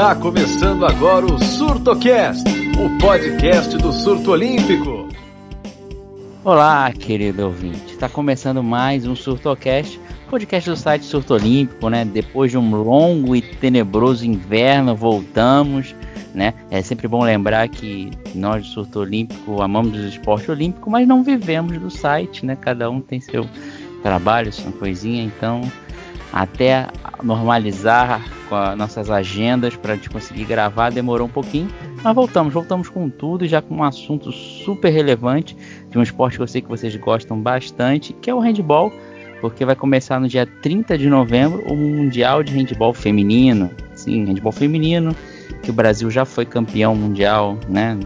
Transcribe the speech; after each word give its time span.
Está 0.00 0.14
começando 0.14 0.86
agora 0.86 1.26
o 1.26 1.38
SurtoCast, 1.38 2.42
o 2.78 2.98
podcast 2.98 3.76
do 3.76 3.92
surto 3.92 4.30
olímpico. 4.30 5.06
Olá, 6.42 6.90
querido 6.90 7.44
ouvinte. 7.44 7.92
Está 7.92 8.08
começando 8.08 8.62
mais 8.62 9.06
um 9.06 9.14
SurtoCast, 9.14 10.00
podcast 10.30 10.70
do 10.70 10.74
site 10.74 11.04
Surto 11.04 11.34
Olímpico, 11.34 11.90
né? 11.90 12.06
Depois 12.06 12.50
de 12.50 12.56
um 12.56 12.74
longo 12.74 13.36
e 13.36 13.42
tenebroso 13.42 14.24
inverno, 14.24 14.96
voltamos, 14.96 15.94
né? 16.34 16.54
É 16.70 16.80
sempre 16.80 17.06
bom 17.06 17.22
lembrar 17.22 17.68
que 17.68 18.10
nós 18.34 18.62
do 18.62 18.68
Surto 18.68 19.00
Olímpico 19.00 19.60
amamos 19.60 19.98
o 19.98 20.06
esporte 20.06 20.50
olímpico, 20.50 20.90
mas 20.90 21.06
não 21.06 21.22
vivemos 21.22 21.76
do 21.76 21.90
site, 21.90 22.46
né? 22.46 22.56
Cada 22.58 22.90
um 22.90 23.02
tem 23.02 23.20
seu 23.20 23.46
trabalho, 24.02 24.50
sua 24.50 24.72
coisinha, 24.72 25.22
então 25.22 25.60
até 26.32 26.86
normalizar 27.22 28.22
com 28.48 28.54
as 28.54 28.76
nossas 28.76 29.10
agendas 29.10 29.76
para 29.76 29.92
a 29.92 29.96
gente 29.96 30.10
conseguir 30.10 30.44
gravar 30.44 30.90
demorou 30.90 31.26
um 31.26 31.30
pouquinho, 31.30 31.68
mas 32.02 32.14
voltamos, 32.14 32.52
voltamos 32.52 32.88
com 32.88 33.08
tudo 33.08 33.46
já 33.46 33.60
com 33.60 33.76
um 33.76 33.84
assunto 33.84 34.32
super 34.32 34.90
relevante 34.90 35.56
de 35.88 35.98
um 35.98 36.02
esporte 36.02 36.36
que 36.36 36.42
eu 36.42 36.46
sei 36.46 36.60
que 36.60 36.68
vocês 36.68 36.94
gostam 36.96 37.40
bastante, 37.40 38.12
que 38.14 38.30
é 38.30 38.34
o 38.34 38.40
handball, 38.40 38.92
porque 39.40 39.64
vai 39.64 39.74
começar 39.74 40.20
no 40.20 40.28
dia 40.28 40.46
30 40.46 40.98
de 40.98 41.08
novembro 41.08 41.62
o 41.66 41.74
Mundial 41.74 42.42
de 42.42 42.52
Handball 42.52 42.92
Feminino. 42.92 43.70
Sim, 43.94 44.24
handball 44.24 44.52
feminino, 44.52 45.14
que 45.62 45.70
o 45.70 45.74
Brasil 45.74 46.10
já 46.10 46.24
foi 46.24 46.46
campeão 46.46 46.94
mundial, 46.94 47.58
né? 47.68 47.98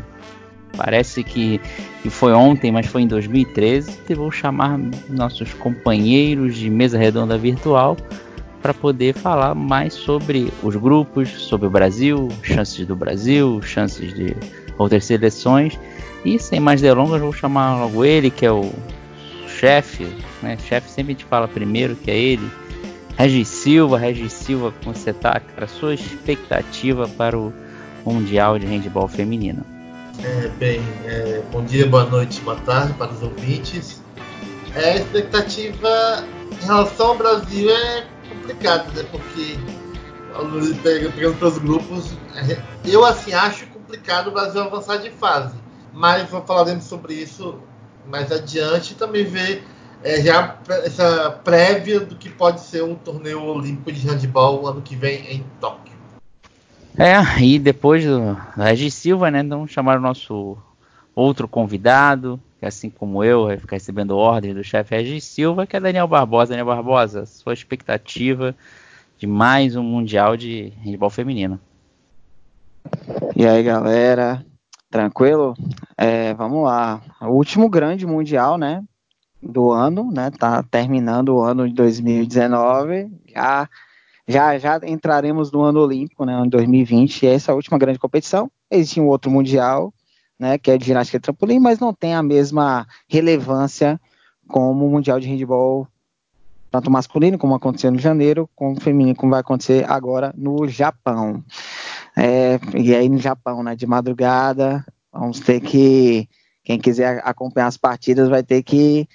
Parece 0.77 1.23
que, 1.23 1.61
que 2.03 2.11
foi 2.11 2.33
ontem, 2.33 2.71
mas 2.71 2.87
foi 2.87 3.03
em 3.03 3.07
2013. 3.07 3.99
E 4.09 4.15
vou 4.15 4.31
chamar 4.31 4.79
nossos 5.09 5.53
companheiros 5.55 6.57
de 6.57 6.71
mesa 6.71 6.99
redonda 6.99 7.39
virtual 7.39 7.97
para 8.63 8.73
poder 8.73 9.15
falar 9.15 9.55
mais 9.55 9.93
sobre 9.93 10.51
os 10.63 10.75
grupos, 10.77 11.29
sobre 11.29 11.67
o 11.67 11.71
Brasil, 11.71 12.29
chances 12.43 12.87
do 12.87 12.97
Brasil, 12.97 13.61
chances 13.61 14.15
de 14.15 14.35
outras 14.79 15.05
seleções. 15.05 15.79
E 16.25 16.39
sem 16.39 16.61
mais 16.61 16.81
delongas, 16.81 17.21
vou 17.21 17.33
chamar 17.33 17.79
logo 17.79 18.05
ele, 18.05 18.31
que 18.31 18.47
é 18.47 18.51
o 18.51 18.73
chefe, 19.47 20.07
né? 20.43 20.57
Chefe 20.57 20.91
sempre 20.91 21.13
a 21.13 21.15
gente 21.15 21.27
fala 21.27 21.47
primeiro, 21.47 21.95
que 21.95 22.11
é 22.11 22.19
ele. 22.19 22.51
Regis 23.17 23.49
Silva, 23.49 23.99
Regis 23.99 24.33
Silva, 24.33 24.73
como 24.83 24.95
você 24.95 25.13
tá, 25.13 25.39
cara? 25.39 25.67
Sua 25.69 25.95
expectativa 25.95 27.07
para 27.07 27.39
o 27.39 27.53
Mundial 28.05 28.59
de 28.59 28.67
Handball 28.67 29.09
Feminino? 29.09 29.74
É, 30.23 30.49
bem, 30.59 30.81
é, 31.05 31.43
bom 31.51 31.65
dia, 31.65 31.87
boa 31.87 32.05
noite, 32.05 32.41
boa 32.43 32.57
tarde 32.61 32.93
para 32.95 33.13
os 33.13 33.23
ouvintes. 33.23 34.03
É, 34.75 34.93
a 34.93 34.97
expectativa 34.97 36.25
em 36.51 36.65
relação 36.65 37.09
ao 37.09 37.19
Brasil 37.19 37.69
é 37.69 38.07
complicada, 38.29 38.91
né? 38.93 39.07
Porque 39.11 39.59
pegando 40.83 41.39
pelos 41.39 41.59
grupos, 41.59 42.13
eu 42.85 43.05
assim 43.05 43.33
acho 43.33 43.67
complicado 43.67 44.29
o 44.29 44.31
Brasil 44.31 44.63
avançar 44.63 44.99
de 44.99 45.11
fase. 45.11 45.57
Mas 45.93 46.29
falaremos 46.47 46.85
sobre 46.85 47.15
isso 47.15 47.59
mais 48.07 48.31
adiante 48.33 48.93
e 48.93 48.97
também 48.97 49.25
ver 49.25 49.65
é, 50.03 50.21
já 50.21 50.59
essa 50.85 51.31
prévia 51.43 52.01
do 52.01 52.17
que 52.17 52.29
pode 52.29 52.61
ser 52.61 52.83
um 52.83 52.95
torneio 52.95 53.43
olímpico 53.43 53.93
de 53.93 54.07
handball 54.07 54.67
ano 54.67 54.83
que 54.83 54.95
vem 54.95 55.25
em 55.31 55.45
Tóquio. 55.61 55.84
É, 56.97 57.43
e 57.43 57.59
depois 57.59 58.05
do 58.05 58.35
Regis 58.57 58.95
Silva, 58.95 59.29
né, 59.29 59.41
então 59.41 59.67
chamaram 59.67 59.99
o 59.99 60.03
nosso 60.03 60.57
outro 61.15 61.49
convidado, 61.49 62.41
que 62.61 62.67
assim 62.67 62.89
como 62.89 63.25
eu, 63.25 63.47
vai 63.47 63.57
ficar 63.57 63.77
recebendo 63.77 64.17
ordens 64.17 64.55
do 64.55 64.63
chefe 64.63 64.95
Regis 64.95 65.25
Silva, 65.25 65.67
que 65.67 65.77
é 65.77 65.81
Daniel 65.81 66.07
Barbosa. 66.07 66.51
Daniel 66.51 66.67
Barbosa, 66.67 67.27
sua 67.27 67.53
expectativa 67.53 68.55
de 69.19 69.27
mais 69.27 69.75
um 69.75 69.83
Mundial 69.83 70.37
de 70.37 70.73
Handball 70.85 71.11
Feminino. 71.11 71.59
E 73.35 73.45
aí, 73.45 73.63
galera, 73.65 74.45
tranquilo? 74.89 75.55
É, 75.97 76.33
vamos 76.35 76.65
lá. 76.65 77.03
O 77.23 77.31
último 77.31 77.69
grande 77.69 78.07
Mundial, 78.07 78.57
né, 78.57 78.85
do 79.43 79.73
ano, 79.73 80.13
né, 80.13 80.31
tá 80.31 80.63
terminando 80.63 81.31
o 81.31 81.43
ano 81.43 81.69
de 81.69 81.75
2019, 81.75 83.11
já 83.35 83.69
já 84.27 84.59
já 84.59 84.81
entraremos 84.85 85.53
no 85.53 85.63
ano 85.63 85.81
olímpico, 85.81 86.25
né, 86.25 86.41
em 86.45 86.49
2020, 86.49 87.23
e 87.23 87.27
essa 87.27 87.51
é 87.51 87.53
a 87.53 87.57
última 87.57 87.79
grande 87.79 87.99
competição. 87.99 88.51
Existe 88.71 89.01
um 89.01 89.09
outro 89.09 89.31
mundial, 89.31 89.93
né, 90.39 90.59
que 90.59 90.71
é 90.71 90.79
de 90.79 90.87
ginástica 90.87 91.19
e 91.19 91.21
trampolim, 91.21 91.59
mas 91.59 91.79
não 91.79 91.93
tem 91.93 92.15
a 92.15 92.23
mesma 92.23 92.87
relevância 93.09 94.01
como 94.49 94.87
o 94.87 94.91
mundial 94.91 95.21
de 95.21 95.29
handball 95.29 95.89
tanto 96.75 96.91
masculino 96.91 97.39
como 97.39 97.55
aconteceu 97.55 97.93
no 97.93 98.01
janeiro, 98.01 98.51
como 98.57 98.81
feminino 98.81 99.15
como 99.15 99.31
vai 99.31 99.41
acontecer 99.41 99.89
agora 99.89 100.35
no 100.37 100.67
Japão. 100.67 101.45
É, 102.17 102.59
e 102.77 102.93
aí 102.93 103.09
no 103.09 103.19
Japão, 103.19 103.63
né, 103.63 103.77
de 103.77 103.87
madrugada, 103.87 104.85
vamos 105.13 105.39
ter 105.39 105.61
que 105.61 106.29
quem 106.65 106.77
quiser 106.77 107.23
acompanhar 107.25 107.69
as 107.69 107.77
partidas 107.77 108.29
vai 108.29 108.43
ter 108.43 108.65
que 108.65 109.07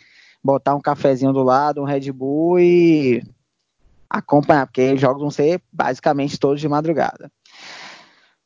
botar 0.42 0.74
um 0.74 0.80
cafezinho 0.80 1.34
do 1.34 1.44
lado, 1.44 1.82
um 1.82 1.86
Red 1.86 2.12
Bull 2.14 2.62
e 2.62 3.22
acompanhar, 4.10 4.66
porque 4.66 4.94
os 4.94 5.02
jogos 5.02 5.22
vão 5.22 5.32
ser 5.32 5.62
basicamente 5.72 6.40
todos 6.40 6.60
de 6.60 6.68
madrugada. 6.68 7.32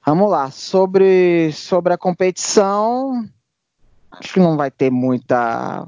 Vamos 0.06 0.30
lá, 0.30 0.52
sobre, 0.52 1.52
sobre 1.54 1.94
a 1.94 1.98
competição, 1.98 3.26
acho 4.12 4.34
que 4.34 4.40
não 4.40 4.58
vai 4.58 4.70
ter 4.70 4.92
muita 4.92 5.88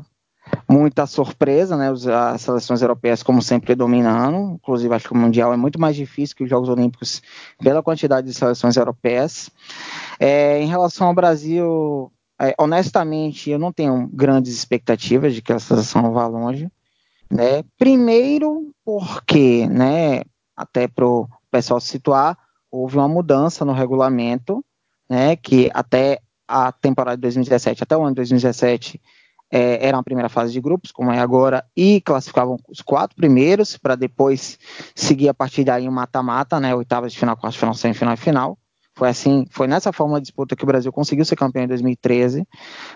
muita 0.69 1.06
surpresa, 1.06 1.75
né? 1.75 1.91
As 2.34 2.41
seleções 2.41 2.81
europeias, 2.81 3.24
como 3.24 3.41
sempre, 3.41 3.75
dominando. 3.75 4.56
Inclusive, 4.56 4.94
acho 4.94 5.08
que 5.08 5.13
o 5.13 5.18
Mundial 5.18 5.53
é 5.53 5.58
muito 5.58 5.80
mais 5.80 5.96
difícil 5.96 6.36
que 6.36 6.44
os 6.44 6.50
Jogos 6.50 6.69
Olímpicos 6.69 7.22
pela 7.59 7.84
quantidade 7.84 8.28
de 8.28 8.34
seleções 8.34 8.78
europeias. 8.78 9.50
É, 10.19 10.62
em 10.62 10.68
relação 10.68 11.07
ao 11.07 11.13
Brasil, 11.13 12.12
é, 12.40 12.53
honestamente, 12.59 13.50
eu 13.50 13.59
não 13.59 13.72
tenho 13.72 14.07
grandes 14.13 14.53
expectativas 14.53 15.34
de 15.34 15.42
que 15.42 15.53
a 15.53 15.59
seleção 15.59 16.12
vá 16.12 16.28
longe. 16.28 16.69
Né? 17.30 17.63
Primeiro, 17.78 18.72
porque, 18.84 19.68
né, 19.68 20.22
até 20.56 20.88
para 20.88 21.06
o 21.06 21.28
pessoal 21.52 21.80
se 21.80 21.88
situar, 21.88 22.38
houve 22.72 22.97
uma 22.97 23.08
mudança 23.08 23.66
no 23.66 23.74
regulamento, 23.74 24.63
né, 25.09 25.36
que 25.36 25.69
até 25.74 26.19
a 26.47 26.72
temporada 26.72 27.18
de 27.18 27.22
2017, 27.22 27.84
até 27.84 27.97
o 27.97 28.02
ano 28.02 28.12
de 28.12 28.16
2017, 28.16 29.02
é, 29.52 29.88
era 29.88 29.97
uma 29.97 30.03
primeira 30.03 30.30
fase 30.30 30.52
de 30.52 30.59
grupos, 30.59 30.91
como 30.91 31.12
é 31.12 31.19
agora, 31.19 31.66
e 31.75 32.02
classificavam 32.02 32.58
os 32.68 32.81
quatro 32.81 33.16
primeiros, 33.16 33.78
para 33.78 33.96
depois 33.96 34.59
seguir 34.94 35.30
a 35.30 35.34
partir 35.34 35.63
daí 35.63 35.88
um 35.88 35.92
mata-mata, 35.92 36.59
né, 36.59 36.75
oitavas 36.75 37.13
de 37.13 37.19
final, 37.19 37.36
quartas 37.36 37.53
de 37.53 37.59
final, 37.59 37.74
semifinal 37.74 38.13
e 38.13 38.18
final. 38.18 38.57
Foi 38.97 39.09
assim, 39.09 39.45
foi 39.50 39.67
nessa 39.67 39.91
forma 39.91 40.19
de 40.19 40.28
disputa 40.28 40.56
que 40.56 40.63
o 40.63 40.67
Brasil 40.67 40.91
conseguiu 40.91 41.25
ser 41.25 41.35
campeão 41.35 41.66
em 41.66 41.67
2013, 41.67 42.47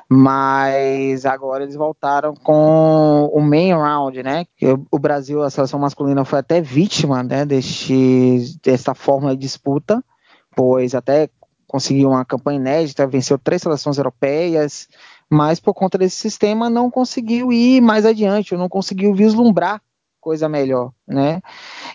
mas 0.10 1.26
agora 1.26 1.64
eles 1.64 1.76
voltaram 1.76 2.34
com 2.34 3.30
o 3.34 3.42
main 3.42 3.74
round, 3.74 4.24
né? 4.24 4.46
O 4.90 4.98
Brasil, 4.98 5.44
a 5.44 5.50
seleção 5.50 5.78
masculina 5.78 6.24
foi 6.24 6.40
até 6.40 6.62
vítima, 6.62 7.22
né, 7.22 7.46
deste, 7.46 8.58
dessa 8.64 8.96
forma 8.96 9.32
de 9.36 9.42
disputa, 9.42 10.02
pois 10.56 10.96
até 10.96 11.30
conseguiu 11.68 12.10
uma 12.10 12.24
campanha 12.24 12.60
inédita, 12.60 13.06
venceu 13.06 13.38
três 13.38 13.62
seleções 13.62 13.98
europeias, 13.98 14.88
mas 15.30 15.60
por 15.60 15.74
conta 15.74 15.98
desse 15.98 16.16
sistema 16.16 16.70
não 16.70 16.90
conseguiu 16.90 17.52
ir 17.52 17.82
mais 17.82 18.06
adiante, 18.06 18.56
não 18.56 18.70
conseguiu 18.70 19.14
vislumbrar 19.14 19.82
coisa 20.22 20.48
melhor, 20.48 20.92
né? 21.06 21.42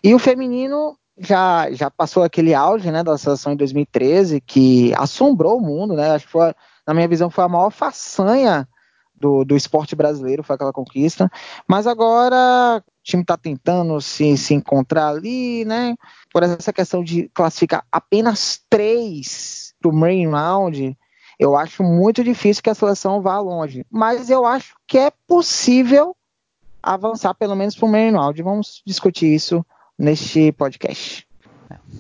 E 0.03 0.15
o 0.15 0.19
feminino 0.19 0.97
já, 1.19 1.71
já 1.71 1.91
passou 1.91 2.23
aquele 2.23 2.55
auge 2.55 2.91
né, 2.91 3.03
da 3.03 3.17
seleção 3.17 3.53
em 3.53 3.57
2013, 3.57 4.41
que 4.41 4.93
assombrou 4.97 5.59
o 5.59 5.61
mundo, 5.61 5.95
né? 5.95 6.11
Acho 6.11 6.27
que 6.27 6.33
foi, 6.33 6.53
na 6.87 6.95
minha 6.95 7.09
visão, 7.09 7.31
foi 7.31 7.45
a 7.45 7.49
maior 7.49 7.71
façanha 7.71 8.69
do, 9.15 9.45
do 9.45 9.57
esporte 9.57 9.95
brasileiro, 9.95 10.43
foi 10.43 10.55
aquela 10.57 10.73
conquista. 10.73 11.31
Mas 11.69 11.87
agora 11.87 12.83
o 12.85 13.03
time 13.03 13.23
está 13.23 13.37
tentando 13.37 14.01
se, 14.01 14.37
se 14.37 14.55
encontrar 14.55 15.09
ali, 15.09 15.65
né? 15.65 15.95
Por 16.33 16.43
essa 16.43 16.73
questão 16.73 17.03
de 17.03 17.29
classificar 17.33 17.85
apenas 17.91 18.61
três 18.69 19.73
do 19.81 19.93
main 19.93 20.29
round, 20.29 20.97
eu 21.39 21.57
acho 21.57 21.83
muito 21.83 22.25
difícil 22.25 22.63
que 22.63 22.71
a 22.71 22.75
seleção 22.75 23.23
vá 23.23 23.39
longe. 23.39 23.87
Mas 23.91 24.31
eu 24.31 24.45
acho 24.45 24.75
que 24.87 24.99
é 24.99 25.13
possível 25.27 26.17
avançar 26.83 27.35
pelo 27.35 27.55
menos 27.55 27.75
para 27.75 27.87
o 27.87 27.91
main 27.91 28.11
round. 28.11 28.43
Vamos 28.43 28.83
discutir 28.85 29.33
isso 29.33 29.65
neste 29.99 30.53
podcast. 30.53 31.27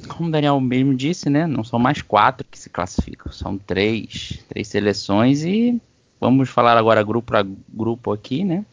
Como 0.08 0.28
o 0.28 0.32
Daniel 0.32 0.60
mesmo 0.60 0.94
disse, 0.94 1.30
né? 1.30 1.46
Não 1.46 1.64
são 1.64 1.78
mais 1.78 2.02
quatro 2.02 2.46
que 2.48 2.58
se 2.58 2.68
classificam, 2.68 3.32
são 3.32 3.56
três, 3.56 4.44
três 4.48 4.68
seleções 4.68 5.42
e 5.42 5.80
vamos 6.20 6.48
falar 6.48 6.76
agora 6.76 7.02
grupo 7.02 7.36
a 7.36 7.44
grupo 7.68 8.12
aqui, 8.12 8.44
né? 8.44 8.64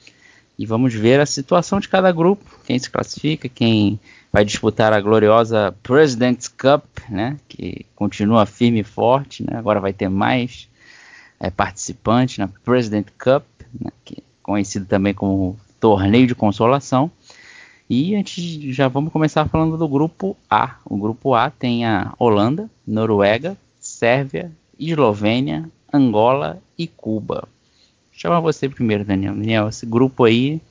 E 0.57 0.65
vamos 0.65 0.93
ver 0.93 1.19
a 1.19 1.25
situação 1.25 1.79
de 1.79 1.89
cada 1.89 2.11
grupo, 2.11 2.43
quem 2.65 2.77
se 2.77 2.89
classifica, 2.89 3.49
quem 3.49 3.99
vai 4.31 4.45
disputar 4.45 4.93
a 4.93 5.01
gloriosa 5.01 5.75
President's 5.81 6.47
Cup, 6.47 6.83
né? 7.09 7.37
Que 7.47 7.85
continua 7.95 8.45
firme 8.45 8.81
e 8.81 8.83
forte, 8.83 9.43
né? 9.43 9.57
Agora 9.57 9.79
vai 9.79 9.93
ter 9.93 10.09
mais 10.09 10.69
é, 11.41 11.49
participantes 11.49 12.37
na 12.37 12.47
President 12.47 13.07
Cup, 13.17 13.43
né? 13.79 13.91
que 14.05 14.19
é 14.19 14.23
conhecido 14.43 14.85
também 14.85 15.13
como 15.13 15.59
torneio 15.79 16.27
de 16.27 16.35
consolação. 16.35 17.11
E 17.93 18.15
antes 18.15 18.41
já 18.73 18.87
vamos 18.87 19.11
começar 19.11 19.45
falando 19.49 19.75
do 19.75 19.85
grupo 19.85 20.37
A. 20.49 20.77
O 20.85 20.95
grupo 20.95 21.33
A 21.33 21.49
tem 21.49 21.85
a 21.85 22.13
Holanda, 22.17 22.69
Noruega, 22.87 23.57
Sérvia, 23.81 24.49
Eslovênia, 24.79 25.69
Angola 25.91 26.61
e 26.77 26.87
Cuba. 26.87 27.49
Chama 28.13 28.39
você 28.39 28.69
primeiro, 28.69 29.03
Daniel. 29.03 29.33
Daniel, 29.33 29.67
esse 29.67 29.85
grupo 29.85 30.23
aí 30.23 30.61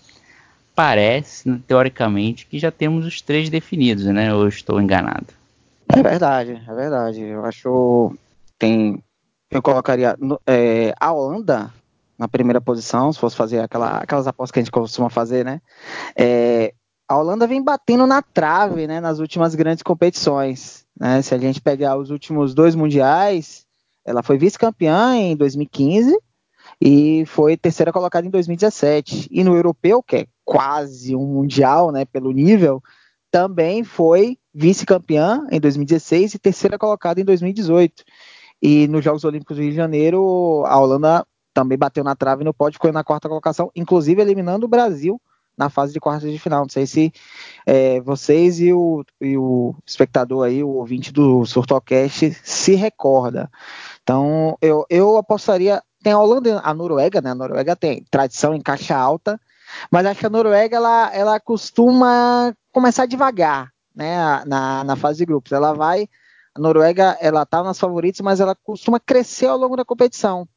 parece, 0.75 1.59
teoricamente, 1.67 2.47
que 2.47 2.59
já 2.59 2.71
temos 2.71 3.05
os 3.05 3.21
três 3.21 3.51
definidos, 3.51 4.07
né? 4.07 4.33
Ou 4.33 4.49
estou 4.49 4.81
enganado? 4.81 5.27
É 5.95 6.03
verdade, 6.03 6.53
é 6.67 6.75
verdade. 6.75 7.21
Eu 7.21 7.45
acho 7.45 8.17
tem 8.59 9.05
eu 9.51 9.61
colocaria 9.61 10.17
é, 10.47 10.95
a 10.99 11.13
Holanda 11.13 11.71
na 12.19 12.29
primeira 12.29 12.63
posição, 12.63 13.13
se 13.13 13.19
fosse 13.19 13.37
fazer 13.37 13.61
aquela, 13.61 13.99
aquelas 13.99 14.27
apostas 14.27 14.53
que 14.53 14.59
a 14.59 14.63
gente 14.63 14.73
costuma 14.73 15.11
fazer, 15.11 15.45
né? 15.45 15.61
É, 16.17 16.73
a 17.11 17.19
Holanda 17.19 17.45
vem 17.45 17.61
batendo 17.61 18.07
na 18.07 18.23
trave, 18.23 18.87
né, 18.87 19.01
nas 19.01 19.19
últimas 19.19 19.57
grandes 19.57 19.83
competições. 19.83 20.87
Né? 20.97 21.21
Se 21.23 21.35
a 21.35 21.39
gente 21.39 21.61
pegar 21.61 21.97
os 21.97 22.09
últimos 22.09 22.55
dois 22.55 22.77
mundiais, 22.77 23.67
ela 24.05 24.23
foi 24.23 24.39
vice-campeã 24.39 25.17
em 25.17 25.35
2015 25.37 26.17
e 26.81 27.25
foi 27.27 27.57
terceira 27.57 27.93
colocada 27.93 28.29
em 28.29 28.31
2017. 28.31 29.27
E 29.29 29.43
no 29.43 29.57
europeu, 29.57 30.01
que 30.05 30.17
é 30.19 30.27
quase 30.45 31.17
um 31.17 31.27
mundial, 31.27 31.91
né, 31.91 32.05
pelo 32.05 32.31
nível, 32.31 32.81
também 33.29 33.83
foi 33.83 34.39
vice-campeã 34.55 35.45
em 35.51 35.59
2016 35.59 36.35
e 36.35 36.39
terceira 36.39 36.79
colocada 36.79 37.21
em 37.21 37.25
2018. 37.25 38.05
E 38.63 38.87
nos 38.87 39.03
Jogos 39.03 39.25
Olímpicos 39.25 39.57
do 39.57 39.63
Rio 39.65 39.73
de 39.73 39.77
Janeiro, 39.77 40.63
a 40.65 40.79
Holanda 40.79 41.27
também 41.53 41.77
bateu 41.77 42.05
na 42.05 42.15
trave 42.15 42.45
no 42.45 42.55
pódio, 42.55 42.77
ficou 42.77 42.93
na 42.93 43.03
quarta 43.03 43.29
colocação, 43.29 43.69
inclusive 43.75 44.23
eliminando 44.23 44.67
o 44.67 44.69
Brasil 44.69 45.21
na 45.61 45.69
fase 45.69 45.93
de 45.93 46.01
quartas 46.01 46.33
de 46.33 46.39
final. 46.39 46.63
Não 46.63 46.69
sei 46.71 46.87
se 46.87 47.13
é, 47.67 48.01
vocês 48.01 48.59
e 48.61 48.73
o, 48.73 49.05
e 49.21 49.37
o, 49.37 49.75
espectador 49.87 50.47
aí, 50.47 50.65
o 50.65 50.71
ouvinte 50.71 51.13
do 51.13 51.45
Surtocast, 51.45 52.33
se 52.43 52.75
recorda. 52.75 53.51
Então, 54.03 54.57
eu, 54.63 54.87
eu 54.89 55.19
apostaria. 55.19 55.83
Tem 56.03 56.15
a 56.15 56.19
Holanda 56.19 56.61
a 56.65 56.73
Noruega, 56.73 57.21
né? 57.21 57.33
A 57.33 57.35
Noruega 57.35 57.77
tem 57.77 58.03
tradição 58.11 58.55
em 58.55 58.61
caixa 58.63 58.97
alta, 58.97 59.39
mas 59.91 60.07
acho 60.07 60.21
que 60.21 60.27
a 60.27 60.31
Noruega 60.31 60.75
ela, 60.75 61.15
ela 61.15 61.39
costuma 61.39 62.55
começar 62.73 63.05
devagar, 63.05 63.71
né? 63.95 64.43
Na, 64.47 64.83
na 64.83 64.97
fase 64.97 65.19
de 65.19 65.27
grupos. 65.27 65.53
Ela 65.53 65.75
vai. 65.75 66.09
A 66.55 66.59
Noruega, 66.59 67.19
ela 67.21 67.45
tá 67.45 67.63
nas 67.63 67.79
favoritas, 67.79 68.23
mas 68.23 68.41
ela 68.41 68.57
costuma 68.65 68.99
crescer 68.99 69.47
ao 69.47 69.59
longo 69.59 69.77
da 69.77 69.85
competição. 69.85 70.49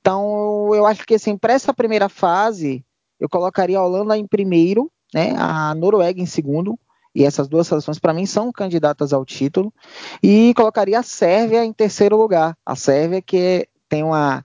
Então, 0.00 0.74
eu 0.74 0.84
acho 0.84 1.06
que 1.06 1.14
assim, 1.14 1.38
para 1.38 1.52
essa 1.54 1.72
primeira 1.72 2.08
fase, 2.08 2.84
eu 3.20 3.28
colocaria 3.28 3.78
a 3.78 3.84
Holanda 3.84 4.16
em 4.16 4.26
primeiro, 4.26 4.90
né, 5.12 5.34
a 5.36 5.74
Noruega 5.74 6.20
em 6.20 6.26
segundo, 6.26 6.78
e 7.14 7.24
essas 7.24 7.46
duas 7.46 7.66
seleções 7.66 7.98
para 7.98 8.12
mim 8.12 8.26
são 8.26 8.50
candidatas 8.52 9.12
ao 9.12 9.24
título, 9.24 9.72
e 10.22 10.52
colocaria 10.54 10.98
a 10.98 11.02
Sérvia 11.02 11.64
em 11.64 11.72
terceiro 11.72 12.16
lugar. 12.16 12.56
A 12.66 12.74
Sérvia 12.74 13.22
que 13.22 13.68
tem 13.88 14.02
uma 14.02 14.44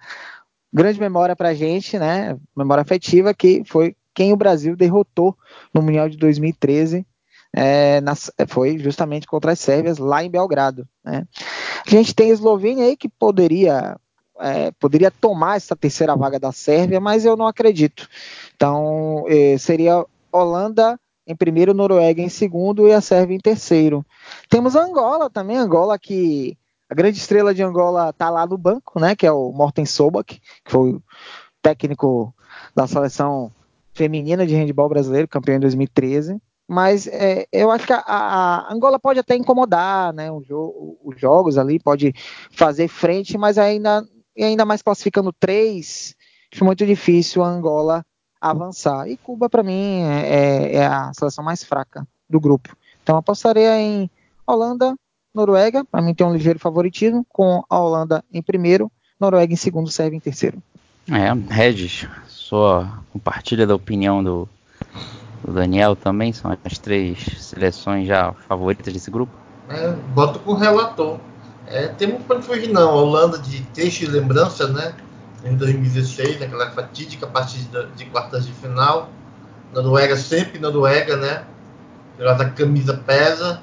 grande 0.71 0.99
memória 0.99 1.35
para 1.35 1.49
a 1.49 1.53
gente, 1.53 1.97
né, 1.97 2.37
memória 2.55 2.81
afetiva, 2.81 3.33
que 3.33 3.63
foi 3.65 3.95
quem 4.13 4.33
o 4.33 4.37
Brasil 4.37 4.75
derrotou 4.75 5.35
no 5.73 5.81
Mundial 5.81 6.09
de 6.09 6.17
2013, 6.17 7.05
é, 7.53 7.99
nas, 8.01 8.31
foi 8.47 8.77
justamente 8.77 9.25
contra 9.25 9.53
as 9.53 9.59
Sérvias 9.59 9.97
lá 9.97 10.23
em 10.23 10.29
Belgrado. 10.29 10.87
Né. 11.03 11.25
A 11.85 11.89
gente 11.89 12.13
tem 12.13 12.29
a 12.29 12.33
Eslovênia 12.33 12.85
aí 12.85 12.95
que 12.95 13.09
poderia 13.09 13.97
é, 14.39 14.71
poderia 14.71 15.11
tomar 15.11 15.57
essa 15.57 15.75
terceira 15.75 16.15
vaga 16.15 16.39
da 16.39 16.51
Sérvia, 16.51 16.99
mas 16.99 17.25
eu 17.25 17.35
não 17.35 17.47
acredito. 17.47 18.07
Então, 18.55 19.25
eh, 19.27 19.57
seria 19.57 20.05
Holanda 20.31 20.99
em 21.29 21.35
primeiro, 21.35 21.75
Noruega 21.75 22.23
em 22.23 22.29
segundo 22.29 22.87
e 22.87 22.91
a 22.91 23.01
Sérvia 23.01 23.35
em 23.35 23.39
terceiro. 23.39 24.03
Temos 24.49 24.75
Angola 24.75 25.29
também, 25.29 25.57
Angola 25.57 25.99
que 25.99 26.57
a 26.89 26.95
grande 26.95 27.19
estrela 27.19 27.53
de 27.53 27.61
Angola 27.61 28.09
está 28.09 28.31
lá 28.31 28.47
no 28.47 28.57
banco, 28.57 28.99
né, 28.99 29.15
que 29.15 29.27
é 29.27 29.31
o 29.31 29.51
Morten 29.51 29.85
Sobak, 29.85 30.41
que 30.65 30.71
foi 30.71 30.93
o 30.93 31.03
técnico 31.61 32.33
da 32.75 32.87
seleção 32.87 33.51
feminina 33.93 34.47
de 34.47 34.55
handebol 34.55 34.89
brasileiro, 34.89 35.27
campeão 35.27 35.57
em 35.57 35.59
2013. 35.59 36.41
Mas 36.67 37.05
é, 37.05 37.45
eu 37.51 37.69
acho 37.69 37.85
que 37.85 37.93
a, 37.93 38.03
a, 38.05 38.73
Angola 38.73 38.99
pode 38.99 39.19
até 39.19 39.35
incomodar, 39.35 40.11
né, 40.13 40.29
jo 40.47 40.97
os 41.03 41.19
jogos 41.19 41.59
ali, 41.59 41.79
pode 41.79 42.11
fazer 42.51 42.87
frente, 42.87 43.37
mas 43.37 43.59
ainda, 43.59 44.03
ainda 44.37 44.65
mais 44.65 44.81
classificando 44.81 45.33
três, 45.33 46.15
acho 46.53 46.65
muito 46.65 46.85
difícil 46.85 47.43
a 47.43 47.47
Angola 47.47 48.05
avançar. 48.39 49.07
E 49.09 49.17
Cuba, 49.17 49.49
para 49.49 49.63
mim, 49.63 50.01
é, 50.01 50.27
é, 50.27 50.75
é, 50.75 50.85
a 50.85 51.11
seleção 51.13 51.43
mais 51.43 51.63
fraca 51.63 52.07
do 52.29 52.39
grupo. 52.39 52.75
Então, 53.03 53.17
apostaria 53.17 53.79
em 53.79 54.09
Holanda, 54.45 54.95
Noruega, 55.33 55.83
para 55.85 56.01
mim 56.01 56.13
tem 56.13 56.25
um 56.25 56.33
ligeiro 56.33 56.59
favoritismo, 56.59 57.25
com 57.29 57.63
a 57.69 57.79
Holanda 57.79 58.23
em 58.31 58.41
primeiro, 58.41 58.91
Noruega 59.19 59.53
em 59.53 59.57
segundo, 59.57 59.89
Sérvia 59.89 60.17
em 60.17 60.21
terceiro. 60.21 60.61
É, 61.11 61.33
Regis, 61.53 62.07
sua 62.27 63.03
compartilha 63.11 63.65
da 63.65 63.75
opinião 63.75 64.23
do, 64.23 64.49
do 65.43 65.53
Daniel 65.53 65.95
também, 65.95 66.33
são 66.33 66.55
as 66.63 66.77
três 66.77 67.19
seleções 67.39 68.07
já 68.07 68.33
favoritas 68.47 68.93
desse 68.93 69.09
grupo? 69.11 69.33
É, 69.69 69.91
boto 70.13 70.39
com 70.39 70.51
o 70.51 70.55
relator. 70.55 71.19
É, 71.69 71.87
temos 71.87 72.23
para 72.23 72.41
fugir 72.41 72.69
não, 72.69 72.89
a 72.89 72.93
Holanda 72.93 73.37
de 73.37 73.61
texto 73.61 74.01
e 74.01 74.07
lembrança, 74.07 74.67
né? 74.67 74.93
em 75.43 75.55
2016, 75.55 76.39
naquela 76.39 76.69
fatídica 76.71 77.27
partida 77.27 77.89
de 77.95 78.05
quartas 78.05 78.45
de 78.45 78.53
final. 78.53 79.09
Noruega 79.73 80.17
sempre 80.17 80.59
Noruega, 80.59 81.15
né? 81.17 81.43
A 82.19 82.45
camisa 82.45 82.95
pesa. 83.05 83.61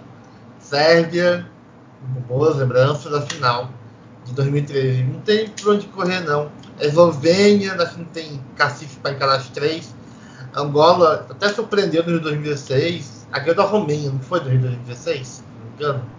Sérvia, 0.59 1.47
boas 2.27 2.57
lembranças 2.57 3.13
da 3.13 3.21
final 3.21 3.71
de 4.25 4.33
2013. 4.33 5.05
Não 5.05 5.21
tem 5.21 5.49
por 5.49 5.75
onde 5.75 5.87
correr, 5.87 6.21
não. 6.21 6.51
Eslovênia, 6.81 7.75
acho 7.75 7.95
que 7.95 7.99
não 7.99 8.07
tem 8.07 8.45
cacife 8.57 8.99
para 8.99 9.13
encarar 9.13 9.37
as 9.37 9.49
três. 9.51 9.95
Angola 10.55 11.27
até 11.31 11.51
surpreendeu 11.51 12.03
no 12.03 12.11
Rio 12.13 12.21
2016. 12.21 13.29
A 13.31 13.39
ganhou 13.39 13.55
da 13.55 13.65
Romênia, 13.65 14.11
não 14.11 14.21
foi 14.21 14.41
Rio 14.41 14.61
2016? 14.61 15.27
Se 15.27 15.43
não 15.43 15.67
me 15.67 15.75
engano. 15.75 16.11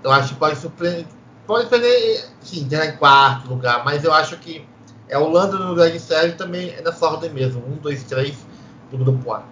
Então 0.00 0.12
acho 0.12 0.30
que 0.30 0.40
pode 0.40 0.58
surpreender. 0.58 1.06
Pode 1.46 1.68
perder, 1.68 2.24
sim, 2.40 2.64
entrar 2.64 2.86
em 2.86 2.96
quarto 2.96 3.48
lugar, 3.48 3.84
mas 3.84 4.02
eu 4.02 4.12
acho 4.12 4.38
que 4.38 4.64
é 5.08 5.18
Holanda 5.18 5.58
no 5.58 5.68
lugar 5.68 5.90
de 5.90 6.00
Sérgio 6.00 6.36
também 6.36 6.70
é 6.70 6.82
nessa 6.82 7.06
ordem 7.06 7.30
mesmo. 7.30 7.62
Um, 7.66 7.76
dois, 7.76 8.02
três 8.04 8.34
do 8.90 8.98
grupo 8.98 9.32
A. 9.32 9.44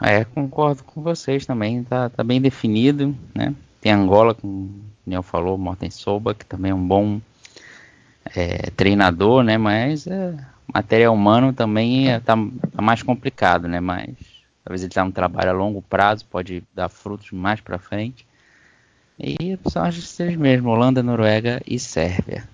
É, 0.00 0.24
concordo 0.24 0.82
com 0.82 1.02
vocês 1.02 1.46
também. 1.46 1.84
Tá, 1.84 2.08
tá 2.08 2.24
bem 2.24 2.40
definido, 2.40 3.14
né? 3.34 3.54
Tem 3.80 3.92
Angola, 3.92 4.34
como 4.34 4.52
o 4.52 4.70
Neil 5.06 5.22
falou, 5.22 5.56
Morten 5.56 5.90
Soba, 5.90 6.34
que 6.34 6.44
também 6.44 6.72
é 6.72 6.74
um 6.74 6.86
bom 6.86 7.20
é, 8.34 8.70
treinador, 8.70 9.42
né? 9.42 9.56
Mas 9.56 10.06
é, 10.06 10.34
material 10.72 11.14
humano 11.14 11.52
também 11.52 12.10
é, 12.10 12.18
tá, 12.18 12.34
tá, 12.72 12.82
mais 12.82 13.02
complicado, 13.02 13.68
né? 13.68 13.78
Mas 13.78 14.14
talvez 14.64 14.82
ele 14.82 14.92
tá 14.92 15.04
um 15.04 15.10
trabalho 15.10 15.50
a 15.50 15.54
longo 15.54 15.82
prazo, 15.82 16.24
pode 16.26 16.62
dar 16.74 16.88
frutos 16.88 17.30
mais 17.30 17.60
para 17.60 17.78
frente. 17.78 18.26
E 19.22 19.58
são 19.68 19.84
as 19.84 20.16
três 20.16 20.36
mesmo, 20.36 20.70
Holanda, 20.70 21.02
Noruega 21.02 21.60
e 21.66 21.78
Sérvia. 21.78 22.48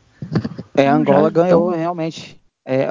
É, 0.75 0.88
Angola 0.88 1.30
ganhou 1.30 1.68
então... 1.68 1.78
realmente. 1.78 2.40
É, 2.68 2.88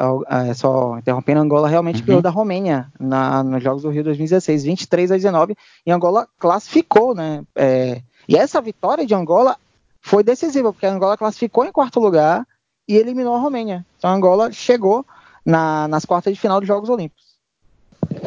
é, 0.49 0.53
só 0.53 0.97
interrompendo, 0.97 1.41
Angola 1.41 1.67
realmente 1.67 1.99
uhum. 1.99 2.05
ganhou 2.05 2.21
da 2.21 2.29
Romênia 2.29 2.87
na, 2.97 3.43
nos 3.43 3.61
Jogos 3.61 3.83
do 3.83 3.89
Rio 3.89 4.05
2016, 4.05 4.63
23 4.63 5.11
a 5.11 5.15
19, 5.17 5.53
e 5.85 5.91
Angola 5.91 6.25
classificou, 6.39 7.13
né? 7.13 7.43
É, 7.53 8.01
e 8.25 8.37
essa 8.37 8.61
vitória 8.61 9.05
de 9.05 9.13
Angola 9.13 9.57
foi 9.99 10.23
decisiva, 10.23 10.71
porque 10.71 10.85
a 10.85 10.93
Angola 10.93 11.17
classificou 11.17 11.65
em 11.65 11.73
quarto 11.73 11.99
lugar 11.99 12.47
e 12.87 12.95
eliminou 12.95 13.35
a 13.35 13.39
Romênia. 13.39 13.85
Então 13.97 14.09
a 14.09 14.13
Angola 14.13 14.49
chegou 14.49 15.05
na, 15.45 15.89
nas 15.89 16.05
quartas 16.05 16.33
de 16.33 16.39
final 16.39 16.61
dos 16.61 16.67
Jogos 16.67 16.89
Olímpicos. 16.89 17.24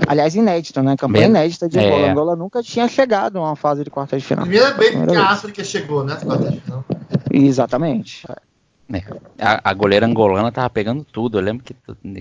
Aliás, 0.07 0.35
inédito, 0.35 0.83
né? 0.83 0.97
Campanha 0.97 1.29
Bem, 1.29 1.31
inédita 1.31 1.69
de 1.69 1.79
Angola. 1.79 2.07
É. 2.07 2.11
Angola 2.11 2.37
nunca 2.37 2.63
tinha 2.63 2.89
chegado 2.89 3.39
a 3.39 3.43
uma 3.43 3.57
fase 3.57 3.85
de 3.85 3.91
quartas 3.91 4.23
de 4.23 4.29
final. 4.29 4.45
Primeira 4.45 4.73
vez 4.73 4.91
que 4.91 5.17
a 5.17 5.27
África 5.27 5.65
chegou, 5.65 6.05
né? 6.05 6.17
quartas 6.17 6.53
de 6.53 6.61
final. 6.61 6.85
Exatamente. 7.31 8.27
É, 8.91 9.03
a, 9.39 9.71
a, 9.71 9.75
goleira 9.75 10.07
angolana 10.07 10.51
tava 10.51 10.71
pegando 10.71 11.05
tudo. 11.05 11.39
Eu 11.39 11.43
lembro 11.43 11.63
que 11.63 11.77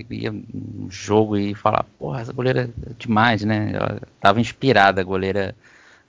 ia 0.10 0.32
no 0.32 0.92
jogo 0.92 1.38
e 1.38 1.56
falar, 1.56 1.86
porra, 1.98 2.22
essa 2.22 2.34
goleira 2.34 2.70
é 2.86 2.92
demais, 3.00 3.44
né? 3.44 3.72
Ela 3.74 4.02
tava 4.20 4.42
inspirada, 4.42 5.00
a 5.00 5.04
goleira 5.04 5.56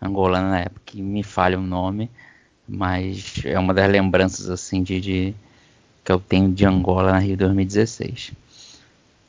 angolana 0.03 0.51
na 0.51 0.61
época, 0.61 0.81
que 0.85 1.01
me 1.01 1.23
falha 1.23 1.59
o 1.59 1.63
nome, 1.63 2.11
mas 2.69 3.41
é 3.45 3.59
uma 3.59 3.73
das 3.73 3.89
lembranças 3.89 4.51
assim 4.51 4.83
de, 4.83 5.01
de 5.01 5.35
que 6.05 6.11
eu 6.11 6.19
tenho 6.19 6.51
de 6.51 6.67
Angola 6.67 7.13
na 7.13 7.19
Rio 7.19 7.37
2016. 7.37 8.33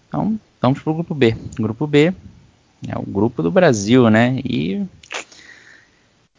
Então, 0.07 0.39
vamos 0.62 0.80
pro 0.80 0.94
grupo 0.94 1.13
B. 1.13 1.36
Grupo 1.58 1.88
B 1.88 2.13
é 2.88 2.98
o 2.98 3.04
grupo 3.04 3.44
do 3.44 3.51
Brasil, 3.51 4.10
né? 4.10 4.39
E 4.44 4.86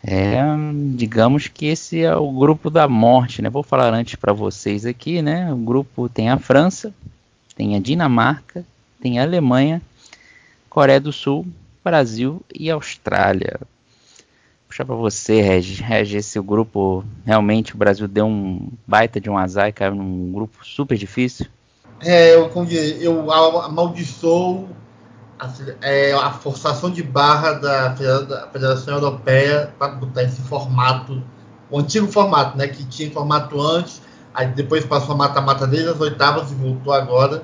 é, 0.03 0.39
digamos 0.95 1.49
que 1.49 1.67
esse 1.67 2.03
é 2.03 2.15
o 2.15 2.33
grupo 2.33 2.71
da 2.71 2.89
morte, 2.89 3.43
né? 3.43 3.51
Vou 3.51 3.63
falar 3.63 3.93
antes 3.93 4.15
para 4.15 4.33
vocês 4.33 4.87
aqui, 4.87 5.21
né? 5.21 5.53
O 5.53 5.57
grupo 5.57 6.09
tem 6.09 6.31
a 6.31 6.39
França, 6.39 6.95
tem 7.55 7.77
a 7.77 7.79
Dinamarca, 7.79 8.65
tem 9.01 9.19
a 9.19 9.23
Alemanha, 9.23 9.83
Coreia 10.69 11.01
do 11.01 11.13
Sul 11.13 11.47
Brasil 11.83 12.43
e 12.55 12.71
Austrália. 12.71 13.61
Puxar 14.69 14.85
para 14.85 14.95
você, 14.95 15.41
Regis. 15.41 15.81
Regis, 15.81 16.27
esse 16.27 16.41
grupo, 16.41 17.05
realmente 17.25 17.75
o 17.75 17.79
Brasil 17.79 18.07
deu 18.07 18.27
um 18.27 18.71
baita 18.87 19.21
de 19.21 19.29
um 19.29 19.37
azar 19.37 19.69
e 19.69 19.73
caiu 19.73 19.95
num 19.95 20.31
grupo 20.31 20.65
super 20.65 20.97
difícil. 20.97 21.47
É, 22.03 22.35
eu, 22.35 22.51
eu 23.01 23.31
amaldiçoo 23.31 24.69
a, 25.39 25.51
é, 25.83 26.13
a 26.13 26.31
forçação 26.31 26.91
de 26.91 27.03
barra 27.03 27.53
da, 27.53 27.95
Federação 28.53 28.95
Europeia 28.95 29.75
para 29.79 29.93
botar 29.93 30.23
esse 30.23 30.41
formato, 30.43 31.23
o 31.71 31.79
antigo 31.79 32.07
formato, 32.07 32.57
né, 32.57 32.69
que 32.69 32.85
tinha 32.85 33.11
formato 33.11 33.61
antes, 33.61 34.01
aí 34.35 34.49
depois 34.49 34.85
passou 34.85 35.15
a 35.15 35.19
mata-mata 35.19 35.67
desde 35.67 35.91
as 35.91 36.01
oitavas 36.01 36.51
e 36.51 36.55
voltou 36.55 36.93
agora, 36.93 37.43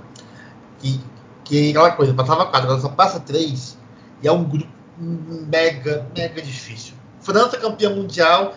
que, 0.78 1.00
que 1.44 1.70
aquela 1.70 1.92
coisa, 1.92 2.14
passava 2.14 2.46
quatro, 2.46 2.66
agora 2.66 2.80
só 2.80 2.88
passa 2.88 3.20
três, 3.20 3.78
e 4.22 4.28
é 4.28 4.32
um 4.32 4.44
grupo 4.44 4.68
mega, 4.98 6.06
mega 6.16 6.40
difícil. 6.40 6.94
França 7.20 7.58
campeã 7.58 7.90
mundial, 7.90 8.54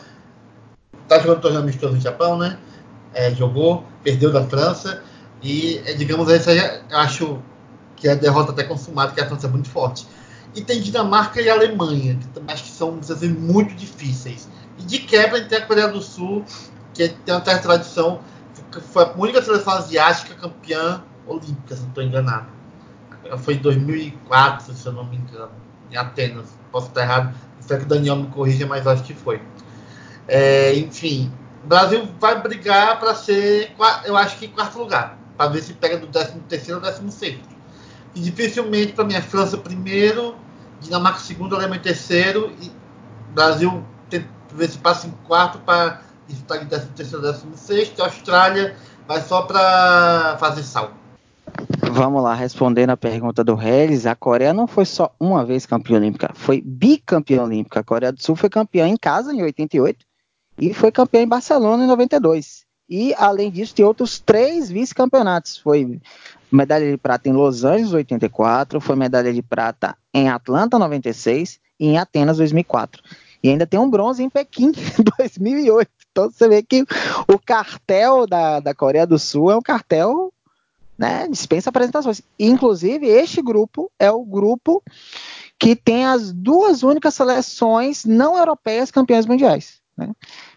tá 1.09 1.19
jogando 1.19 1.41
torneio 1.41 1.63
amistoso 1.63 1.95
no 1.95 2.01
Japão, 2.01 2.37
né? 2.37 2.57
É, 3.13 3.31
jogou, 3.31 3.83
perdeu 4.03 4.31
da 4.31 4.43
França, 4.43 5.01
e, 5.41 5.81
é, 5.85 5.93
digamos, 5.93 6.29
essa 6.29 6.51
acho 6.91 7.39
que 7.95 8.07
é 8.07 8.11
a 8.13 8.15
derrota 8.15 8.51
até 8.51 8.63
consumada, 8.63 9.11
que 9.11 9.21
a 9.21 9.27
França 9.27 9.47
é 9.47 9.49
muito 9.49 9.69
forte. 9.69 10.07
E 10.55 10.61
tem 10.61 10.81
Dinamarca 10.81 11.41
e 11.41 11.49
Alemanha, 11.49 12.15
que 12.15 12.27
também 12.27 12.53
acho 12.53 12.63
que 12.63 12.71
são 12.71 12.99
muito 13.37 13.75
difíceis. 13.75 14.49
E 14.77 14.83
de 14.83 14.99
quebra 14.99 15.43
tem 15.43 15.57
a 15.57 15.65
Coreia 15.65 15.87
do 15.87 16.01
Sul, 16.01 16.43
que 16.93 17.09
tem 17.09 17.35
uma 17.35 17.43
certa 17.43 17.61
tradição, 17.61 18.21
foi 18.91 19.03
a 19.03 19.13
única 19.15 19.41
seleção 19.41 19.73
asiática 19.73 20.33
campeã 20.35 21.03
olímpica, 21.27 21.75
se 21.75 21.81
não 21.81 21.89
estou 21.89 22.03
enganado. 22.03 22.47
Foi 23.39 23.55
em 23.55 23.57
2004, 23.57 24.73
se 24.73 24.85
eu 24.85 24.93
não 24.93 25.03
me 25.03 25.17
engano, 25.17 25.51
em 25.91 25.97
Atenas. 25.97 26.57
Posso 26.71 26.87
estar 26.87 27.01
errado, 27.01 27.35
espero 27.59 27.81
que 27.81 27.85
o 27.85 27.89
Daniel 27.89 28.15
me 28.15 28.27
corrija, 28.27 28.65
mas 28.65 28.87
acho 28.87 29.03
que 29.03 29.13
foi. 29.13 29.41
É, 30.27 30.73
enfim, 30.75 31.31
o 31.63 31.67
Brasil 31.67 32.07
vai 32.19 32.41
brigar 32.41 32.99
para 32.99 33.13
ser, 33.13 33.71
eu 34.05 34.15
acho 34.15 34.37
que 34.37 34.47
quarto 34.47 34.79
lugar 34.79 35.18
para 35.39 35.51
ver 35.51 35.63
se 35.63 35.73
pega 35.73 35.97
do 35.97 36.05
13 36.07 36.33
terceiro 36.49 36.81
ou 36.81 36.85
16 36.85 37.39
E 38.13 38.19
dificilmente 38.19 38.91
para 38.91 39.05
mim 39.05 39.13
é 39.13 39.21
França 39.21 39.57
primeiro, 39.57 40.35
Dinamarca 40.81 41.19
segundo, 41.19 41.55
Alemanha 41.55 41.81
terceiro 41.81 42.51
e 42.61 42.69
Brasil 43.33 43.81
tem, 44.09 44.27
ver 44.53 44.67
se 44.67 44.77
passa 44.77 45.07
em 45.07 45.11
quarto 45.25 45.57
para 45.59 46.01
estar 46.27 46.57
em 46.57 46.65
13 46.65 46.87
terceiro 46.87 47.25
ou 47.25 47.31
16 47.31 47.93
e 47.97 48.01
Austrália 48.01 48.75
vai 49.07 49.21
só 49.21 49.43
para 49.43 50.35
fazer 50.41 50.61
sal. 50.63 50.91
Vamos 51.89 52.21
lá, 52.21 52.33
respondendo 52.33 52.89
a 52.89 52.97
pergunta 52.97 53.41
do 53.41 53.55
Regis, 53.55 54.05
a 54.05 54.15
Coreia 54.15 54.53
não 54.53 54.67
foi 54.67 54.83
só 54.83 55.15
uma 55.17 55.45
vez 55.45 55.65
campeã 55.65 55.97
olímpica, 55.97 56.31
foi 56.35 56.61
bicampeã 56.61 57.43
olímpica. 57.43 57.79
A 57.79 57.83
Coreia 57.83 58.11
do 58.11 58.21
Sul 58.21 58.35
foi 58.35 58.49
campeã 58.49 58.87
em 58.87 58.97
casa 58.97 59.33
em 59.33 59.41
88 59.41 60.05
e 60.57 60.73
foi 60.73 60.91
campeã 60.91 61.21
em 61.21 61.27
Barcelona 61.27 61.85
em 61.85 61.87
92. 61.87 62.68
E, 62.89 63.13
além 63.17 63.51
disso, 63.51 63.75
tem 63.75 63.85
outros 63.85 64.19
três 64.19 64.69
vice-campeonatos. 64.69 65.57
Foi 65.57 65.99
medalha 66.51 66.89
de 66.89 66.97
prata 66.97 67.29
em 67.29 67.33
Los 67.33 67.63
Angeles, 67.63 67.93
84, 67.93 68.81
foi 68.81 68.95
medalha 68.95 69.31
de 69.31 69.41
prata 69.41 69.95
em 70.13 70.29
Atlanta, 70.29 70.79
96 70.79 71.59
e 71.79 71.87
em 71.87 71.97
Atenas, 71.97 72.37
2004. 72.37 73.03
E 73.43 73.49
ainda 73.49 73.67
tem 73.67 73.79
um 73.79 73.89
bronze 73.89 74.23
em 74.23 74.29
Pequim, 74.29 74.71
2008. 75.17 75.89
Então 76.11 76.31
você 76.31 76.49
vê 76.49 76.63
que 76.63 76.83
o 77.27 77.37
cartel 77.37 78.25
da, 78.25 78.59
da 78.59 78.73
Coreia 78.73 79.05
do 79.05 79.19
Sul 79.19 79.51
é 79.51 79.55
um 79.55 79.61
cartel, 79.61 80.33
né, 80.97 81.27
dispensa 81.29 81.69
apresentações. 81.69 82.21
Inclusive, 82.37 83.05
este 83.07 83.41
grupo 83.41 83.91
é 83.97 84.11
o 84.11 84.25
grupo 84.25 84.83
que 85.57 85.75
tem 85.75 86.05
as 86.05 86.33
duas 86.33 86.83
únicas 86.83 87.13
seleções 87.13 88.03
não 88.03 88.37
europeias 88.37 88.91
campeãs 88.91 89.25
mundiais. 89.25 89.79
Né? 89.95 90.11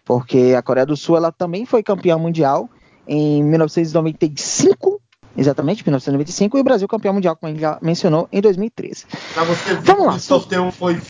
Porque 0.05 0.53
a 0.57 0.61
Coreia 0.61 0.85
do 0.85 0.97
Sul 0.97 1.17
ela 1.17 1.31
também 1.31 1.65
foi 1.65 1.83
campeã 1.83 2.17
mundial 2.17 2.69
em 3.07 3.43
1995, 3.43 5.01
exatamente, 5.35 5.83
1995, 5.83 6.57
e 6.57 6.61
o 6.61 6.63
Brasil 6.63 6.87
campeão 6.87 7.13
mundial, 7.13 7.35
como 7.35 7.49
a 7.49 7.53
gente 7.53 7.61
já 7.61 7.77
mencionou, 7.81 8.27
em 8.31 8.41
2013. 8.41 9.05
Pra 9.33 9.43
você 9.43 9.75
ver 9.75 9.81
Vamos 9.81 10.05
lá. 10.05 10.13
O 10.13 10.19
sorteio 10.19 10.71
foi 10.71 11.01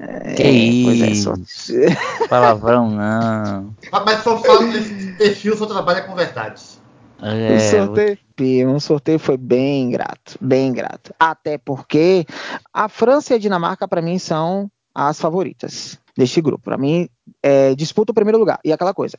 é, 0.00 0.34
que 0.34 0.48
isso? 0.48 1.32
É, 1.72 2.26
Palavrão 2.28 2.88
não. 2.88 3.74
Mas 3.90 4.22
só 4.22 4.38
falo 4.38 4.70
desse 4.72 5.12
perfil, 5.14 5.56
só 5.56 5.66
trabalha 5.66 6.02
com 6.02 6.14
verdades. 6.14 6.80
É, 7.20 7.56
o 7.56 7.86
sorteio, 7.86 8.70
um 8.70 8.78
sorteio 8.78 9.18
foi 9.18 9.36
bem 9.36 9.90
grato, 9.90 10.38
bem 10.40 10.72
grato. 10.72 11.12
Até 11.18 11.58
porque 11.58 12.24
a 12.72 12.88
França 12.88 13.32
e 13.32 13.36
a 13.36 13.38
Dinamarca, 13.40 13.88
para 13.88 14.00
mim, 14.00 14.20
são 14.20 14.70
as 15.06 15.20
favoritas 15.20 15.96
deste 16.16 16.40
grupo. 16.40 16.64
Para 16.64 16.76
mim, 16.76 17.08
é, 17.40 17.72
disputa 17.76 18.10
o 18.10 18.14
primeiro 18.14 18.38
lugar. 18.38 18.58
E 18.64 18.72
aquela 18.72 18.92
coisa, 18.92 19.16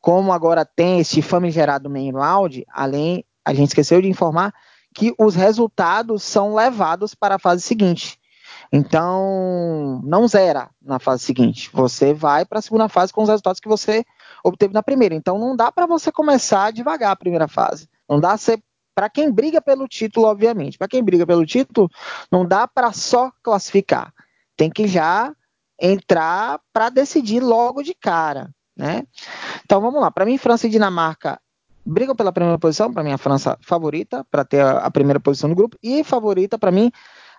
como 0.00 0.32
agora 0.32 0.64
tem 0.64 1.00
esse 1.00 1.20
famigerado 1.20 1.90
main 1.90 2.12
round, 2.12 2.64
além, 2.72 3.24
a 3.44 3.52
gente 3.52 3.68
esqueceu 3.68 4.00
de 4.00 4.08
informar 4.08 4.54
que 4.94 5.12
os 5.18 5.34
resultados 5.34 6.22
são 6.22 6.54
levados 6.54 7.12
para 7.12 7.34
a 7.34 7.38
fase 7.40 7.60
seguinte. 7.62 8.20
Então, 8.72 10.00
não 10.04 10.28
zera 10.28 10.70
na 10.80 11.00
fase 11.00 11.24
seguinte. 11.24 11.70
Você 11.72 12.14
vai 12.14 12.44
para 12.44 12.60
a 12.60 12.62
segunda 12.62 12.88
fase 12.88 13.12
com 13.12 13.22
os 13.22 13.28
resultados 13.28 13.60
que 13.60 13.68
você 13.68 14.04
obteve 14.44 14.72
na 14.72 14.82
primeira. 14.82 15.14
Então, 15.14 15.38
não 15.38 15.56
dá 15.56 15.72
para 15.72 15.86
você 15.86 16.12
começar 16.12 16.72
devagar 16.72 17.10
a 17.10 17.16
primeira 17.16 17.48
fase. 17.48 17.88
Não 18.08 18.20
dá 18.20 18.36
ser 18.36 18.62
para 18.94 19.10
quem 19.10 19.30
briga 19.30 19.60
pelo 19.60 19.88
título, 19.88 20.26
obviamente. 20.26 20.78
Para 20.78 20.88
quem 20.88 21.02
briga 21.02 21.26
pelo 21.26 21.44
título, 21.44 21.90
não 22.30 22.46
dá 22.46 22.68
para 22.68 22.92
só 22.92 23.32
classificar. 23.42 24.14
Tem 24.56 24.70
que 24.70 24.86
já 24.86 25.34
entrar 25.80 26.60
para 26.72 26.88
decidir 26.88 27.40
logo 27.40 27.82
de 27.82 27.94
cara, 27.94 28.50
né? 28.76 29.06
Então 29.64 29.80
vamos 29.80 30.00
lá. 30.00 30.10
Para 30.10 30.24
mim, 30.24 30.38
França 30.38 30.66
e 30.66 30.70
Dinamarca 30.70 31.40
brigam 31.84 32.16
pela 32.16 32.32
primeira 32.32 32.58
posição. 32.58 32.92
Para 32.92 33.04
mim, 33.04 33.12
a 33.12 33.18
França 33.18 33.56
favorita 33.60 34.26
para 34.30 34.44
ter 34.44 34.60
a, 34.60 34.90
primeira 34.90 35.20
posição 35.20 35.48
do 35.48 35.56
grupo 35.56 35.78
e 35.82 36.02
favorita 36.02 36.58
para 36.58 36.72
mim 36.72 36.90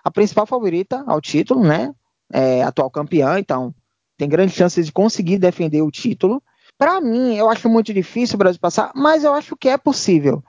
a 0.02 0.10
principal 0.10 0.46
favorita 0.46 1.04
ao 1.06 1.20
título, 1.20 1.62
né? 1.62 1.92
É, 2.32 2.62
atual 2.62 2.90
campeã, 2.90 3.38
então 3.38 3.74
tem 4.16 4.28
grandes 4.28 4.54
chances 4.54 4.86
de 4.86 4.92
conseguir 4.92 5.38
defender 5.38 5.82
o 5.82 5.90
título. 5.90 6.42
Para 6.76 7.00
mim, 7.00 7.34
eu 7.34 7.50
acho 7.50 7.68
muito 7.68 7.92
difícil 7.92 8.36
o 8.36 8.38
Brasil 8.38 8.60
passar, 8.60 8.92
mas 8.94 9.24
eu 9.24 9.32
acho 9.34 9.56
que 9.56 9.68
é 9.68 9.76
possível. 9.76 10.44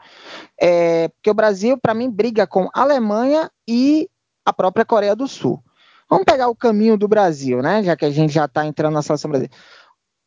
É, 0.60 1.08
porque 1.08 1.30
o 1.30 1.34
Brasil, 1.34 1.78
para 1.78 1.94
mim, 1.94 2.10
briga 2.10 2.46
com 2.46 2.70
Alemanha 2.74 3.50
e 3.68 4.10
a 4.46 4.52
própria 4.52 4.86
Coreia 4.86 5.16
do 5.16 5.28
Sul. 5.28 5.64
Vamos 6.10 6.26
pegar 6.26 6.48
o 6.50 6.56
caminho 6.56 6.98
do 6.98 7.08
Brasil, 7.08 7.62
né? 7.62 7.84
Já 7.84 7.96
que 7.96 8.06
a 8.06 8.10
gente 8.10 8.34
já 8.34 8.46
está 8.46 8.66
entrando 8.66 8.94
na 8.94 9.02
seleção 9.02 9.30
brasileira. 9.30 9.56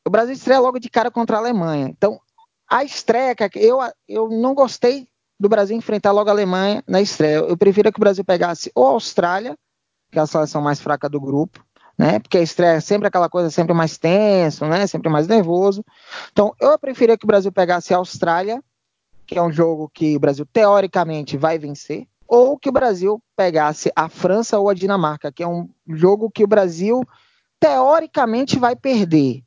O 0.07 0.11
Brasil 0.11 0.33
estreia 0.33 0.61
logo 0.61 0.79
de 0.79 0.89
cara 0.89 1.11
contra 1.11 1.37
a 1.37 1.41
Alemanha. 1.41 1.89
Então, 1.89 2.21
a 2.71 2.85
estreia, 2.85 3.35
eu, 3.57 3.79
eu 4.09 4.29
não 4.29 4.55
gostei 4.55 5.09
do 5.39 5.49
Brasil 5.49 5.77
enfrentar 5.77 6.13
logo 6.13 6.31
a 6.31 6.33
Alemanha 6.33 6.85
na 6.87 7.01
estreia. 7.01 7.37
Eu 7.39 7.57
preferia 7.57 7.91
que 7.91 7.99
o 7.99 8.01
Brasil 8.01 8.25
pegasse 8.25 8.71
ou 8.75 8.87
a 8.87 8.91
Austrália, 8.91 9.59
que 10.11 10.19
é 10.19 10.23
a 10.23 10.27
seleção 10.27 10.63
mais 10.63 10.81
fraca 10.81 11.09
do 11.09 11.21
grupo, 11.21 11.65
né? 11.99 12.21
Porque 12.21 12.39
a 12.39 12.43
estreia 12.43 12.77
é 12.77 12.81
sempre 12.81 13.09
aquela 13.09 13.29
coisa 13.29 13.51
sempre 13.51 13.75
mais 13.75 13.99
tenso, 13.99 14.65
né? 14.67 14.87
Sempre 14.87 15.11
mais 15.11 15.27
nervoso. 15.27 15.85
Então, 16.31 16.55
eu 16.61 16.79
preferia 16.79 17.19
que 17.19 17.25
o 17.25 17.27
Brasil 17.27 17.51
pegasse 17.51 17.93
a 17.93 17.97
Austrália, 17.97 18.63
que 19.27 19.39
é 19.39 19.43
um 19.43 19.51
jogo 19.51 19.91
que 19.93 20.17
o 20.17 20.21
Brasil 20.21 20.47
teoricamente 20.47 21.37
vai 21.37 21.59
vencer, 21.59 22.07
ou 22.35 22.57
que 22.57 22.71
o 22.71 22.73
Brasil 22.73 23.23
pegasse 23.37 23.93
a 23.95 24.09
França 24.09 24.59
ou 24.59 24.71
a 24.71 24.73
Dinamarca, 24.73 25.31
que 25.31 25.43
é 25.43 25.47
um 25.47 25.69
jogo 25.87 26.31
que 26.31 26.43
o 26.43 26.47
Brasil 26.47 27.03
teoricamente 27.61 28.59
vai 28.59 28.75
perder. 28.75 29.45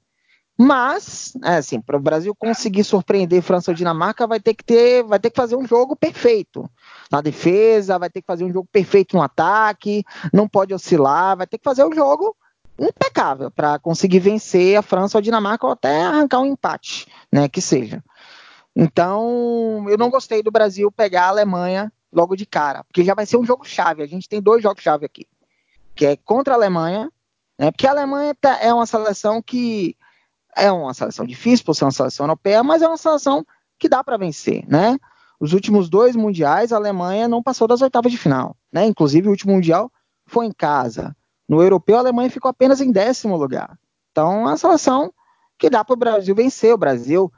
Mas, 0.56 1.34
é 1.44 1.56
assim, 1.56 1.82
para 1.82 1.98
o 1.98 2.00
Brasil 2.00 2.36
conseguir 2.36 2.84
surpreender 2.84 3.42
França 3.42 3.72
ou 3.72 3.76
Dinamarca, 3.76 4.28
vai 4.28 4.40
ter 4.40 4.54
que 4.54 4.64
ter, 4.64 5.02
vai 5.04 5.20
ter 5.20 5.32
que 5.32 5.36
fazer 5.36 5.56
um 5.56 5.66
jogo 5.66 5.96
perfeito 5.96 6.70
na 7.12 7.22
defesa, 7.22 7.98
vai 7.98 8.08
ter 8.08 8.22
que 8.22 8.28
fazer 8.28 8.44
um 8.44 8.54
jogo 8.54 8.70
perfeito 8.72 9.18
no 9.18 9.24
ataque, 9.24 10.04
não 10.32 10.48
pode 10.48 10.72
oscilar, 10.72 11.36
vai 11.36 11.48
ter 11.48 11.58
que 11.58 11.64
fazer 11.64 11.84
um 11.84 11.92
jogo 11.92 12.38
impecável 12.78 13.50
para 13.50 13.80
conseguir 13.80 14.20
vencer 14.20 14.78
a 14.78 14.84
França 14.84 15.18
ou 15.18 15.20
a 15.20 15.24
Dinamarca 15.24 15.66
ou 15.66 15.74
até 15.74 16.04
arrancar 16.04 16.40
um 16.40 16.46
empate, 16.46 17.08
né, 17.34 17.50
que 17.50 17.62
seja. 17.62 18.04
Então, 18.76 19.88
eu 19.90 19.98
não 19.98 20.12
gostei 20.12 20.44
do 20.44 20.52
Brasil 20.52 20.92
pegar 20.92 21.24
a 21.24 21.30
Alemanha 21.30 21.92
logo 22.16 22.36
de 22.36 22.46
cara, 22.46 22.84
porque 22.86 23.04
já 23.04 23.14
vai 23.14 23.26
ser 23.26 23.38
um 23.38 23.46
jogo 23.46 23.66
chave. 23.66 24.02
A 24.02 24.08
gente 24.08 24.30
tem 24.30 24.42
dois 24.42 24.64
jogos 24.64 24.82
chave 24.82 25.06
aqui, 25.06 25.28
que 25.94 26.06
é 26.06 26.16
contra 26.16 26.54
a 26.54 26.58
Alemanha, 26.58 27.12
né? 27.60 27.72
Porque 27.72 27.86
a 27.86 27.92
Alemanha 27.92 28.34
tá, 28.34 28.58
é 28.62 28.74
uma 28.74 28.86
seleção 28.86 29.42
que 29.42 29.96
é 30.56 30.72
uma 30.72 30.94
seleção 30.94 31.26
difícil 31.26 31.66
por 31.66 31.76
ser 31.76 31.84
uma 31.84 31.92
seleção 31.92 32.26
europeia, 32.26 32.64
mas 32.64 32.82
é 32.82 32.88
uma 32.88 32.98
seleção 32.98 33.46
que 33.78 33.90
dá 33.90 34.02
para 34.02 34.18
vencer, 34.18 34.66
né? 34.68 34.98
Os 35.38 35.52
últimos 35.52 35.90
dois 35.90 36.16
mundiais 36.16 36.72
a 36.72 36.78
Alemanha 36.78 37.28
não 37.28 37.44
passou 37.44 37.68
das 37.68 37.82
oitavas 37.82 38.12
de 38.12 38.18
final, 38.18 38.56
né? 38.72 38.86
Inclusive 38.86 39.28
o 39.28 39.32
último 39.32 39.54
mundial 39.54 39.92
foi 40.26 40.46
em 40.46 40.54
casa. 40.54 41.16
No 41.48 41.62
europeu 41.62 41.98
a 41.98 42.00
Alemanha 42.00 42.30
ficou 42.30 42.50
apenas 42.50 42.80
em 42.80 42.92
décimo 42.92 43.36
lugar. 43.36 43.78
Então 44.12 44.32
é 44.32 44.38
uma 44.38 44.58
seleção 44.58 45.14
que 45.60 45.70
dá 45.70 45.84
para 45.84 45.94
o 45.94 45.98
Brasil 45.98 46.34
vencer. 46.34 46.74
O 46.74 46.78
Brasil 46.78 47.32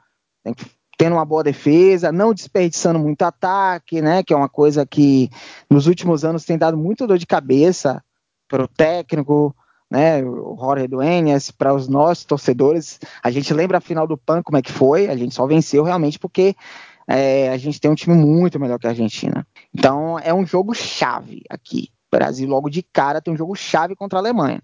tem 0.44 0.54
que 0.54 0.77
tendo 1.08 1.14
uma 1.14 1.24
boa 1.24 1.42
defesa, 1.42 2.12
não 2.12 2.34
desperdiçando 2.34 2.98
muito 2.98 3.22
ataque, 3.22 4.02
né? 4.02 4.22
Que 4.22 4.34
é 4.34 4.36
uma 4.36 4.48
coisa 4.48 4.84
que 4.84 5.30
nos 5.70 5.86
últimos 5.86 6.22
anos 6.22 6.44
tem 6.44 6.58
dado 6.58 6.76
muito 6.76 7.06
dor 7.06 7.16
de 7.16 7.26
cabeça 7.26 8.04
para 8.46 8.62
o 8.62 8.68
técnico, 8.68 9.56
né? 9.90 10.22
O 10.22 10.54
Jorge 10.60 10.86
Duenas, 10.86 11.50
para 11.50 11.72
os 11.72 11.88
nossos 11.88 12.26
torcedores. 12.26 13.00
A 13.22 13.30
gente 13.30 13.54
lembra 13.54 13.78
a 13.78 13.80
final 13.80 14.06
do 14.06 14.18
PAN 14.18 14.42
como 14.42 14.58
é 14.58 14.62
que 14.62 14.70
foi, 14.70 15.08
a 15.08 15.16
gente 15.16 15.34
só 15.34 15.46
venceu 15.46 15.82
realmente 15.82 16.18
porque 16.18 16.54
é, 17.06 17.48
a 17.48 17.56
gente 17.56 17.80
tem 17.80 17.90
um 17.90 17.94
time 17.94 18.14
muito 18.14 18.60
melhor 18.60 18.78
que 18.78 18.86
a 18.86 18.90
Argentina. 18.90 19.46
Então 19.74 20.18
é 20.18 20.34
um 20.34 20.46
jogo 20.46 20.74
chave 20.74 21.42
aqui. 21.48 21.88
O 22.12 22.16
Brasil 22.16 22.46
logo 22.46 22.68
de 22.68 22.82
cara 22.82 23.22
tem 23.22 23.32
um 23.32 23.36
jogo 23.36 23.54
chave 23.54 23.96
contra 23.96 24.18
a 24.18 24.20
Alemanha. 24.20 24.62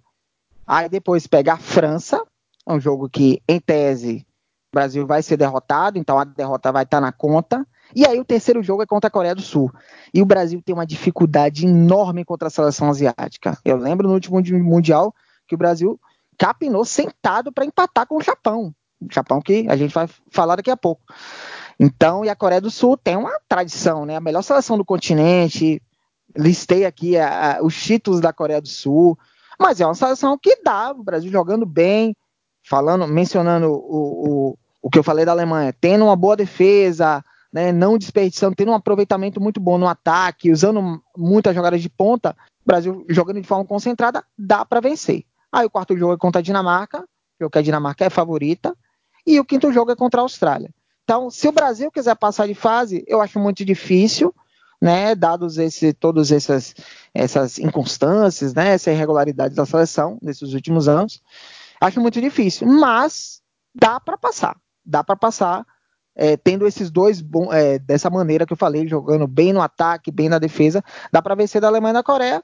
Aí 0.67 0.91
depois 0.91 1.27
pega 1.27 1.55
a 1.55 1.59
França, 1.59 2.23
é 2.67 2.73
um 2.73 2.81
jogo 2.81 3.09
que, 3.09 3.43
em 3.49 3.61
tese, 3.61 4.27
o 4.75 4.81
Brasil 4.83 5.07
vai 5.07 5.23
ser 5.23 5.37
derrotado, 5.37 5.99
então 5.99 6.19
a 6.19 6.25
derrota 6.25 6.73
vai 6.73 6.83
estar 6.83 7.01
na 7.01 7.13
conta. 7.13 7.65
E 7.95 8.05
aí 8.05 8.19
o 8.19 8.25
terceiro 8.25 8.61
jogo 8.61 8.83
é 8.83 8.87
contra 8.87 9.07
a 9.07 9.11
Coreia 9.11 9.35
do 9.35 9.41
Sul. 9.41 9.71
E 10.13 10.21
o 10.21 10.27
Brasil 10.27 10.61
tem 10.61 10.75
uma 10.75 10.85
dificuldade 10.85 11.65
enorme 11.65 12.25
contra 12.25 12.49
a 12.49 12.51
seleção 12.51 12.91
asiática. 12.91 13.57
Eu 13.65 13.77
lembro 13.77 14.09
no 14.09 14.15
último 14.15 14.43
Mundial 14.65 15.15
que 15.47 15.55
o 15.55 15.59
Brasil 15.59 16.01
capinou 16.37 16.85
sentado 16.85 17.53
para 17.53 17.65
empatar 17.65 18.05
com 18.09 18.17
o 18.17 18.21
Japão. 18.21 18.75
O 19.01 19.07
Japão 19.13 19.41
que 19.41 19.65
a 19.69 19.77
gente 19.77 19.95
vai 19.95 20.09
falar 20.33 20.57
daqui 20.57 20.73
a 20.73 20.77
pouco. 20.77 21.03
Então, 21.79 22.25
e 22.25 22.29
a 22.29 22.35
Coreia 22.35 22.61
do 22.61 22.71
Sul 22.71 22.97
tem 22.97 23.17
uma 23.17 23.39
tradição, 23.49 24.05
né? 24.05 24.17
A 24.17 24.21
melhor 24.21 24.43
seleção 24.43 24.77
do 24.77 24.85
continente. 24.85 25.81
Listei 26.37 26.85
aqui 26.85 27.17
a, 27.17 27.59
a, 27.59 27.63
os 27.63 27.81
títulos 27.81 28.21
da 28.21 28.33
Coreia 28.33 28.61
do 28.61 28.69
Sul. 28.69 29.17
Mas 29.57 29.81
é 29.81 29.87
uma 29.87 29.95
seleção 29.95 30.37
que 30.37 30.61
dá, 30.65 30.91
o 30.91 31.05
Brasil 31.05 31.31
jogando 31.31 31.65
bem, 31.65 32.17
falando, 32.65 33.07
mencionando 33.07 33.71
o, 33.71 34.51
o, 34.51 34.59
o 34.85 34.91
que 34.91 34.99
eu 34.99 35.03
falei 35.03 35.25
da 35.25 35.33
Alemanha, 35.33 35.73
tendo 35.73 36.05
uma 36.05 36.15
boa 36.15 36.37
defesa, 36.37 37.25
né, 37.51 37.73
não 37.73 37.97
desperdiçando, 37.97 38.55
tendo 38.55 38.71
um 38.71 38.75
aproveitamento 38.75 39.41
muito 39.41 39.59
bom 39.59 39.79
no 39.79 39.89
ataque, 39.89 40.53
usando 40.53 41.03
muitas 41.17 41.55
jogadas 41.55 41.81
de 41.81 41.89
ponta, 41.89 42.37
o 42.63 42.67
Brasil 42.67 43.03
jogando 43.09 43.41
de 43.41 43.49
forma 43.49 43.65
concentrada, 43.65 44.23
dá 44.37 44.63
para 44.63 44.81
vencer. 44.81 45.25
Aí 45.51 45.65
o 45.65 45.71
quarto 45.71 45.97
jogo 45.97 46.13
é 46.13 46.19
contra 46.19 46.41
a 46.41 46.43
Dinamarca, 46.43 47.03
que 47.51 47.59
a 47.59 47.63
Dinamarca 47.63 48.05
é 48.05 48.11
favorita, 48.11 48.77
e 49.27 49.41
o 49.41 49.45
quinto 49.45 49.73
jogo 49.73 49.91
é 49.91 49.97
contra 49.97 50.21
a 50.21 50.23
Austrália. 50.23 50.69
Então, 51.03 51.31
se 51.31 51.49
o 51.49 51.53
Brasil 51.53 51.91
quiser 51.91 52.15
passar 52.17 52.47
de 52.47 52.55
fase, 52.55 53.03
eu 53.07 53.23
acho 53.23 53.39
muito 53.39 53.65
difícil, 53.65 54.35
né, 54.83 55.15
dados 55.15 55.57
esse, 55.57 55.95
todas 55.95 56.31
essas, 56.31 56.75
essas 57.15 57.59
inconstâncias, 57.59 58.53
né, 58.53 58.75
essa 58.75 58.93
irregularidade 58.93 59.55
da 59.55 59.65
seleção 59.65 60.19
nesses 60.21 60.53
últimos 60.53 60.89
anos. 60.89 61.23
Acho 61.81 62.03
muito 62.03 62.21
difícil, 62.21 62.67
mas 62.67 63.41
dá 63.75 63.99
para 63.99 64.19
passar. 64.19 64.55
Dá 64.85 65.03
para 65.03 65.17
passar 65.17 65.65
é, 66.17 66.37
tendo 66.37 66.67
esses 66.67 66.91
dois 66.91 67.25
é, 67.53 67.79
dessa 67.79 68.09
maneira 68.09 68.47
que 68.47 68.53
eu 68.53 68.57
falei, 68.57 68.87
jogando 68.87 69.27
bem 69.27 69.53
no 69.53 69.61
ataque, 69.61 70.13
bem 70.13 70.29
na 70.29 70.39
defesa, 70.39 70.83
dá 71.13 71.21
para 71.21 71.35
vencer 71.35 71.61
da 71.61 71.69
Alemanha 71.69 71.93
e 71.93 71.95
da 71.95 72.03
Coreia. 72.03 72.43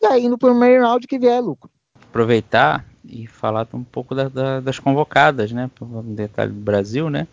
E 0.00 0.06
aí 0.06 0.28
no 0.28 0.36
primeiro 0.36 0.84
round 0.84 1.06
que 1.06 1.18
vier 1.18 1.38
é 1.38 1.40
lucro. 1.40 1.70
Aproveitar 2.02 2.84
e 3.04 3.26
falar 3.26 3.66
um 3.72 3.84
pouco 3.84 4.14
da, 4.14 4.28
da, 4.28 4.60
das 4.60 4.78
convocadas, 4.78 5.52
né? 5.52 5.70
Um 5.80 6.14
detalhe 6.14 6.52
do 6.52 6.60
Brasil, 6.60 7.08
né? 7.08 7.26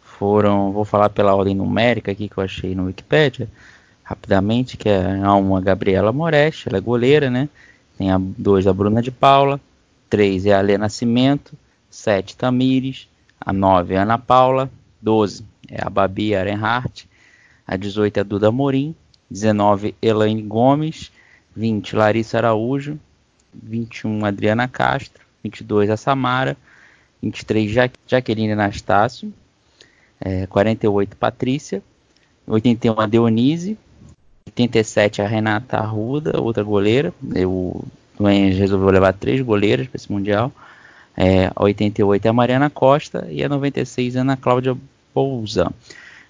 Foram, 0.00 0.72
vou 0.72 0.84
falar 0.84 1.10
pela 1.10 1.34
ordem 1.34 1.54
numérica 1.54 2.12
aqui 2.12 2.28
que 2.28 2.38
eu 2.38 2.44
achei 2.44 2.74
no 2.74 2.86
Wikipedia, 2.86 3.48
rapidamente, 4.02 4.76
que 4.76 4.88
é 4.88 5.28
uma 5.28 5.60
Gabriela 5.60 6.12
Moreste, 6.12 6.68
ela 6.68 6.78
é 6.78 6.80
goleira, 6.80 7.28
né? 7.28 7.48
Tem 7.98 8.10
a 8.10 8.18
dois 8.18 8.66
a 8.66 8.72
Bruna 8.72 9.02
de 9.02 9.10
Paula, 9.10 9.60
3 10.08 10.46
é 10.46 10.54
a 10.54 10.60
Lê 10.60 10.78
Nascimento, 10.78 11.52
7 11.90 12.36
Tamires, 12.36 13.08
a 13.48 13.52
9 13.52 13.94
é 13.94 13.96
a 13.96 14.02
Ana 14.02 14.18
Paula, 14.18 14.70
12 15.00 15.42
é 15.70 15.80
a 15.82 15.88
Babi 15.88 16.34
Arenhart, 16.34 17.06
a 17.66 17.76
18 17.76 18.18
é 18.18 18.20
a 18.20 18.22
Duda 18.22 18.52
Morim, 18.52 18.94
19 19.30 19.94
Elaine 20.02 20.42
Gomes, 20.42 21.10
20 21.56 21.96
Larissa 21.96 22.36
Araújo, 22.36 23.00
21 23.54 24.26
Adriana 24.26 24.68
Castro, 24.68 25.22
22 25.42 25.88
a 25.88 25.96
Samara, 25.96 26.58
23 27.22 27.70
ja 27.70 27.90
Jaqueline 28.06 28.52
Anastácio, 28.52 29.32
é, 30.20 30.46
48 30.46 31.16
Patrícia, 31.16 31.82
81 32.46 33.00
a 33.00 33.06
Deonise, 33.06 33.78
87 34.48 35.22
a 35.22 35.26
Renata 35.26 35.78
Arruda, 35.78 36.38
outra 36.38 36.62
goleira. 36.62 37.14
Eu 37.34 37.82
Duenas 38.18 38.58
resolveu 38.58 38.90
levar 38.90 39.14
três 39.14 39.40
goleiras 39.40 39.86
para 39.86 39.96
esse 39.96 40.12
Mundial. 40.12 40.52
É, 41.20 41.46
a 41.46 41.64
88 41.64 42.26
é 42.26 42.28
a 42.28 42.32
Mariana 42.32 42.70
Costa 42.70 43.26
e 43.28 43.42
a 43.42 43.48
96 43.48 44.14
é 44.14 44.18
a 44.20 44.22
Ana 44.22 44.36
Cláudia 44.36 44.76
Pousa. 45.12 45.72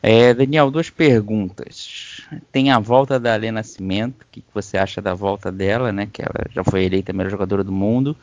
É, 0.03 0.33
Daniel, 0.33 0.71
duas 0.71 0.89
perguntas. 0.89 2.23
Tem 2.51 2.71
a 2.71 2.79
volta 2.79 3.21
da 3.21 3.35
Alê 3.35 3.51
Nascimento, 3.51 4.23
o 4.23 4.27
que 4.33 4.43
você 4.55 4.79
acha 4.79 5.03
da 5.03 5.13
volta 5.13 5.53
dela, 5.53 5.93
né? 5.93 6.09
Que 6.11 6.23
ela 6.23 6.47
já 6.55 6.65
foi 6.65 6.85
eleita 6.85 7.13
a 7.13 7.15
melhor 7.15 7.29
jogadora 7.29 7.63
do 7.63 7.71
mundo. 7.71 8.17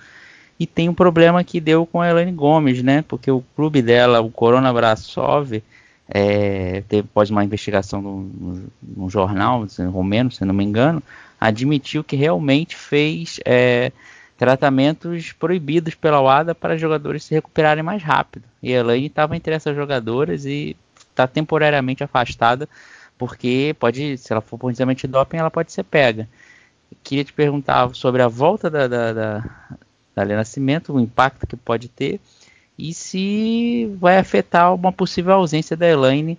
E 0.60 0.65
tem 0.65 0.89
um 0.89 0.93
problema 0.93 1.43
que 1.43 1.62
deu 1.62 1.86
com 1.86 2.01
a 2.01 2.10
Elaine 2.10 2.32
Gomes, 2.32 2.82
né? 2.82 3.04
Porque 3.08 3.30
o 3.30 3.43
clube 3.56 3.84
dela, 3.84 4.19
o 4.21 4.32
Corona 4.32 4.73
Brasov, 4.73 5.62
é, 6.10 6.82
teve 6.89 7.08
após 7.12 7.30
uma 7.30 7.43
investigação 7.43 8.01
no, 8.01 8.63
no 8.82 9.08
jornal 9.08 9.67
romeno, 9.91 10.32
se 10.32 10.43
não 10.43 10.54
me 10.54 10.63
engano, 10.63 11.04
admitiu 11.39 12.04
que 12.04 12.15
realmente 12.15 12.75
fez 12.75 13.39
é, 13.45 13.91
tratamentos 14.38 15.32
proibidos 15.32 15.95
pela 15.95 16.21
UADA 16.21 16.54
para 16.54 16.78
jogadores 16.78 17.24
se 17.24 17.34
recuperarem 17.34 17.84
mais 17.84 18.04
rápido. 18.04 18.43
E 18.62 18.74
a 18.74 18.80
Elaine 18.80 19.08
estava 19.08 19.36
entre 19.36 19.54
essas 19.54 19.76
jogadoras 19.76 20.45
e 20.45 20.76
está 21.10 21.28
temporariamente 21.28 22.04
afastada, 22.04 22.67
porque 23.17 23.76
pode, 23.80 24.17
se 24.17 24.34
ela 24.34 24.41
for 24.41 24.60
de 24.74 25.08
doping, 25.08 25.38
ela 25.38 25.52
pode 25.52 25.71
ser 25.71 25.84
pega. 25.84 26.28
Queria 27.04 27.24
te 27.24 27.34
perguntar 27.34 27.93
sobre 27.95 28.21
a 28.21 28.28
volta 28.28 28.69
da, 28.69 28.88
da, 28.88 29.13
da, 29.13 29.43
da 30.13 30.26
Nascimento, 30.26 30.93
o 30.93 31.00
impacto 31.00 31.48
que 31.48 31.56
pode 31.56 31.88
ter 31.88 32.19
e 32.78 32.93
se 32.93 33.86
vai 34.00 34.17
afetar 34.17 34.74
uma 34.74 34.91
possível 34.91 35.34
ausência 35.34 35.78
da 35.78 35.88
Elaine, 35.88 36.38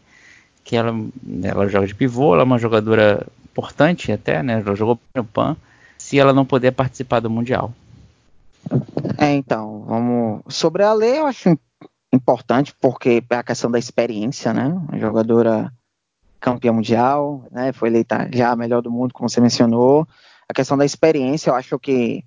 que 0.62 0.76
ela, 0.76 0.94
ela 1.42 1.68
joga 1.68 1.87
de 1.87 1.94
pivô, 1.94 2.35
ela 2.35 2.42
é 2.42 2.44
uma 2.44 2.59
jogadora 2.59 3.26
importante 3.50 4.12
até, 4.12 4.42
né? 4.42 4.62
Ela 4.64 4.74
jogou 4.74 5.00
no 5.14 5.24
PAN, 5.24 5.56
se 5.96 6.18
ela 6.18 6.32
não 6.32 6.44
puder 6.44 6.72
participar 6.72 7.20
do 7.20 7.30
Mundial. 7.30 7.72
É, 9.18 9.33
então, 9.35 9.85
vamos. 9.87 10.42
Sobre 10.48 10.83
a 10.83 10.92
lei, 10.92 11.18
eu 11.18 11.26
acho 11.26 11.59
importante, 12.12 12.74
porque 12.81 13.22
é 13.29 13.37
a 13.37 13.42
questão 13.42 13.70
da 13.70 13.79
experiência, 13.79 14.52
né? 14.52 14.68
Uma 14.68 14.98
jogadora 14.98 15.72
campeã 16.40 16.72
mundial, 16.72 17.44
né? 17.50 17.72
Foi 17.72 17.88
eleita 17.88 18.29
já 18.33 18.50
a 18.50 18.57
melhor 18.57 18.83
do 18.83 18.90
mundo, 18.90 19.12
como 19.14 19.29
você 19.29 19.40
mencionou. 19.40 20.07
A 20.48 20.55
questão 20.55 20.76
da 20.76 20.85
experiência, 20.85 21.50
eu 21.50 21.55
acho 21.55 21.79
que 21.79 22.24